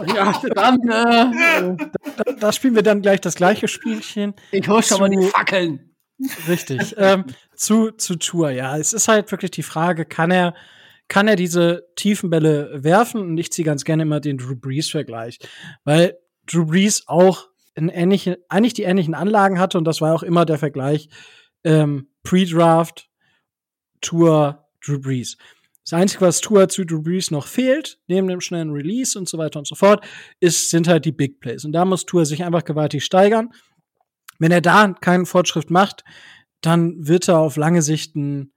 [0.06, 1.76] Ja, dann, äh,
[2.16, 4.34] Da, da spielen wir dann gleich das gleiche Spielchen.
[4.50, 5.94] ich hol schon mal die Fackeln.
[6.48, 6.94] Richtig.
[6.98, 7.24] ähm,
[7.56, 8.76] zu, zu Tour, ja.
[8.76, 10.54] Es ist halt wirklich die Frage, kann er,
[11.08, 13.20] kann er diese tiefen Bälle werfen?
[13.20, 15.38] Und ich ziehe ganz gerne immer den Drew Brees-Vergleich.
[15.84, 20.22] Weil Drew Brees auch in ähnliche, eigentlich die ähnlichen Anlagen hatte und das war auch
[20.22, 21.08] immer der Vergleich
[21.64, 23.08] ähm, Pre-Draft,
[24.00, 25.36] Tour, Drew Brees.
[25.90, 29.38] Das Einzige, was Tour zu Drew Brees noch fehlt, neben dem schnellen Release und so
[29.38, 30.06] weiter und so fort,
[30.38, 31.64] ist, sind halt die Big Plays.
[31.64, 33.52] Und da muss Tour sich einfach gewaltig steigern.
[34.38, 36.04] Wenn er da keinen Fortschritt macht,
[36.60, 38.52] dann wird er auf lange Sicht ein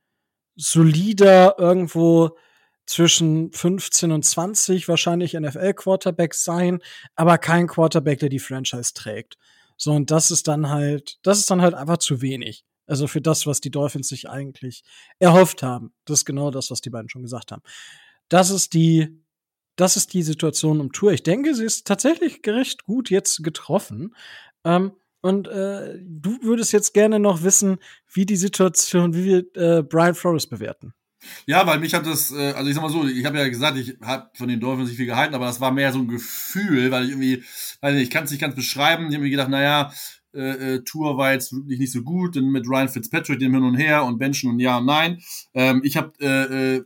[0.55, 2.38] solider irgendwo
[2.85, 6.84] zwischen 15 und 20 wahrscheinlich NFL-Quarterback sein,
[7.15, 9.39] aber kein Quarterback, der die Franchise trägt.
[9.76, 12.64] So, und das ist dann halt, das ist dann halt einfach zu wenig.
[12.85, 14.84] Also für das, was die Dolphins sich eigentlich
[15.19, 15.93] erhofft haben.
[16.05, 17.61] Das ist genau das, was die beiden schon gesagt haben.
[18.30, 19.23] Das ist die,
[19.76, 21.14] das ist die Situation um Tour.
[21.14, 24.15] Ich denke, sie ist tatsächlich recht gut jetzt getroffen.
[24.64, 27.77] Ähm, und äh, du würdest jetzt gerne noch wissen,
[28.11, 30.93] wie die Situation, wie wir äh, Brian Flores bewerten.
[31.45, 33.77] Ja, weil mich hat das, äh, also ich sag mal so, ich habe ja gesagt,
[33.77, 36.91] ich habe von den Dolphins nicht viel gehalten, aber das war mehr so ein Gefühl,
[36.91, 37.43] weil ich irgendwie,
[37.80, 39.07] weiß nicht, ich kann es nicht ganz beschreiben.
[39.07, 39.93] Ich habe mir gedacht, naja,
[40.34, 43.64] äh, äh, Tour war jetzt wirklich nicht so gut, denn mit Ryan Fitzpatrick dem hin
[43.64, 45.19] und her und Benchen und ja und nein.
[45.53, 46.84] Ähm, ich habe äh, äh,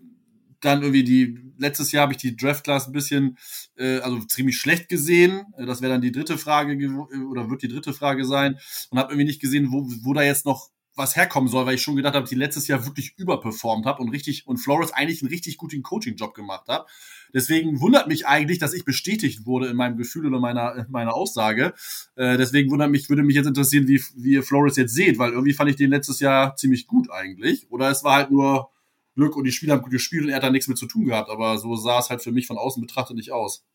[0.61, 3.37] dann irgendwie die, letztes Jahr habe ich die Draft Class ein bisschen,
[3.77, 5.45] äh, also ziemlich schlecht gesehen.
[5.57, 8.57] Äh, Das wäre dann die dritte Frage äh, oder wird die dritte Frage sein
[8.89, 11.81] und habe irgendwie nicht gesehen, wo, wo da jetzt noch was herkommen soll, weil ich
[11.81, 15.29] schon gedacht habe, ich letztes Jahr wirklich überperformt habe und richtig und Flores eigentlich einen
[15.29, 16.87] richtig guten Coaching-Job gemacht hat.
[17.33, 21.13] Deswegen wundert mich eigentlich, dass ich bestätigt wurde in meinem Gefühl oder meiner, in meiner
[21.13, 21.73] Aussage.
[22.15, 25.31] Äh, deswegen wundert mich, würde mich jetzt interessieren, wie, wie ihr Flores jetzt seht, weil
[25.31, 27.69] irgendwie fand ich den letztes Jahr ziemlich gut eigentlich.
[27.69, 28.69] Oder es war halt nur
[29.15, 31.05] Glück und die Spieler haben gut gespielt und er hat da nichts mit zu tun
[31.05, 31.29] gehabt.
[31.29, 33.65] Aber so sah es halt für mich von außen betrachtet nicht aus.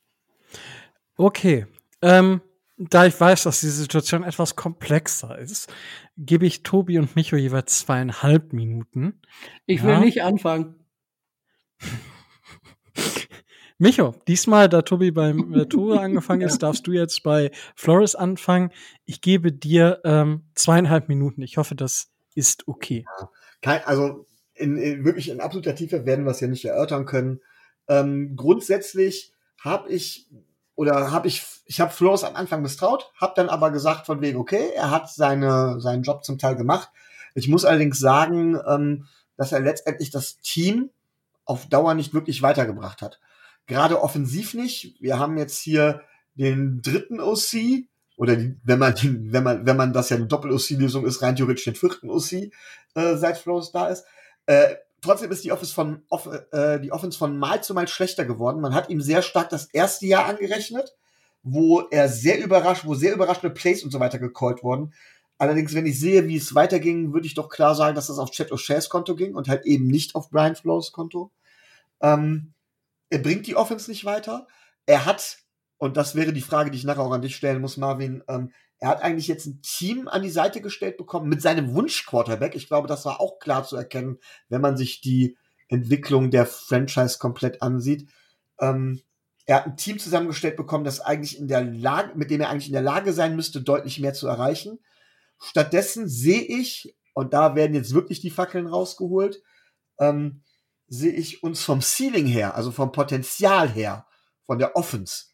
[1.17, 1.67] Okay.
[2.01, 2.41] Ähm,
[2.91, 5.73] da ich weiß, dass die Situation etwas komplexer ist,
[6.17, 9.21] gebe ich Tobi und Micho jeweils zweieinhalb Minuten.
[9.67, 10.01] Ich will Ja.
[10.01, 10.77] nicht anfangen.
[13.79, 18.71] Micho, diesmal, da Tobi beim äh, Tore angefangen ist, darfst du jetzt bei Flores anfangen.
[19.05, 21.43] Ich gebe dir ähm, zweieinhalb Minuten.
[21.43, 23.05] Ich hoffe, das ist okay.
[23.61, 27.41] Kein, also in, in, wirklich in absoluter Tiefe werden wir es ja nicht erörtern können.
[27.89, 30.29] Ähm, grundsätzlich habe ich
[30.75, 34.39] oder habe ich ich habe Flores am Anfang misstraut, habe dann aber gesagt von wegen
[34.39, 36.91] okay, er hat seine seinen Job zum Teil gemacht.
[37.35, 40.91] Ich muss allerdings sagen, ähm, dass er letztendlich das Team
[41.45, 43.21] auf Dauer nicht wirklich weitergebracht hat.
[43.67, 45.01] Gerade offensiv nicht.
[45.01, 46.03] Wir haben jetzt hier
[46.35, 47.87] den dritten OC
[48.17, 51.65] oder die, wenn man wenn man wenn man das ja eine Doppel-OC-Lösung ist, rein theoretisch
[51.65, 52.33] den vierten OC
[52.95, 54.05] äh, seit Flores da ist.
[54.47, 58.25] Äh, trotzdem ist die Offense von off, äh, die Offense von Mal zu Mal schlechter
[58.25, 58.61] geworden.
[58.61, 60.97] Man hat ihm sehr stark das erste Jahr angerechnet,
[61.43, 64.95] wo er sehr überrascht, wo sehr überraschende Plays und so weiter gecallt wurden.
[65.39, 68.31] Allerdings, wenn ich sehe, wie es weiterging, würde ich doch klar sagen, dass das auf
[68.31, 71.33] Chet O'Shea's Konto ging und halt eben nicht auf Brian Flores Konto.
[72.01, 72.53] Ähm,
[73.11, 74.47] er bringt die Offense nicht weiter.
[74.87, 75.39] Er hat,
[75.79, 78.53] und das wäre die Frage, die ich nachher auch an dich stellen muss, Marvin, ähm,
[78.83, 82.57] er hat eigentlich jetzt ein Team an die Seite gestellt bekommen mit seinem Wunsch-Quarterback.
[82.57, 84.19] Ich glaube, das war auch klar zu erkennen,
[84.49, 85.39] wenn man sich die
[85.69, 88.11] Entwicklung der Franchise komplett ansieht.
[88.59, 89.01] Ähm,
[89.47, 92.67] er hat ein Team zusammengestellt bekommen, das eigentlich in der Lage, mit dem er eigentlich
[92.67, 94.81] in der Lage sein müsste, deutlich mehr zu erreichen.
[95.39, 99.45] Stattdessen sehe ich, und da werden jetzt wirklich die Fackeln rausgeholt,
[100.01, 100.43] ähm,
[100.89, 104.09] sehe ich uns vom Ceiling her, also vom Potenzial her,
[104.45, 105.27] von der Offense,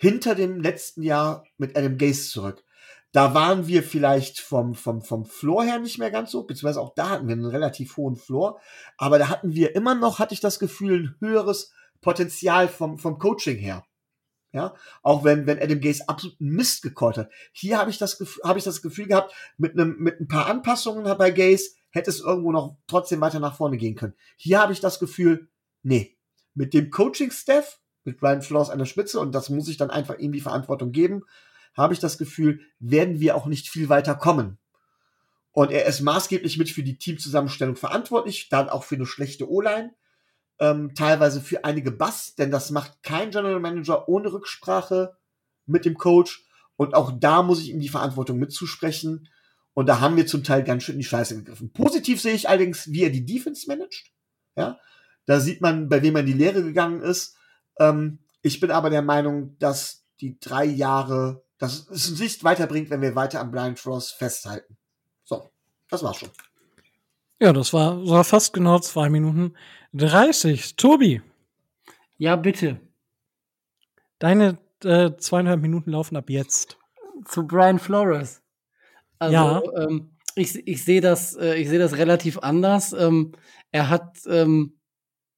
[0.00, 2.64] hinter dem letzten Jahr mit Adam Gase zurück.
[3.12, 6.94] Da waren wir vielleicht vom, vom, vom Floor her nicht mehr ganz so, beziehungsweise auch
[6.94, 8.58] da hatten wir einen relativ hohen Floor,
[8.96, 13.18] aber da hatten wir immer noch, hatte ich das Gefühl, ein höheres Potenzial vom, vom
[13.18, 13.84] Coaching her.
[14.52, 17.30] Ja, auch wenn, wenn Adam Gaze absolut Mist gecallt hat.
[17.52, 20.46] Hier habe ich das Gefühl, habe ich das Gefühl gehabt, mit einem, mit ein paar
[20.46, 24.14] Anpassungen bei Gaze hätte es irgendwo noch trotzdem weiter nach vorne gehen können.
[24.36, 25.48] Hier habe ich das Gefühl,
[25.82, 26.16] nee,
[26.54, 30.18] mit dem Coaching-Staff, mit Brian Flores an der Spitze, und das muss ich dann einfach
[30.18, 31.24] ihm die Verantwortung geben,
[31.76, 34.58] habe ich das Gefühl, werden wir auch nicht viel weiter kommen.
[35.52, 39.94] Und er ist maßgeblich mit für die Teamzusammenstellung verantwortlich, dann auch für eine schlechte O-Line
[40.60, 45.16] ähm, teilweise für einige Bass, denn das macht kein General Manager ohne Rücksprache
[45.66, 46.44] mit dem Coach.
[46.76, 49.28] Und auch da muss ich ihm die Verantwortung mitzusprechen.
[49.72, 51.72] Und da haben wir zum Teil ganz schön in die Scheiße gegriffen.
[51.72, 54.12] Positiv sehe ich allerdings, wie er die Defense managt.
[54.56, 54.78] Ja,
[55.24, 57.36] da sieht man, bei wem er in die Lehre gegangen ist.
[57.80, 62.90] Ähm, ich bin aber der Meinung, dass die drei Jahre, dass es uns nicht weiterbringt,
[62.90, 64.76] wenn wir weiter am Blind Frost festhalten.
[65.24, 65.50] So,
[65.88, 66.30] das war's schon.
[67.40, 69.54] Ja, das war, war fast genau zwei Minuten
[69.94, 70.76] 30.
[70.76, 71.22] Tobi.
[72.18, 72.78] Ja, bitte.
[74.18, 76.78] Deine äh, zweieinhalb Minuten laufen ab jetzt.
[77.24, 78.42] Zu Brian Flores.
[79.18, 79.62] Also, ja.
[79.76, 82.92] ähm, ich, ich sehe das, äh, ich sehe das relativ anders.
[82.92, 83.32] Ähm,
[83.72, 84.79] er hat ähm,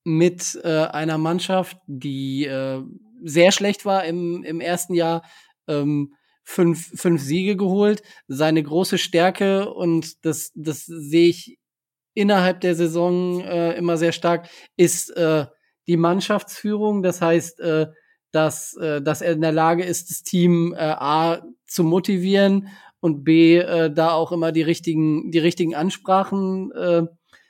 [0.04, 2.82] mit äh, einer Mannschaft, die äh,
[3.24, 5.22] sehr schlecht war im, im ersten Jahr,
[5.68, 6.14] ähm,
[6.44, 8.02] fünf, fünf Siege geholt.
[8.26, 11.58] Seine große Stärke, und das, das sehe ich
[12.14, 15.46] innerhalb der Saison äh, immer sehr stark, ist äh,
[15.86, 17.02] die Mannschaftsführung.
[17.02, 17.86] Das heißt, äh,
[18.32, 22.68] dass, äh, dass er in der Lage ist, das Team äh, A zu motivieren
[23.00, 27.02] und B äh, da auch immer die richtigen, die richtigen Ansprachen äh,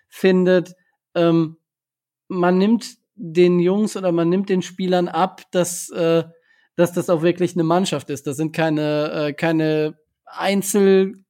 [0.09, 0.75] findet.
[1.15, 1.57] Ähm,
[2.33, 6.25] man nimmt den Jungs oder man nimmt den Spielern ab, dass, äh,
[6.77, 8.27] dass das auch wirklich eine Mannschaft ist.
[8.27, 11.23] Das sind keine, äh, keine Einzel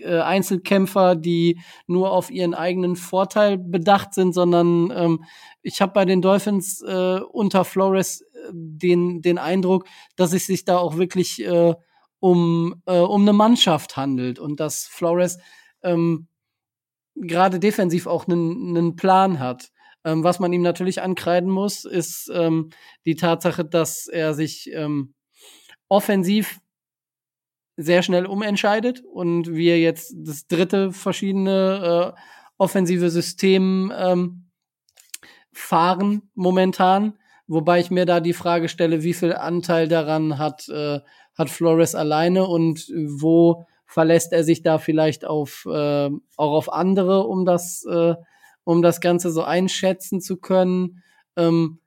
[0.00, 5.24] äh, Einzelkämpfer, die nur auf ihren eigenen Vorteil bedacht sind, sondern ähm,
[5.62, 10.64] ich habe bei den Dolphins äh, unter Flores äh, den, den Eindruck, dass es sich
[10.64, 11.74] da auch wirklich äh,
[12.20, 15.38] um, äh, um eine Mannschaft handelt und dass Flores
[15.82, 16.28] ähm,
[17.14, 19.70] gerade defensiv auch einen, einen Plan hat.
[20.06, 22.70] Ähm, was man ihm natürlich ankreiden muss, ist ähm,
[23.04, 25.14] die Tatsache, dass er sich ähm,
[25.88, 26.60] offensiv
[27.76, 32.20] sehr schnell umentscheidet und wir jetzt das dritte verschiedene äh,
[32.56, 34.46] offensive System ähm,
[35.52, 37.18] fahren momentan.
[37.48, 41.00] Wobei ich mir da die Frage stelle, wie viel Anteil daran hat, äh,
[41.34, 47.26] hat Flores alleine und wo verlässt er sich da vielleicht auf, äh, auch auf andere,
[47.26, 48.14] um das, äh,
[48.66, 51.04] um das Ganze so einschätzen zu können.
[51.36, 51.78] Ähm,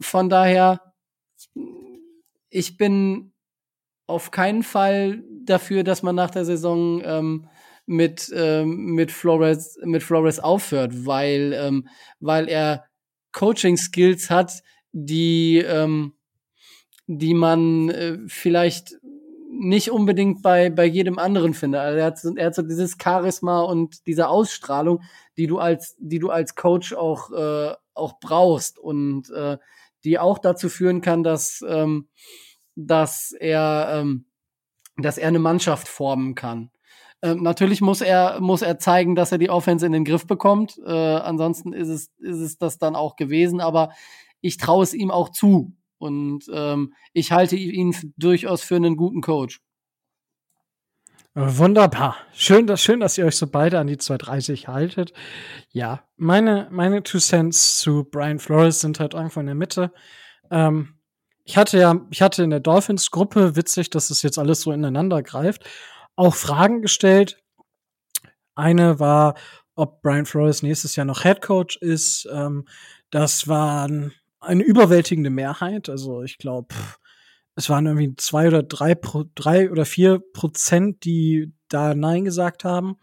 [0.00, 0.94] von daher,
[2.48, 3.34] ich bin
[4.06, 7.48] auf keinen Fall dafür, dass man nach der Saison ähm,
[7.84, 11.88] mit, ähm, mit, Flores, mit Flores aufhört, weil, ähm,
[12.20, 12.86] weil er
[13.32, 16.14] Coaching-Skills hat, die, ähm,
[17.06, 18.94] die man äh, vielleicht
[19.56, 21.80] nicht unbedingt bei, bei jedem anderen findet.
[21.80, 25.02] Also er, hat, er hat so dieses Charisma und diese Ausstrahlung,
[25.36, 29.58] die du als, die du als Coach auch, äh, auch brauchst und äh,
[30.04, 32.08] die auch dazu führen kann, dass, ähm,
[32.74, 34.26] dass er, ähm,
[34.96, 36.70] dass er eine Mannschaft formen kann.
[37.22, 40.78] Ähm, natürlich muss er, muss er zeigen, dass er die Offense in den Griff bekommt.
[40.84, 43.60] Äh, ansonsten ist es, ist es das dann auch gewesen.
[43.60, 43.92] Aber
[44.40, 45.72] ich traue es ihm auch zu.
[46.04, 49.60] Und ähm, ich halte ihn durchaus für einen guten Coach.
[51.34, 52.16] Wunderbar.
[52.34, 55.14] Schön, dass, schön, dass ihr euch so beide an die 230 haltet.
[55.70, 59.92] Ja, meine, meine Two Cents zu Brian Flores sind halt irgendwo in der Mitte.
[60.50, 60.94] Ähm,
[61.44, 65.22] ich hatte ja, ich hatte in der Dolphins-Gruppe, witzig, dass es jetzt alles so ineinander
[65.22, 65.64] greift,
[66.16, 67.42] auch Fragen gestellt.
[68.54, 69.34] Eine war,
[69.74, 72.28] ob Brian Flores nächstes Jahr noch Head Coach ist.
[72.30, 72.68] Ähm,
[73.10, 73.88] das war
[74.44, 75.88] eine überwältigende Mehrheit.
[75.88, 76.74] Also ich glaube,
[77.56, 78.96] es waren irgendwie zwei oder drei,
[79.34, 82.96] drei oder vier Prozent, die da Nein gesagt haben.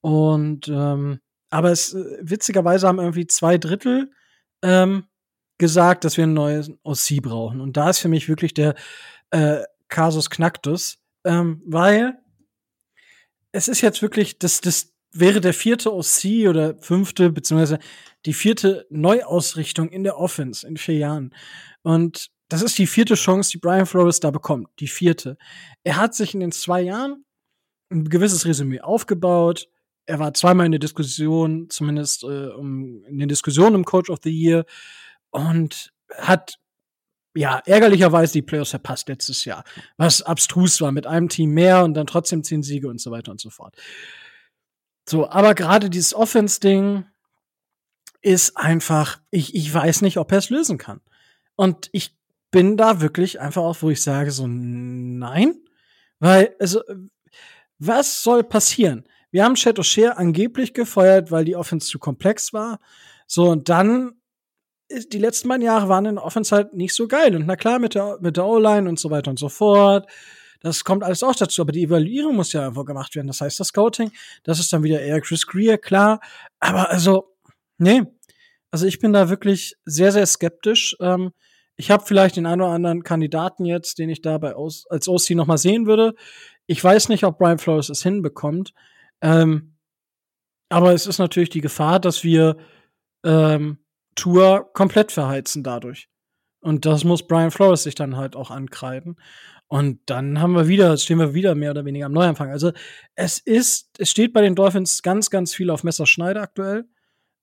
[0.00, 1.20] Und ähm,
[1.50, 4.10] aber es witzigerweise haben irgendwie zwei Drittel
[4.62, 5.04] ähm,
[5.58, 7.60] gesagt, dass wir einen neuen OC brauchen.
[7.60, 8.74] Und da ist für mich wirklich der
[9.30, 12.18] äh, Casus Knacktus, ähm, weil
[13.52, 17.78] es ist jetzt wirklich, das, das wäre der vierte OC oder fünfte, beziehungsweise
[18.24, 21.34] die vierte Neuausrichtung in der Offense in vier Jahren.
[21.82, 24.68] Und das ist die vierte Chance, die Brian Flores da bekommt.
[24.78, 25.36] Die vierte.
[25.84, 27.24] Er hat sich in den zwei Jahren
[27.90, 29.68] ein gewisses Resümee aufgebaut.
[30.06, 34.18] Er war zweimal in der Diskussion, zumindest äh, um, in den Diskussionen im Coach of
[34.22, 34.64] the Year
[35.30, 36.58] und hat
[37.34, 39.64] ja ärgerlicherweise die Playoffs verpasst letztes Jahr,
[39.96, 43.30] was abstrus war mit einem Team mehr und dann trotzdem zehn Siege und so weiter
[43.30, 43.76] und so fort.
[45.08, 47.04] So, aber gerade dieses Offense-Ding
[48.20, 51.00] ist einfach, ich, ich weiß nicht, ob er es lösen kann.
[51.56, 52.16] Und ich
[52.50, 55.56] bin da wirklich einfach auch, wo ich sage, so nein.
[56.20, 56.82] Weil, also,
[57.78, 59.04] was soll passieren?
[59.32, 62.78] Wir haben Chet O'Shea angeblich gefeuert, weil die Offense zu komplex war.
[63.26, 64.12] So, und dann
[65.08, 67.34] die letzten beiden Jahre waren in der Offense halt nicht so geil.
[67.34, 70.06] Und na klar, mit der, mit der O-Line und so weiter und so fort.
[70.62, 73.26] Das kommt alles auch dazu, aber die Evaluierung muss ja einfach gemacht werden.
[73.26, 74.12] Das heißt, das Scouting,
[74.44, 76.20] das ist dann wieder eher Chris Greer, klar.
[76.60, 77.34] Aber also,
[77.78, 78.02] nee.
[78.70, 80.96] Also ich bin da wirklich sehr, sehr skeptisch.
[81.00, 81.32] Ähm,
[81.76, 85.30] ich habe vielleicht den einen oder anderen Kandidaten jetzt, den ich dabei aus, als OC
[85.30, 86.14] noch mal sehen würde.
[86.66, 88.72] Ich weiß nicht, ob Brian Flores es hinbekommt.
[89.20, 89.76] Ähm,
[90.68, 92.56] aber es ist natürlich die Gefahr, dass wir
[93.24, 93.78] ähm,
[94.14, 96.08] Tour komplett verheizen dadurch.
[96.60, 99.16] Und das muss Brian Flores sich dann halt auch ankreiden.
[99.72, 102.50] Und dann haben wir wieder, stehen wir wieder mehr oder weniger am Neuanfang.
[102.50, 102.72] Also
[103.14, 106.84] es ist, es steht bei den Dolphins ganz, ganz viel auf Messerschneide aktuell.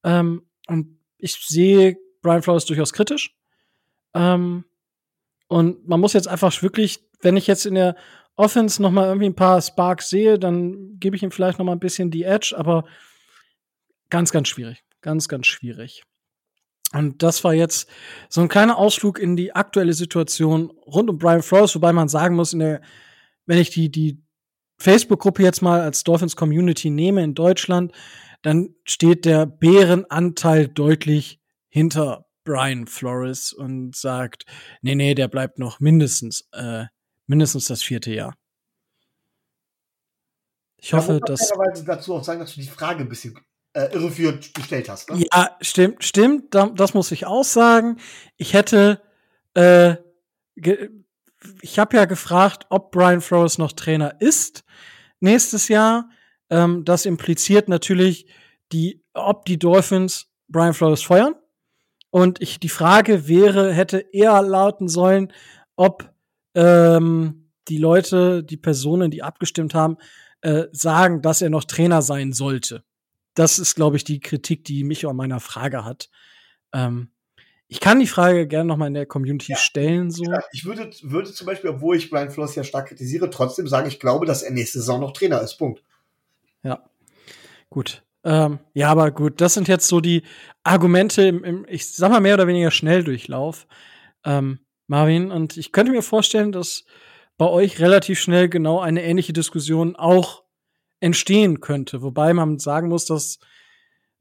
[0.03, 3.35] Ähm, und ich sehe Brian Flores durchaus kritisch.
[4.13, 4.63] Ähm,
[5.47, 7.95] und man muss jetzt einfach wirklich, wenn ich jetzt in der
[8.35, 11.71] Offense noch mal irgendwie ein paar Sparks sehe, dann gebe ich ihm vielleicht noch mal
[11.71, 12.85] ein bisschen die Edge, aber
[14.11, 14.83] ganz, ganz schwierig.
[15.01, 16.03] Ganz, ganz schwierig.
[16.93, 17.87] Und das war jetzt
[18.29, 22.35] so ein kleiner Ausflug in die aktuelle Situation rund um Brian Flores, wobei man sagen
[22.35, 22.81] muss, in der,
[23.45, 24.23] wenn ich die, die
[24.79, 27.91] Facebook-Gruppe jetzt mal als Dolphins Community nehme in Deutschland,
[28.41, 34.45] dann steht der Bärenanteil deutlich hinter Brian Flores und sagt,
[34.81, 36.85] nee, nee, der bleibt noch mindestens, äh,
[37.27, 38.33] mindestens das vierte Jahr.
[40.77, 41.51] Ich hoffe, dass.
[41.75, 43.37] Ich dazu auch sagen, dass du die Frage ein bisschen
[43.79, 45.09] äh, irreführend gestellt hast.
[45.09, 45.25] Ne?
[45.31, 46.53] Ja, stimmt, stimmt.
[46.53, 47.97] Das muss ich auch sagen.
[48.35, 49.01] Ich hätte,
[49.53, 49.95] äh,
[51.61, 54.65] ich habe ja gefragt, ob Brian Flores noch Trainer ist
[55.21, 56.09] nächstes Jahr.
[56.49, 58.27] Ähm, das impliziert natürlich
[58.73, 61.35] die, ob die Dolphins Brian Flores feuern.
[62.09, 65.31] Und ich, die Frage wäre, hätte eher lauten sollen,
[65.77, 66.11] ob
[66.53, 69.97] ähm, die Leute, die Personen, die abgestimmt haben,
[70.41, 72.83] äh, sagen, dass er noch Trainer sein sollte
[73.39, 76.09] das ist, glaube ich, die Kritik, die mich an meiner Frage hat.
[76.73, 77.09] Ähm,
[77.69, 80.11] ich kann die Frage gerne noch mal in der Community ja, stellen.
[80.11, 80.23] So.
[80.51, 84.01] Ich würde, würde zum Beispiel, obwohl ich Brian Flores ja stark kritisiere, trotzdem sagen, ich
[84.01, 85.55] glaube, dass er nächste Saison noch Trainer ist.
[85.55, 85.81] Punkt.
[86.63, 86.83] Ja,
[87.69, 88.03] gut.
[88.25, 90.23] Ähm, ja, aber gut, das sind jetzt so die
[90.63, 93.67] Argumente im, im ich sag mal mehr oder weniger Schnelldurchlauf,
[94.25, 95.31] ähm, Marvin.
[95.31, 96.83] Und ich könnte mir vorstellen, dass
[97.37, 100.43] bei euch relativ schnell genau eine ähnliche Diskussion auch
[100.99, 102.01] entstehen könnte.
[102.01, 103.39] Wobei man sagen muss, dass,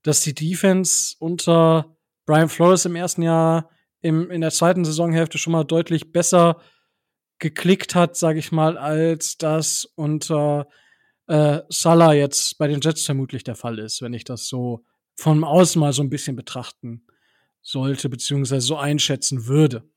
[0.02, 1.96] dass die Defense unter
[2.26, 6.60] Brian Flores im ersten Jahr im, in der zweiten Saisonhälfte schon mal deutlich besser
[7.38, 10.68] geklickt hat, sage ich mal, als das unter
[11.26, 14.84] äh, Salah jetzt bei den Jets vermutlich der Fall ist, wenn ich das so
[15.14, 17.06] von außen mal so ein bisschen betrachten
[17.60, 19.88] sollte, beziehungsweise so einschätzen würde.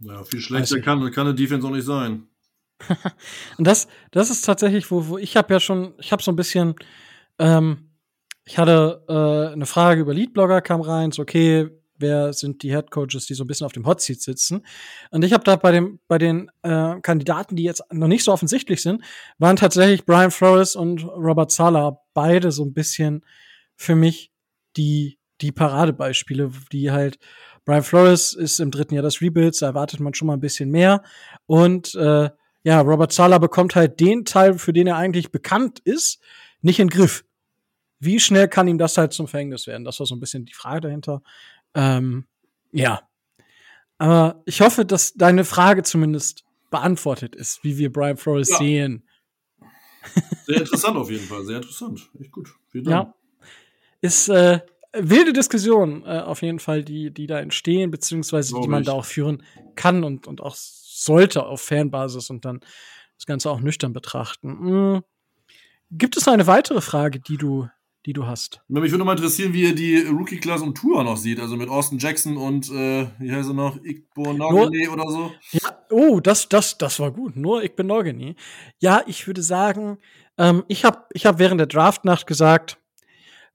[0.00, 2.26] Ja, viel schlechter kann, kann eine Defense auch nicht sein.
[3.58, 6.36] und das, das ist tatsächlich, wo, wo ich habe ja schon, ich habe so ein
[6.36, 6.74] bisschen,
[7.38, 7.90] ähm,
[8.44, 12.90] ich hatte äh, eine Frage über Leadblogger kam rein, so okay, wer sind die Head
[12.90, 14.66] Coaches, die so ein bisschen auf dem Hot Seat sitzen?
[15.10, 18.32] Und ich habe da bei dem, bei den äh, Kandidaten, die jetzt noch nicht so
[18.32, 19.02] offensichtlich sind,
[19.38, 23.24] waren tatsächlich Brian Flores und Robert Sala beide so ein bisschen
[23.76, 24.32] für mich
[24.76, 27.18] die die Paradebeispiele, die halt
[27.64, 30.70] Brian Flores ist im dritten Jahr des Rebuilds, da erwartet man schon mal ein bisschen
[30.70, 31.02] mehr
[31.46, 32.30] und äh,
[32.64, 36.20] ja, Robert Sala bekommt halt den Teil, für den er eigentlich bekannt ist,
[36.60, 37.24] nicht in den Griff.
[37.98, 39.84] Wie schnell kann ihm das halt zum Verhängnis werden?
[39.84, 41.22] Das war so ein bisschen die Frage dahinter.
[41.74, 42.26] Ähm,
[42.72, 43.02] ja.
[43.98, 48.58] Aber ich hoffe, dass deine Frage zumindest beantwortet ist, wie wir Brian Flores ja.
[48.58, 49.08] sehen.
[50.46, 52.10] Sehr interessant auf jeden Fall, sehr interessant.
[52.18, 52.52] Echt gut.
[52.68, 53.08] Vielen Dank.
[53.08, 53.14] Ja.
[54.00, 54.60] Ist äh,
[54.92, 58.86] wilde Diskussion äh, auf jeden Fall, die, die da entstehen, beziehungsweise die man ich.
[58.86, 59.44] da auch führen
[59.76, 60.56] kann und, und auch
[61.04, 62.60] sollte auf Fanbasis und dann
[63.16, 64.48] das Ganze auch nüchtern betrachten.
[64.48, 65.02] Hm.
[65.90, 67.68] Gibt es noch eine weitere Frage, die du,
[68.06, 68.62] die du hast?
[68.68, 71.38] Mich würde mal interessieren, wie ihr die Rookie-Class und Tour noch sieht.
[71.38, 75.32] Also mit Austin Jackson und, äh, wie heißt er noch, Igbo Nogeni oder so.
[75.50, 77.36] Ja, oh, das, das, das war gut.
[77.36, 78.36] Nur Igbo Nogeni.
[78.80, 79.98] Ja, ich würde sagen,
[80.38, 82.78] ähm, ich habe ich hab während der Draftnacht gesagt,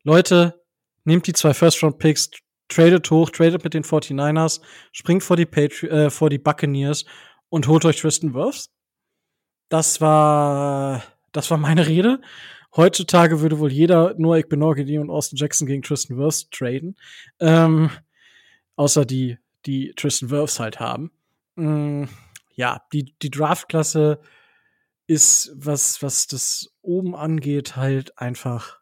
[0.03, 0.63] Leute,
[1.03, 2.29] nehmt die zwei First-Round-Picks,
[2.69, 4.61] tradet hoch, tradet mit den 49ers,
[4.91, 7.05] springt vor die, Patri äh, vor die Buccaneers
[7.49, 8.69] und holt euch Tristan Wirfs.
[9.69, 12.21] Das war, das war meine Rede.
[12.75, 16.95] Heutzutage würde wohl jeder nur bin Igbenogidi und Austin Jackson gegen Tristan Wirfs traden.
[17.39, 17.89] Ähm,
[18.75, 21.11] außer die, die Tristan Wirfs halt haben.
[21.57, 22.07] Ähm,
[22.53, 24.19] ja, die, die Draftklasse
[25.07, 28.79] ist, was, was das oben angeht, halt einfach,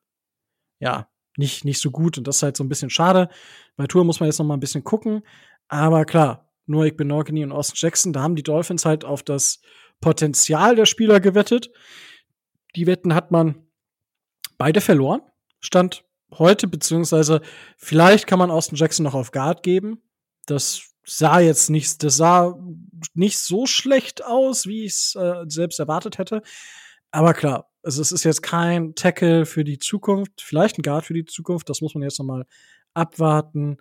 [0.80, 2.18] ja, nicht, nicht so gut.
[2.18, 3.30] Und das ist halt so ein bisschen schade.
[3.76, 5.24] Bei Tour muss man jetzt noch mal ein bisschen gucken.
[5.68, 8.14] Aber klar, Noah Benogany und Austin Jackson.
[8.14, 9.62] Da haben die Dolphins halt auf das
[10.02, 11.72] Potenzial der Spieler gewettet.
[12.76, 13.68] Die Wetten hat man
[14.58, 15.22] beide verloren.
[15.60, 17.42] Stand heute, beziehungsweise
[17.78, 20.02] vielleicht kann man Austin Jackson noch auf Guard geben.
[20.46, 22.58] Das sah jetzt nicht, das sah
[23.14, 26.42] nicht so schlecht aus, wie ich es äh, selbst erwartet hätte.
[27.12, 31.14] Aber klar, also es ist jetzt kein Tackle für die Zukunft, vielleicht ein Guard für
[31.14, 32.46] die Zukunft, das muss man jetzt nochmal
[32.94, 33.78] abwarten.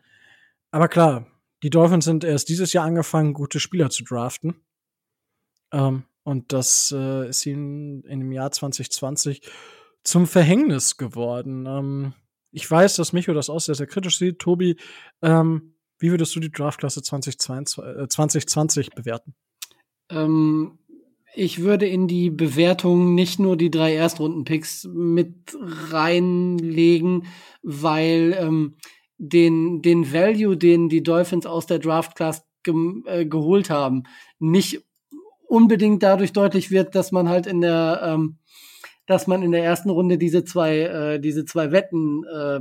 [0.71, 1.27] Aber klar,
[1.65, 4.55] die Dolphins sind erst dieses Jahr angefangen, gute Spieler zu draften.
[5.73, 9.41] Ähm, und das äh, ist ihnen in dem Jahr 2020
[10.03, 11.65] zum Verhängnis geworden.
[11.65, 12.13] Ähm,
[12.51, 14.41] ich weiß, dass Micho das auch sehr, sehr kritisch sieht.
[14.41, 14.77] Tobi,
[15.23, 19.35] ähm, wie würdest du die Draftklasse 2022, äh, 2020 bewerten?
[20.11, 20.79] Ähm,
[21.35, 27.25] ich würde in die Bewertung nicht nur die drei Erstrunden-Picks mit reinlegen,
[27.63, 28.77] weil ähm,
[29.19, 32.75] den, den Value, den die Dolphins aus der Draft Class ge
[33.07, 34.05] äh, geholt haben,
[34.39, 34.85] nicht
[35.47, 38.39] unbedingt dadurch deutlich wird, dass man halt in der, ähm,
[39.07, 42.61] dass man in der ersten Runde diese zwei, äh, diese zwei Wetten äh,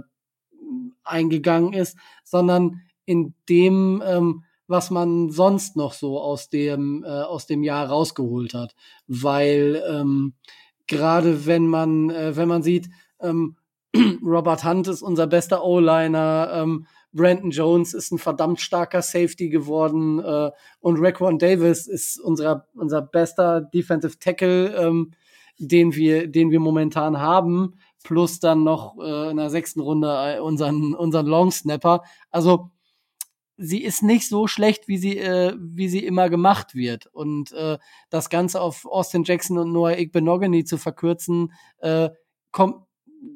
[1.03, 7.45] eingegangen ist, sondern in dem, ähm, was man sonst noch so aus dem, äh, aus
[7.47, 8.75] dem Jahr rausgeholt hat.
[9.07, 10.33] Weil ähm,
[10.87, 12.89] gerade wenn man, äh, wenn man sieht,
[13.19, 13.57] ähm,
[14.23, 20.19] Robert Hunt ist unser bester O-Liner, ähm, Brandon Jones ist ein verdammt starker Safety geworden
[20.19, 25.11] äh, und Raquan Davis ist unser, unser bester Defensive Tackle, ähm,
[25.59, 30.39] den wir, den wir momentan haben, plus dann noch äh, in der sechsten Runde äh,
[30.39, 32.01] unseren, unseren Long Snapper.
[32.31, 32.71] Also
[33.57, 37.05] sie ist nicht so schlecht, wie sie, äh, wie sie immer gemacht wird.
[37.07, 37.77] Und äh,
[38.09, 42.09] das Ganze auf Austin Jackson und Noah Igbenogany zu verkürzen, äh,
[42.51, 42.85] kommt,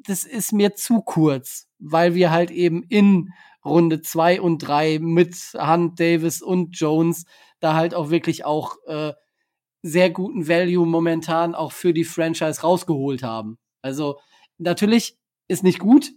[0.04, 3.32] das ist mir zu kurz, weil wir halt eben in
[3.64, 7.24] Runde zwei und drei mit Hunt, Davis und Jones
[7.60, 9.12] da halt auch wirklich auch äh,
[9.82, 13.58] sehr guten Value momentan auch für die Franchise rausgeholt haben.
[13.82, 14.18] Also
[14.58, 16.12] natürlich ist nicht gut,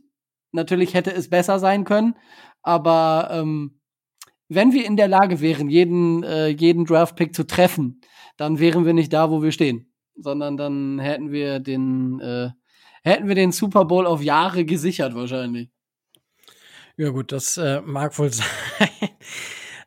[0.51, 2.15] natürlich hätte es besser sein können,
[2.61, 3.79] aber ähm,
[4.49, 8.01] wenn wir in der Lage wären, jeden, äh, jeden Draft-Pick zu treffen,
[8.37, 12.49] dann wären wir nicht da, wo wir stehen, sondern dann hätten wir den, äh,
[13.01, 15.69] hätten wir den Super Bowl auf Jahre gesichert wahrscheinlich.
[16.97, 18.47] Ja, gut, das äh, mag wohl sein.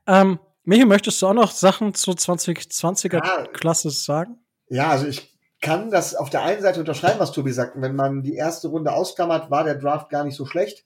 [0.07, 4.39] ähm, Michael, möchtest du auch noch Sachen zur 2020er ja, Klasse sagen?
[4.69, 7.81] Ja, also ich kann das auf der einen Seite unterschreiben, was Tobi sagt.
[7.81, 10.85] Wenn man die erste Runde ausklammert, war der Draft gar nicht so schlecht.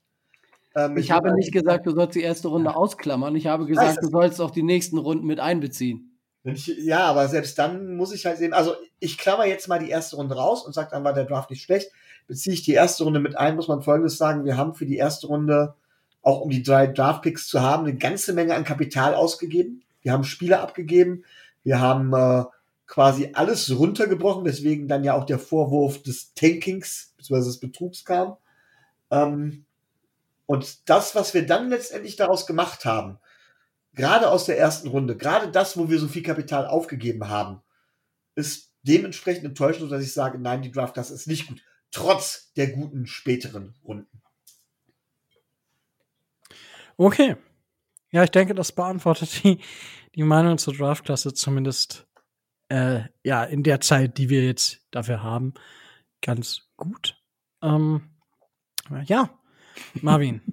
[0.75, 3.35] Ähm, ich, ich habe nicht gesagt, du sollst die erste Runde ausklammern.
[3.37, 6.19] Ich habe gesagt, du sollst auch die nächsten Runden mit einbeziehen.
[6.45, 9.91] Ich, ja, aber selbst dann muss ich halt sehen, also ich klammer jetzt mal die
[9.91, 11.91] erste Runde raus und sage, dann war der Draft nicht schlecht.
[12.29, 14.99] Beziehe ich die erste Runde mit ein, muss man folgendes sagen, wir haben für die
[14.99, 15.75] erste Runde,
[16.23, 19.83] auch um die drei Draftpicks zu haben, eine ganze Menge an Kapital ausgegeben.
[20.03, 21.25] Wir haben Spieler abgegeben,
[21.65, 22.45] wir haben äh,
[22.87, 27.45] quasi alles runtergebrochen, weswegen dann ja auch der Vorwurf des Tankings bzw.
[27.45, 28.37] des Betrugs kam.
[29.11, 29.65] Ähm,
[30.47, 33.19] und das, was wir dann letztendlich daraus gemacht haben,
[33.95, 37.61] gerade aus der ersten Runde, gerade das, wo wir so viel Kapital aufgegeben haben,
[38.35, 42.73] ist dementsprechend enttäuschend, dass ich sage, nein, die Draft Class ist nicht gut, trotz der
[42.73, 44.23] guten späteren Runden.
[46.97, 47.36] Okay.
[48.10, 49.60] Ja, ich denke, das beantwortet die,
[50.15, 52.06] die Meinung zur Draftklasse zumindest
[52.69, 55.55] äh, ja in der Zeit, die wir jetzt dafür haben,
[56.23, 57.20] ganz gut.
[57.62, 58.10] Ähm,
[59.05, 59.39] ja,
[59.94, 60.40] Marvin.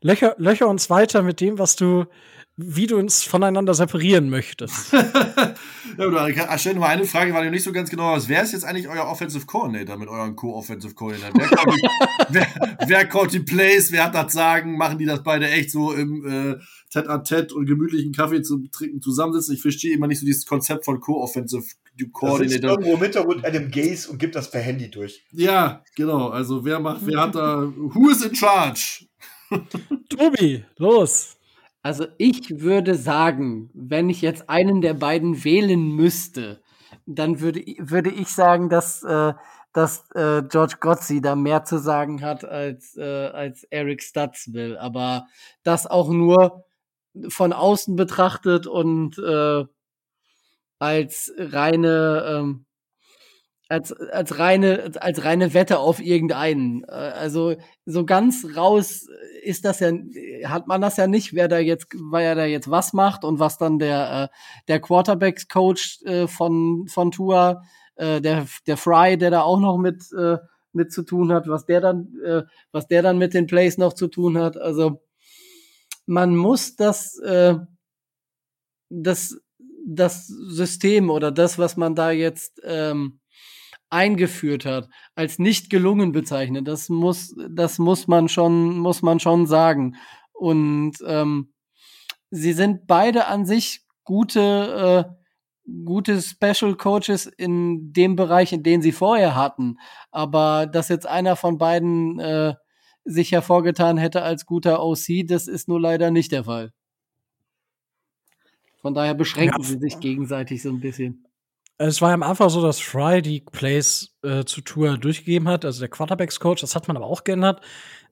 [0.00, 2.06] Löcher, löcher uns weiter mit dem, was du,
[2.62, 4.92] wie du uns voneinander separieren möchtest.
[4.92, 5.54] ja,
[5.96, 8.28] du stell nur eine Frage, weil du nicht so ganz genau was.
[8.28, 11.34] Wer ist jetzt eigentlich euer Offensive Coordinator mit euren Co-Offensive Coordinator?
[11.34, 11.88] Wer, die,
[12.28, 12.46] wer,
[12.86, 13.92] wer callt die Plays?
[13.92, 14.76] Wer hat das Sagen?
[14.76, 16.56] Machen die das beide echt so im äh,
[16.92, 19.54] Tête-à-Tête und gemütlichen Kaffee zu trinken zusammensitzen?
[19.54, 21.64] Ich verstehe immer nicht so dieses Konzept von Co-Offensive
[22.12, 22.70] Coordinator.
[22.70, 25.22] irgendwo im Hintergrund Adam Gaze und gibt das per Handy durch.
[25.32, 26.28] Ja, genau.
[26.28, 29.04] Also wer macht, wer hat da, who is in charge?
[30.08, 31.36] Tobi, los.
[31.82, 36.62] Also ich würde sagen, wenn ich jetzt einen der beiden wählen müsste,
[37.06, 39.32] dann würde, würde ich sagen, dass, äh,
[39.72, 44.76] dass äh, George Gotzi da mehr zu sagen hat als, äh, als Eric Stutz will.
[44.76, 45.26] Aber
[45.62, 46.64] das auch nur
[47.28, 49.64] von außen betrachtet und äh,
[50.78, 52.66] als reine ähm,
[53.70, 56.82] als, als reine als reine Wette auf irgendeinen.
[56.84, 57.54] Äh, also
[57.86, 59.06] so ganz raus
[59.42, 59.92] ist das ja
[60.44, 63.38] hat man das ja nicht, wer da jetzt weil er da jetzt was macht und
[63.38, 64.36] was dann der äh,
[64.66, 67.62] der Quarterbacks Coach äh, von von Tua
[67.98, 70.02] der der Fry, der da auch noch mit
[70.72, 72.08] mit zu tun hat, was der dann
[72.72, 74.56] was der dann mit den Plays noch zu tun hat.
[74.56, 75.02] Also
[76.06, 77.20] man muss das,
[78.88, 79.40] das,
[79.86, 83.19] das System oder das, was man da jetzt ähm,
[83.90, 86.64] eingeführt hat, als nicht gelungen bezeichnen.
[86.64, 89.96] Das muss, das muss man schon, muss man schon sagen.
[90.32, 91.52] Und ähm,
[92.30, 95.06] sie sind beide an sich gute,
[95.68, 99.76] äh, gute Special Coaches in dem Bereich, in den sie vorher hatten.
[100.10, 102.54] Aber dass jetzt einer von beiden äh,
[103.04, 106.72] sich hervorgetan hätte als guter OC, das ist nur leider nicht der Fall.
[108.80, 109.66] Von daher beschränken Ja.
[109.68, 111.26] sie sich gegenseitig so ein bisschen.
[111.82, 115.64] Es war ja am Anfang so, dass Fry die Plays äh, zu Tour durchgegeben hat,
[115.64, 116.60] also der Quarterbacks-Coach.
[116.60, 117.62] Das hat man aber auch geändert.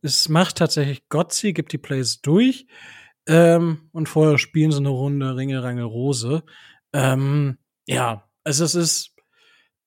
[0.01, 2.67] Es macht tatsächlich Gotzi, gibt die Plays durch.
[3.27, 6.45] Ähm, und vorher spielen sie eine Runde Ringe, Rangel, Rose.
[6.95, 9.15] Ähm, ja, also es ist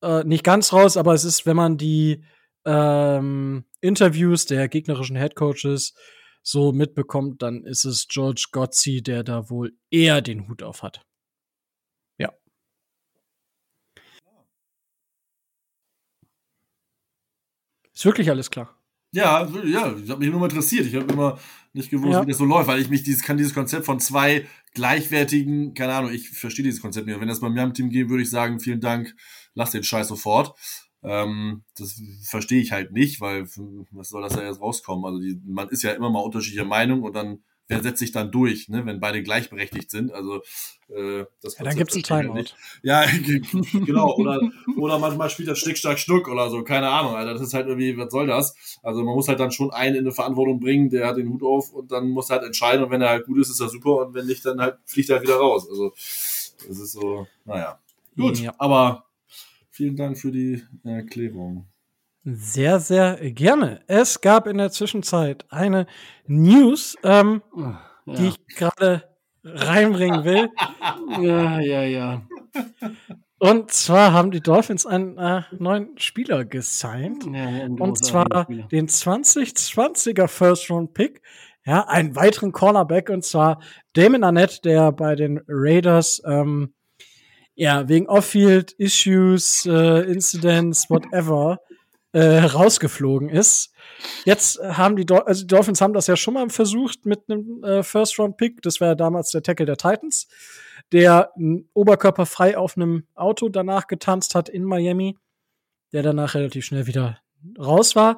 [0.03, 2.24] äh, nicht ganz raus, aber es ist, wenn man die
[2.66, 5.95] ähm, Interviews der gegnerischen Headcoaches
[6.44, 11.02] so mitbekommt, dann ist es George Gotzi, der da wohl eher den Hut auf hat.
[18.02, 18.76] Ist wirklich alles klar.
[19.14, 20.88] Ja, ja, ich habe mich nur mal interessiert.
[20.88, 21.38] Ich habe immer
[21.72, 22.23] nicht gewusst, Ja.
[22.23, 25.94] wie das so läuft, weil ich mich dieses kann dieses Konzept von zwei gleichwertigen, keine
[25.94, 27.19] Ahnung, ich verstehe dieses Konzept nicht.
[27.22, 29.15] Wenn das bei mir im Team gehen, würde ich sagen, vielen Dank,
[29.53, 30.57] lass den Scheiß sofort.
[31.03, 33.45] Ähm, das verstehe ich halt nicht, weil
[33.91, 35.06] was soll das ja jetzt rauskommen?
[35.06, 38.31] Also die, man ist ja immer mal unterschiedlicher Meinung und dann wer setzt sich dann
[38.31, 40.11] durch, ne, wenn beide gleichberechtigt sind?
[40.11, 40.41] Also
[40.89, 42.34] äh, das Ja, dann gibt's ein verstehe ich halt Timeout.
[42.39, 42.56] nicht.
[42.84, 43.06] Ja,
[43.85, 44.14] genau.
[44.15, 44.39] Oder,
[44.77, 46.64] oder manchmal spielt das Schnick, Schnack, Schnuck oder so.
[46.64, 47.34] Keine Ahnung, Alter.
[47.34, 48.56] Das ist halt irgendwie, was soll das?
[48.84, 51.43] Also man muss halt dann schon einen in eine Verantwortung bringen, der hat den Hut
[51.43, 52.84] auf und dann muss er halt entscheiden.
[52.84, 54.06] Und wenn er halt gut ist, ist er super.
[54.06, 55.68] Und wenn nicht, dann halt fliegt er halt wieder raus.
[55.69, 57.80] Also das ist so, naja.
[58.15, 58.53] Gut, Ja.
[58.57, 59.06] aber
[59.69, 61.65] vielen Dank für die Erklärung.
[62.23, 63.81] Sehr, sehr gerne.
[63.88, 65.88] Es gab in der Zwischenzeit eine
[66.27, 67.81] News, ähm, Ja.
[68.06, 69.03] die ich gerade
[69.43, 70.49] reinbringen will.
[71.22, 72.22] ja, ja, ja.
[73.39, 77.26] Und zwar haben die Dolphins einen äh, neuen Spieler gesigned.
[77.26, 78.68] ja ein Und zwar Spieler.
[78.68, 81.22] den 2020er First Round Pick.
[81.65, 83.61] Ja, einen weiteren Cornerback und zwar
[83.93, 86.73] Damon Arnett, der bei den Raiders ähm,
[87.56, 91.60] ja wegen Off-Field Issues, äh, Incidents, whatever
[92.14, 93.74] äh, rausgeflogen ist.
[94.26, 97.64] Jetzt haben die, Dol also die Dolphins haben das ja schon mal versucht mit einem
[97.64, 98.62] äh, First Round Pick.
[98.62, 100.28] Das war ja damals der Tackle der Titans,
[100.92, 101.32] der
[101.74, 105.18] oberkörperfrei auf einem Auto danach getanzt hat in Miami,
[105.94, 107.20] der danach relativ schnell wieder
[107.58, 108.18] raus war.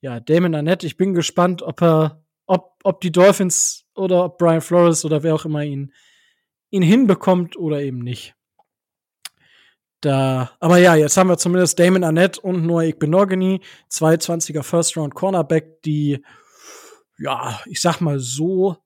[0.00, 4.60] Ja, Damon Arnett, ich bin gespannt, ob er, ob, ob die Dolphins oder ob Brian
[4.60, 5.92] Flores oder wer auch immer ihn,
[6.70, 8.34] ihn hinbekommt oder eben nicht.
[10.00, 14.96] Da, aber ja, jetzt haben wir zumindest Damon Arnett und Noah Igbenogany, zwei 20er First
[14.96, 16.24] Round Cornerback, die,
[17.18, 18.78] ja, ich sag mal so,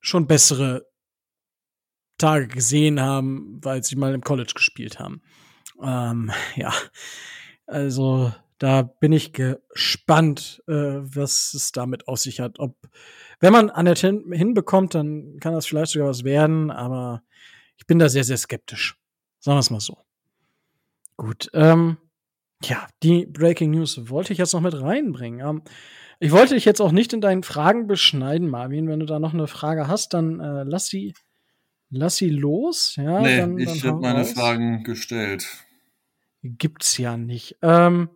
[0.00, 0.86] schon bessere
[2.18, 5.22] Tage gesehen haben, weil sie mal im College gespielt haben.
[5.82, 6.72] Ähm, ja,
[7.66, 12.58] also da bin ich gespannt, äh, was es damit auf sich hat.
[12.58, 12.76] Ob,
[13.40, 17.22] wenn man Annette hin, hinbekommt, dann kann das vielleicht sogar was werden, aber
[17.76, 18.96] ich bin da sehr, sehr skeptisch.
[19.48, 19.96] Sagen wir es mal so.
[21.16, 21.96] Gut, ähm,
[22.62, 25.40] ja, die Breaking News wollte ich jetzt noch mit reinbringen.
[25.40, 25.62] Ähm,
[26.20, 28.88] ich wollte dich jetzt auch nicht in deinen Fragen beschneiden, Marvin.
[28.88, 31.14] Wenn du da noch eine Frage hast, dann äh, lass sie,
[31.88, 32.96] lass sie los.
[32.96, 34.32] Ja, nee, dann, ich habe meine raus.
[34.32, 35.46] Fragen gestellt.
[36.42, 37.56] Gibt's ja nicht.
[37.62, 38.10] Ähm,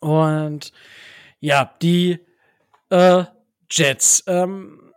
[0.00, 0.70] und
[1.38, 2.18] ja, die
[2.90, 3.24] äh,
[3.70, 4.22] Jets.
[4.26, 4.92] Ähm,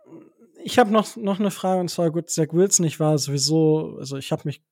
[0.62, 4.18] ich habe noch, noch eine Frage, und zwar gut, Zach Wilson, ich war sowieso, also
[4.18, 4.62] ich habe mich,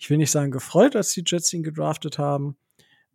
[0.00, 2.56] ich will nicht sagen gefreut, als die Jets ihn gedraftet haben,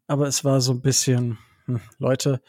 [0.05, 2.41] aber es war so ein bisschen, hm, Leute,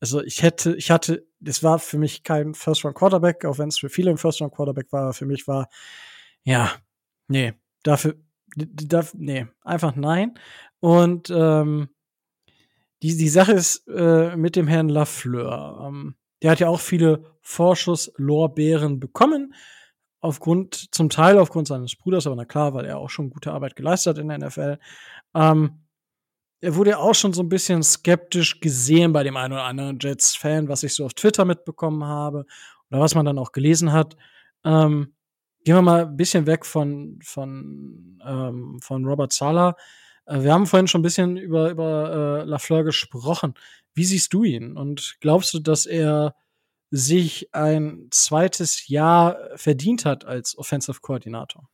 [0.00, 3.90] also ich hätte, ich hatte, das war für mich kein First-Round-Quarterback, auch wenn es für
[3.90, 5.68] viele ein First-Round-Quarterback war, für mich war,
[6.44, 6.72] ja,
[7.28, 7.52] nee,
[7.82, 8.16] dafür,
[8.56, 10.38] dafür nee, einfach nein.
[10.80, 11.90] Und ähm,
[13.02, 15.84] die, die Sache ist äh, mit dem Herrn Lafleur.
[15.86, 19.54] Ähm, der hat ja auch viele Vorschusslorbeeren bekommen.
[20.24, 23.76] Aufgrund, zum Teil aufgrund seines Bruders, aber na klar, weil er auch schon gute Arbeit
[23.76, 24.78] geleistet hat in der NFL.
[25.34, 25.82] Ähm,
[26.62, 29.98] er wurde ja auch schon so ein bisschen skeptisch gesehen bei dem einen oder anderen
[30.00, 32.46] Jets-Fan, was ich so auf Twitter mitbekommen habe
[32.90, 34.16] oder was man dann auch gelesen hat.
[34.64, 35.12] Ähm,
[35.62, 39.76] gehen wir mal ein bisschen weg von, von, ähm, von Robert Sala.
[40.24, 43.52] Äh, wir haben vorhin schon ein bisschen über, über äh, Lafleur gesprochen.
[43.92, 44.74] Wie siehst du ihn?
[44.78, 46.34] Und glaubst du, dass er
[46.96, 51.68] sich ein zweites Jahr verdient hat als Offensive Koordinator?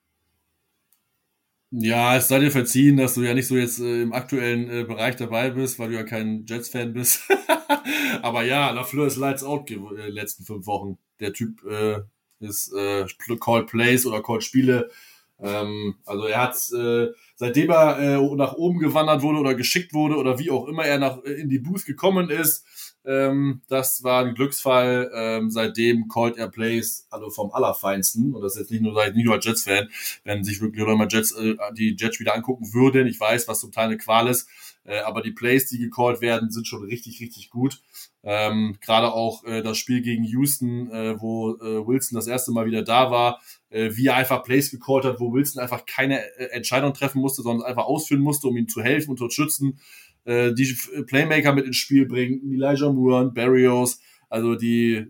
[1.72, 4.84] Ja, es sei dir verziehen, dass du ja nicht so jetzt äh, im aktuellen äh,
[4.84, 7.22] Bereich dabei bist, weil du ja kein Jets-Fan bist.
[8.22, 9.74] Aber ja, Lafleur ist Lights Out äh,
[10.08, 10.98] letzten fünf Wochen.
[11.20, 12.00] der Typ äh,
[12.40, 13.06] ist äh,
[13.38, 14.90] Call Plays oder Call Spiele.
[15.38, 20.16] Ähm, also er hat äh, seitdem er äh, nach oben gewandert wurde oder geschickt wurde
[20.16, 22.64] oder wie auch immer er nach in die Booth gekommen ist,
[23.04, 25.10] ähm, das war ein Glücksfall.
[25.14, 28.34] Ähm, seitdem called er Plays also vom Allerfeinsten.
[28.34, 29.88] Und das ist jetzt nicht nur, nicht nur als Jets-Fan,
[30.24, 33.06] wenn sich wirklich mal Jets, äh, die Jets wieder angucken würden.
[33.06, 34.48] Ich weiß, was zum Teil eine Qual ist.
[34.84, 37.82] Äh, aber die Plays, die gecallt werden, sind schon richtig, richtig gut.
[38.22, 42.66] Ähm, Gerade auch äh, das Spiel gegen Houston, äh, wo äh, Wilson das erste Mal
[42.66, 43.40] wieder da war,
[43.70, 47.42] äh, wie er einfach Plays gecallt hat, wo Wilson einfach keine äh, Entscheidung treffen musste,
[47.42, 49.80] sondern einfach ausführen musste, um ihm zu helfen und zu schützen.
[50.24, 50.76] Äh, die
[51.06, 55.06] Playmaker mit ins Spiel bringen, Elijah Moore, Barrios, also die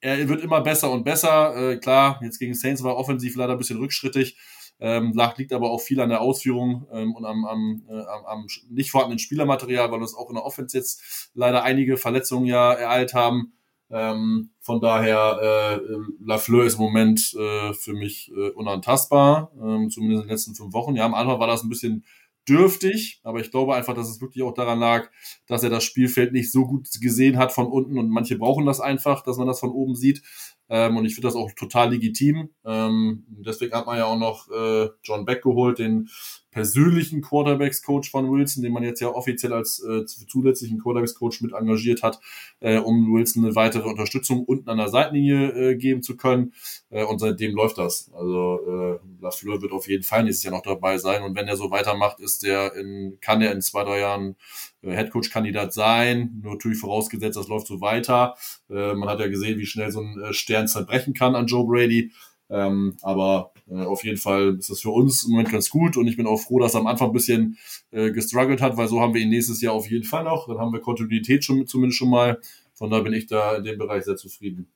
[0.00, 1.72] er wird immer besser und besser.
[1.72, 4.36] Äh, klar, jetzt gegen Saints war offensiv leider ein bisschen rückschrittig.
[4.82, 8.46] Ähm, liegt aber auch viel an der Ausführung ähm, und am, am, äh, am, am
[8.70, 13.12] nicht vorhandenen Spielermaterial, weil uns auch in der Offense jetzt leider einige Verletzungen ja ereilt
[13.12, 13.52] haben.
[13.90, 20.22] Ähm, von daher, äh, Lafleur ist im Moment äh, für mich äh, unantastbar, ähm, zumindest
[20.22, 20.96] in den letzten fünf Wochen.
[20.96, 22.04] Ja, am Anfang war das ein bisschen
[22.50, 25.08] dürftig, aber ich glaube einfach, dass es wirklich auch daran lag,
[25.46, 28.80] dass er das Spielfeld nicht so gut gesehen hat von unten und manche brauchen das
[28.80, 30.22] einfach, dass man das von oben sieht.
[30.68, 32.50] Ähm, und ich finde das auch total legitim.
[32.64, 36.08] Ähm, deswegen hat man ja auch noch äh, John Beck geholt, den
[36.50, 42.02] persönlichen Quarterbacks-Coach von Wilson, den man jetzt ja offiziell als äh, zusätzlichen Quarterbacks-Coach mit engagiert
[42.02, 42.20] hat,
[42.60, 46.52] äh, um Wilson eine weitere Unterstützung unten an der Seitenlinie äh, geben zu können.
[46.90, 48.10] Äh, und seitdem läuft das.
[48.12, 51.22] Also äh, Lafleur wird auf jeden Fall nächstes Jahr noch dabei sein.
[51.22, 54.36] Und wenn er so weitermacht, ist der in, kann er in zwei, drei Jahren
[54.82, 56.40] äh, Headcoach-Kandidat sein.
[56.42, 58.34] Nur natürlich vorausgesetzt, das läuft so weiter.
[58.68, 61.66] Äh, man hat ja gesehen, wie schnell so ein äh, Stern zerbrechen kann an Joe
[61.66, 62.10] Brady.
[62.50, 66.08] Ähm, aber äh, auf jeden Fall ist das für uns im Moment ganz gut und
[66.08, 67.58] ich bin auch froh, dass er am Anfang ein bisschen
[67.92, 70.48] äh, gestruggelt hat, weil so haben wir ihn nächstes Jahr auf jeden Fall noch.
[70.48, 72.40] Dann haben wir Kontinuität schon, zumindest schon mal.
[72.74, 74.68] Von daher bin ich da in dem Bereich sehr zufrieden.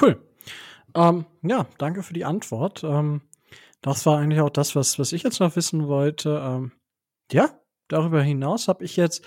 [0.00, 0.22] Cool.
[0.94, 2.84] Ähm, ja, danke für die Antwort.
[2.84, 3.22] Ähm,
[3.82, 6.40] das war eigentlich auch das, was, was ich jetzt noch wissen wollte.
[6.44, 6.72] Ähm,
[7.32, 7.58] ja,
[7.88, 9.24] darüber hinaus habe ich jetzt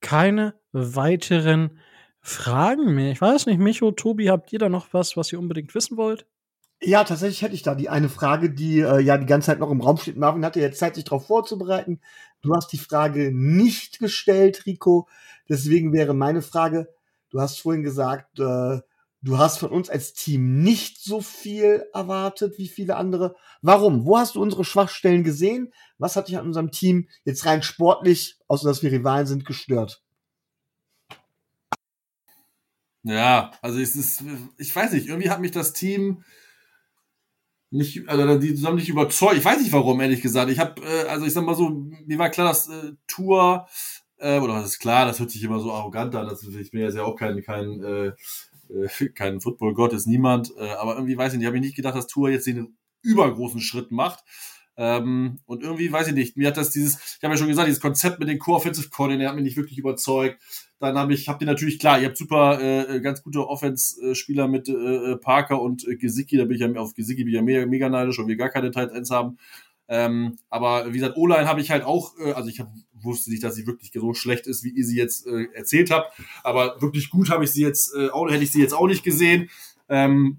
[0.00, 1.78] keine weiteren
[2.20, 3.12] Fragen mehr.
[3.12, 6.26] Ich weiß nicht, Micho, Tobi, habt ihr da noch was, was ihr unbedingt wissen wollt?
[6.82, 9.70] Ja, tatsächlich hätte ich da die eine Frage, die äh, ja die ganze Zeit noch
[9.70, 10.16] im Raum steht.
[10.16, 12.00] Marvin hatte jetzt Zeit, sich darauf vorzubereiten.
[12.42, 15.08] Du hast die Frage nicht gestellt, Rico.
[15.48, 16.88] Deswegen wäre meine Frage,
[17.30, 18.80] du hast vorhin gesagt, äh,
[19.22, 23.36] du hast von uns als Team nicht so viel erwartet wie viele andere.
[23.62, 24.04] Warum?
[24.04, 25.72] Wo hast du unsere Schwachstellen gesehen?
[25.98, 30.02] Was hat dich an unserem Team jetzt rein sportlich, außer dass wir Rivalen sind, gestört?
[33.02, 34.22] Ja, also es ist,
[34.58, 36.24] ich weiß nicht, irgendwie hat mich das Team
[37.70, 39.36] nicht, also die zusammen nicht überzeugt.
[39.36, 40.50] Ich weiß nicht warum, ehrlich gesagt.
[40.50, 41.70] Ich habe, äh, also ich sag mal so,
[42.06, 43.66] mir war klar, dass äh, Tour,
[44.18, 46.28] äh, oder das ist klar, das hört sich immer so arrogant an.
[46.28, 48.12] Das, ich bin ja ja auch kein, kein, äh,
[48.72, 50.52] äh, kein Football-Gott, ist niemand.
[50.58, 53.60] Äh, aber irgendwie weiß ich nicht, habe ich nicht gedacht, dass Tour jetzt den übergroßen
[53.60, 54.24] Schritt macht.
[54.78, 57.66] Ähm, und irgendwie, weiß ich nicht, mir hat das dieses, ich habe ja schon gesagt,
[57.66, 60.42] dieses Konzept mit den Co-Offensive Coordinator hat mich nicht wirklich überzeugt.
[60.78, 64.68] Dann habe ich, habt ihr natürlich, klar, ihr habt super, äh, ganz gute Offense-Spieler mit
[64.68, 67.64] äh, Parker und äh, Gesicki, da bin ich ja auf Gesicki bin ich ja mega,
[67.64, 69.38] mega neidisch, weil wir gar keine Tight Ends haben.
[69.88, 73.42] Ähm, aber wie gesagt, O-Line habe ich halt auch, äh, also ich hab, wusste nicht,
[73.42, 76.12] dass sie wirklich so schlecht ist, wie ihr sie jetzt äh, erzählt habt.
[76.42, 79.04] Aber wirklich gut habe ich sie jetzt, äh, auch, hätte ich sie jetzt auch nicht
[79.04, 79.48] gesehen.
[79.88, 80.38] Ähm,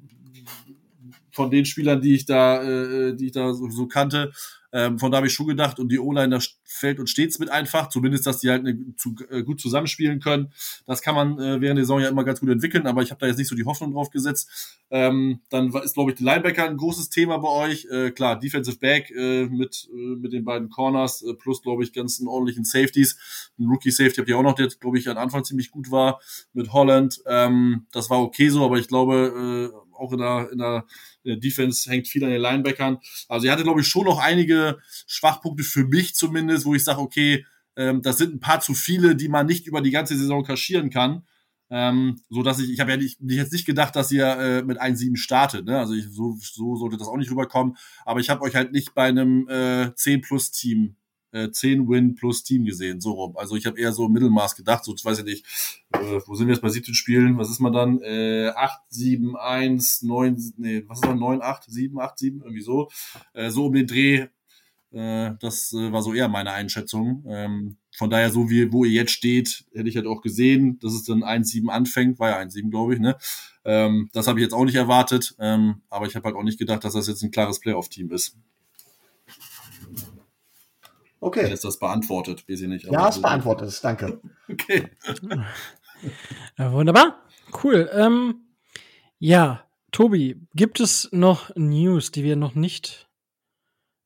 [1.32, 4.32] von den Spielern, die ich da, äh, die ich da so, so kannte.
[4.72, 7.50] Ähm, von da habe ich schon gedacht, und die O-Line, da fällt und stets mit
[7.50, 10.52] einfach, zumindest, dass die halt eine, zu, äh, gut zusammenspielen können.
[10.86, 13.20] Das kann man äh, während der Saison ja immer ganz gut entwickeln, aber ich habe
[13.20, 14.78] da jetzt nicht so die Hoffnung drauf gesetzt.
[14.90, 17.88] Ähm, dann ist, glaube ich, die Linebacker ein großes Thema bei euch.
[17.92, 21.94] Äh, klar, Defensive Back äh, mit, äh, mit den beiden Corners, äh, plus, glaube ich,
[21.94, 23.18] ganzen ordentlichen Safeties.
[23.60, 26.20] Ein Rookie-Safety habt ihr auch noch, der, glaube ich, am Anfang ziemlich gut war
[26.54, 27.22] mit Holland.
[27.26, 30.86] Ähm, das war okay so, aber ich glaube, äh, auch in der, in der,
[31.24, 33.00] Defense hängt viel an den Linebackern.
[33.28, 37.02] Also er hatte, glaube ich, schon noch einige Schwachpunkte für mich zumindest, wo ich sage,
[37.02, 37.46] okay,
[37.76, 40.90] ähm, das sind ein paar zu viele, die man nicht über die ganze Saison kaschieren
[40.90, 41.24] kann.
[41.70, 44.82] Ähm, so dass ich, ich habe ja nicht, jetzt nicht gedacht, dass ihr äh, mit
[44.82, 45.78] 1-7 startet, ne?
[45.78, 47.76] Also ich, so, so sollte das auch nicht rüberkommen.
[48.06, 50.96] Aber ich habe euch halt nicht bei einem äh, 10 Plus Team
[51.32, 53.38] äh, 10 Win plus Team gesehen, so rum.
[53.38, 55.46] Also ich habe eher so Mittelmaß gedacht, so weiß ich nicht,
[55.94, 57.38] äh, wo sind wir jetzt bei 17 Spielen?
[57.38, 58.02] Was ist man dann?
[58.02, 61.16] Äh, 8, 7, 1, 9, nee, was ist das?
[61.16, 62.90] 9, 8, 7, 8, 7, irgendwie so.
[63.34, 64.28] Äh, so um den Dreh,
[64.92, 67.26] äh, das äh, war so eher meine Einschätzung.
[67.28, 70.94] Ähm, von daher, so wie wo ihr jetzt steht, hätte ich halt auch gesehen, dass
[70.94, 73.18] es dann 1-7 anfängt, war ja 1-7, glaube ich, ne?
[73.66, 76.60] Ähm, das habe ich jetzt auch nicht erwartet, ähm, aber ich habe halt auch nicht
[76.60, 78.38] gedacht, dass das jetzt ein klares Playoff-Team ist.
[81.28, 81.52] Okay.
[81.52, 82.48] Ist das beantwortet?
[82.48, 82.86] Weiß ich nicht.
[82.86, 83.84] Ja, es beantwortet ist.
[83.84, 84.20] Danke.
[84.50, 84.88] Okay.
[86.58, 87.22] Ja, wunderbar.
[87.64, 87.90] Cool.
[87.94, 88.46] Ähm,
[89.20, 93.10] Ja, Tobi, gibt es noch News, die wir noch nicht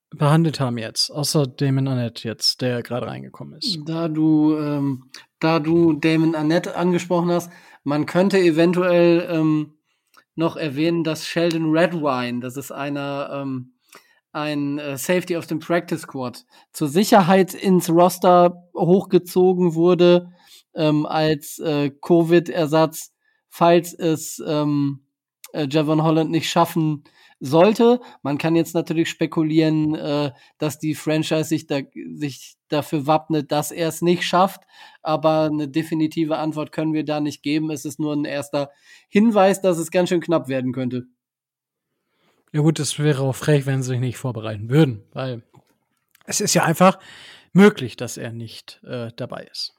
[0.09, 3.79] behandelt haben jetzt, außer Damon Annette jetzt, der gerade reingekommen ist?
[3.85, 7.51] Da du, ähm, da du Damon Annette angesprochen hast,
[7.83, 9.73] man könnte eventuell ähm,
[10.35, 13.73] noch erwähnen, dass Sheldon Redwine, das ist einer, ähm,
[14.31, 20.31] ein äh, Safety aus dem Practice Squad, zur Sicherheit ins Roster hochgezogen wurde
[20.73, 23.11] ähm, als äh, Covid-Ersatz,
[23.49, 25.01] falls es ähm,
[25.53, 27.03] äh, Javon Holland nicht schaffen
[27.41, 27.99] sollte.
[28.21, 31.79] Man kann jetzt natürlich spekulieren, äh, dass die Franchise sich, da,
[32.13, 34.61] sich dafür wappnet, dass er es nicht schafft.
[35.01, 37.71] Aber eine definitive Antwort können wir da nicht geben.
[37.71, 38.69] Es ist nur ein erster
[39.09, 41.07] Hinweis, dass es ganz schön knapp werden könnte.
[42.53, 45.43] Ja gut, es wäre auch frech, wenn sie sich nicht vorbereiten würden, weil
[46.25, 46.99] es ist ja einfach
[47.53, 49.73] möglich, dass er nicht äh, dabei ist.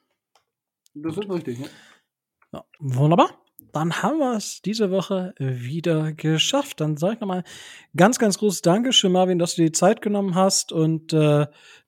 [0.95, 1.67] Das ist richtig, ja.
[2.53, 3.39] Ja, wunderbar.
[3.73, 6.81] Dann haben wir es diese Woche wieder geschafft.
[6.83, 7.43] Dann sage ich nochmal
[7.97, 11.47] ganz, ganz großes Dankeschön, Marvin, dass du die Zeit genommen hast und äh,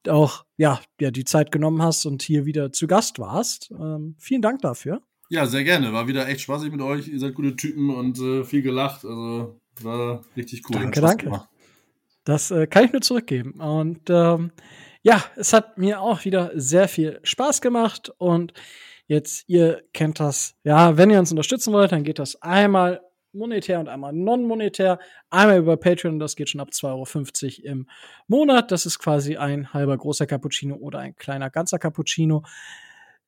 [0.09, 3.71] auch ja, ja, die Zeit genommen hast und hier wieder zu Gast warst.
[3.71, 5.03] Ähm, vielen Dank dafür.
[5.29, 5.93] Ja, sehr gerne.
[5.93, 7.09] War wieder echt spaßig mit euch.
[7.09, 9.05] Ihr seid gute Typen und äh, viel gelacht.
[9.05, 10.81] Also war richtig cool.
[10.81, 11.43] Danke, danke.
[12.25, 13.61] Das äh, kann ich nur zurückgeben.
[13.61, 14.53] Und ähm,
[15.03, 18.55] ja, es hat mir auch wieder sehr viel Spaß gemacht und
[19.07, 20.57] Jetzt, ihr kennt das.
[20.65, 23.03] Ja, wenn ihr uns unterstützen wollt, dann geht das einmal
[23.33, 24.99] monetär und einmal non-monetär.
[25.29, 27.89] Einmal über Patreon, das geht schon ab 2,50 Euro im
[28.29, 28.71] Monat.
[28.71, 32.45] Das ist quasi ein halber großer Cappuccino oder ein kleiner ganzer Cappuccino.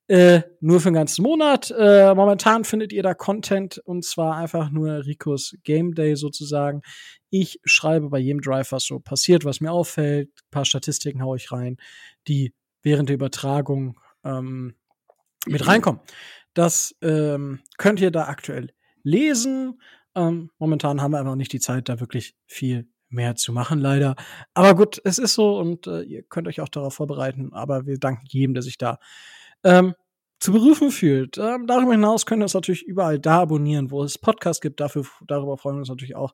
[0.07, 1.69] Äh, nur für den ganzen Monat.
[1.77, 6.81] Äh, momentan findet ihr da Content und zwar einfach nur Ricos Game Day sozusagen.
[7.29, 10.29] Ich schreibe bei jedem Drive, was so passiert, was mir auffällt.
[10.29, 11.75] Ein paar Statistiken haue ich rein,
[12.27, 12.53] die
[12.83, 14.75] während der Übertragung ähm,
[15.45, 15.99] mit reinkommen.
[16.53, 18.71] Das ähm, könnt ihr da aktuell
[19.03, 19.81] lesen.
[20.15, 24.15] Ähm, momentan haben wir einfach nicht die Zeit, da wirklich viel mehr zu machen, leider.
[24.53, 27.53] Aber gut, es ist so und äh, ihr könnt euch auch darauf vorbereiten.
[27.53, 28.99] Aber wir danken jedem, der sich da
[29.63, 29.93] ähm,
[30.39, 31.37] zu berufen fühlt.
[31.37, 34.79] Ähm, darüber hinaus könnt ihr uns natürlich überall da abonnieren, wo es Podcasts gibt.
[34.79, 36.33] Dafür, darüber freuen wir uns natürlich auch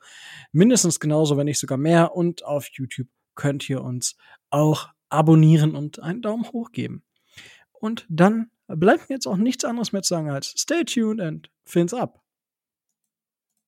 [0.51, 2.15] mindestens genauso, wenn nicht sogar mehr.
[2.15, 4.17] Und auf YouTube könnt ihr uns
[4.49, 7.03] auch abonnieren und einen Daumen hoch geben.
[7.71, 11.49] Und dann bleibt mir jetzt auch nichts anderes mehr zu sagen als stay tuned and
[11.65, 12.22] fins up.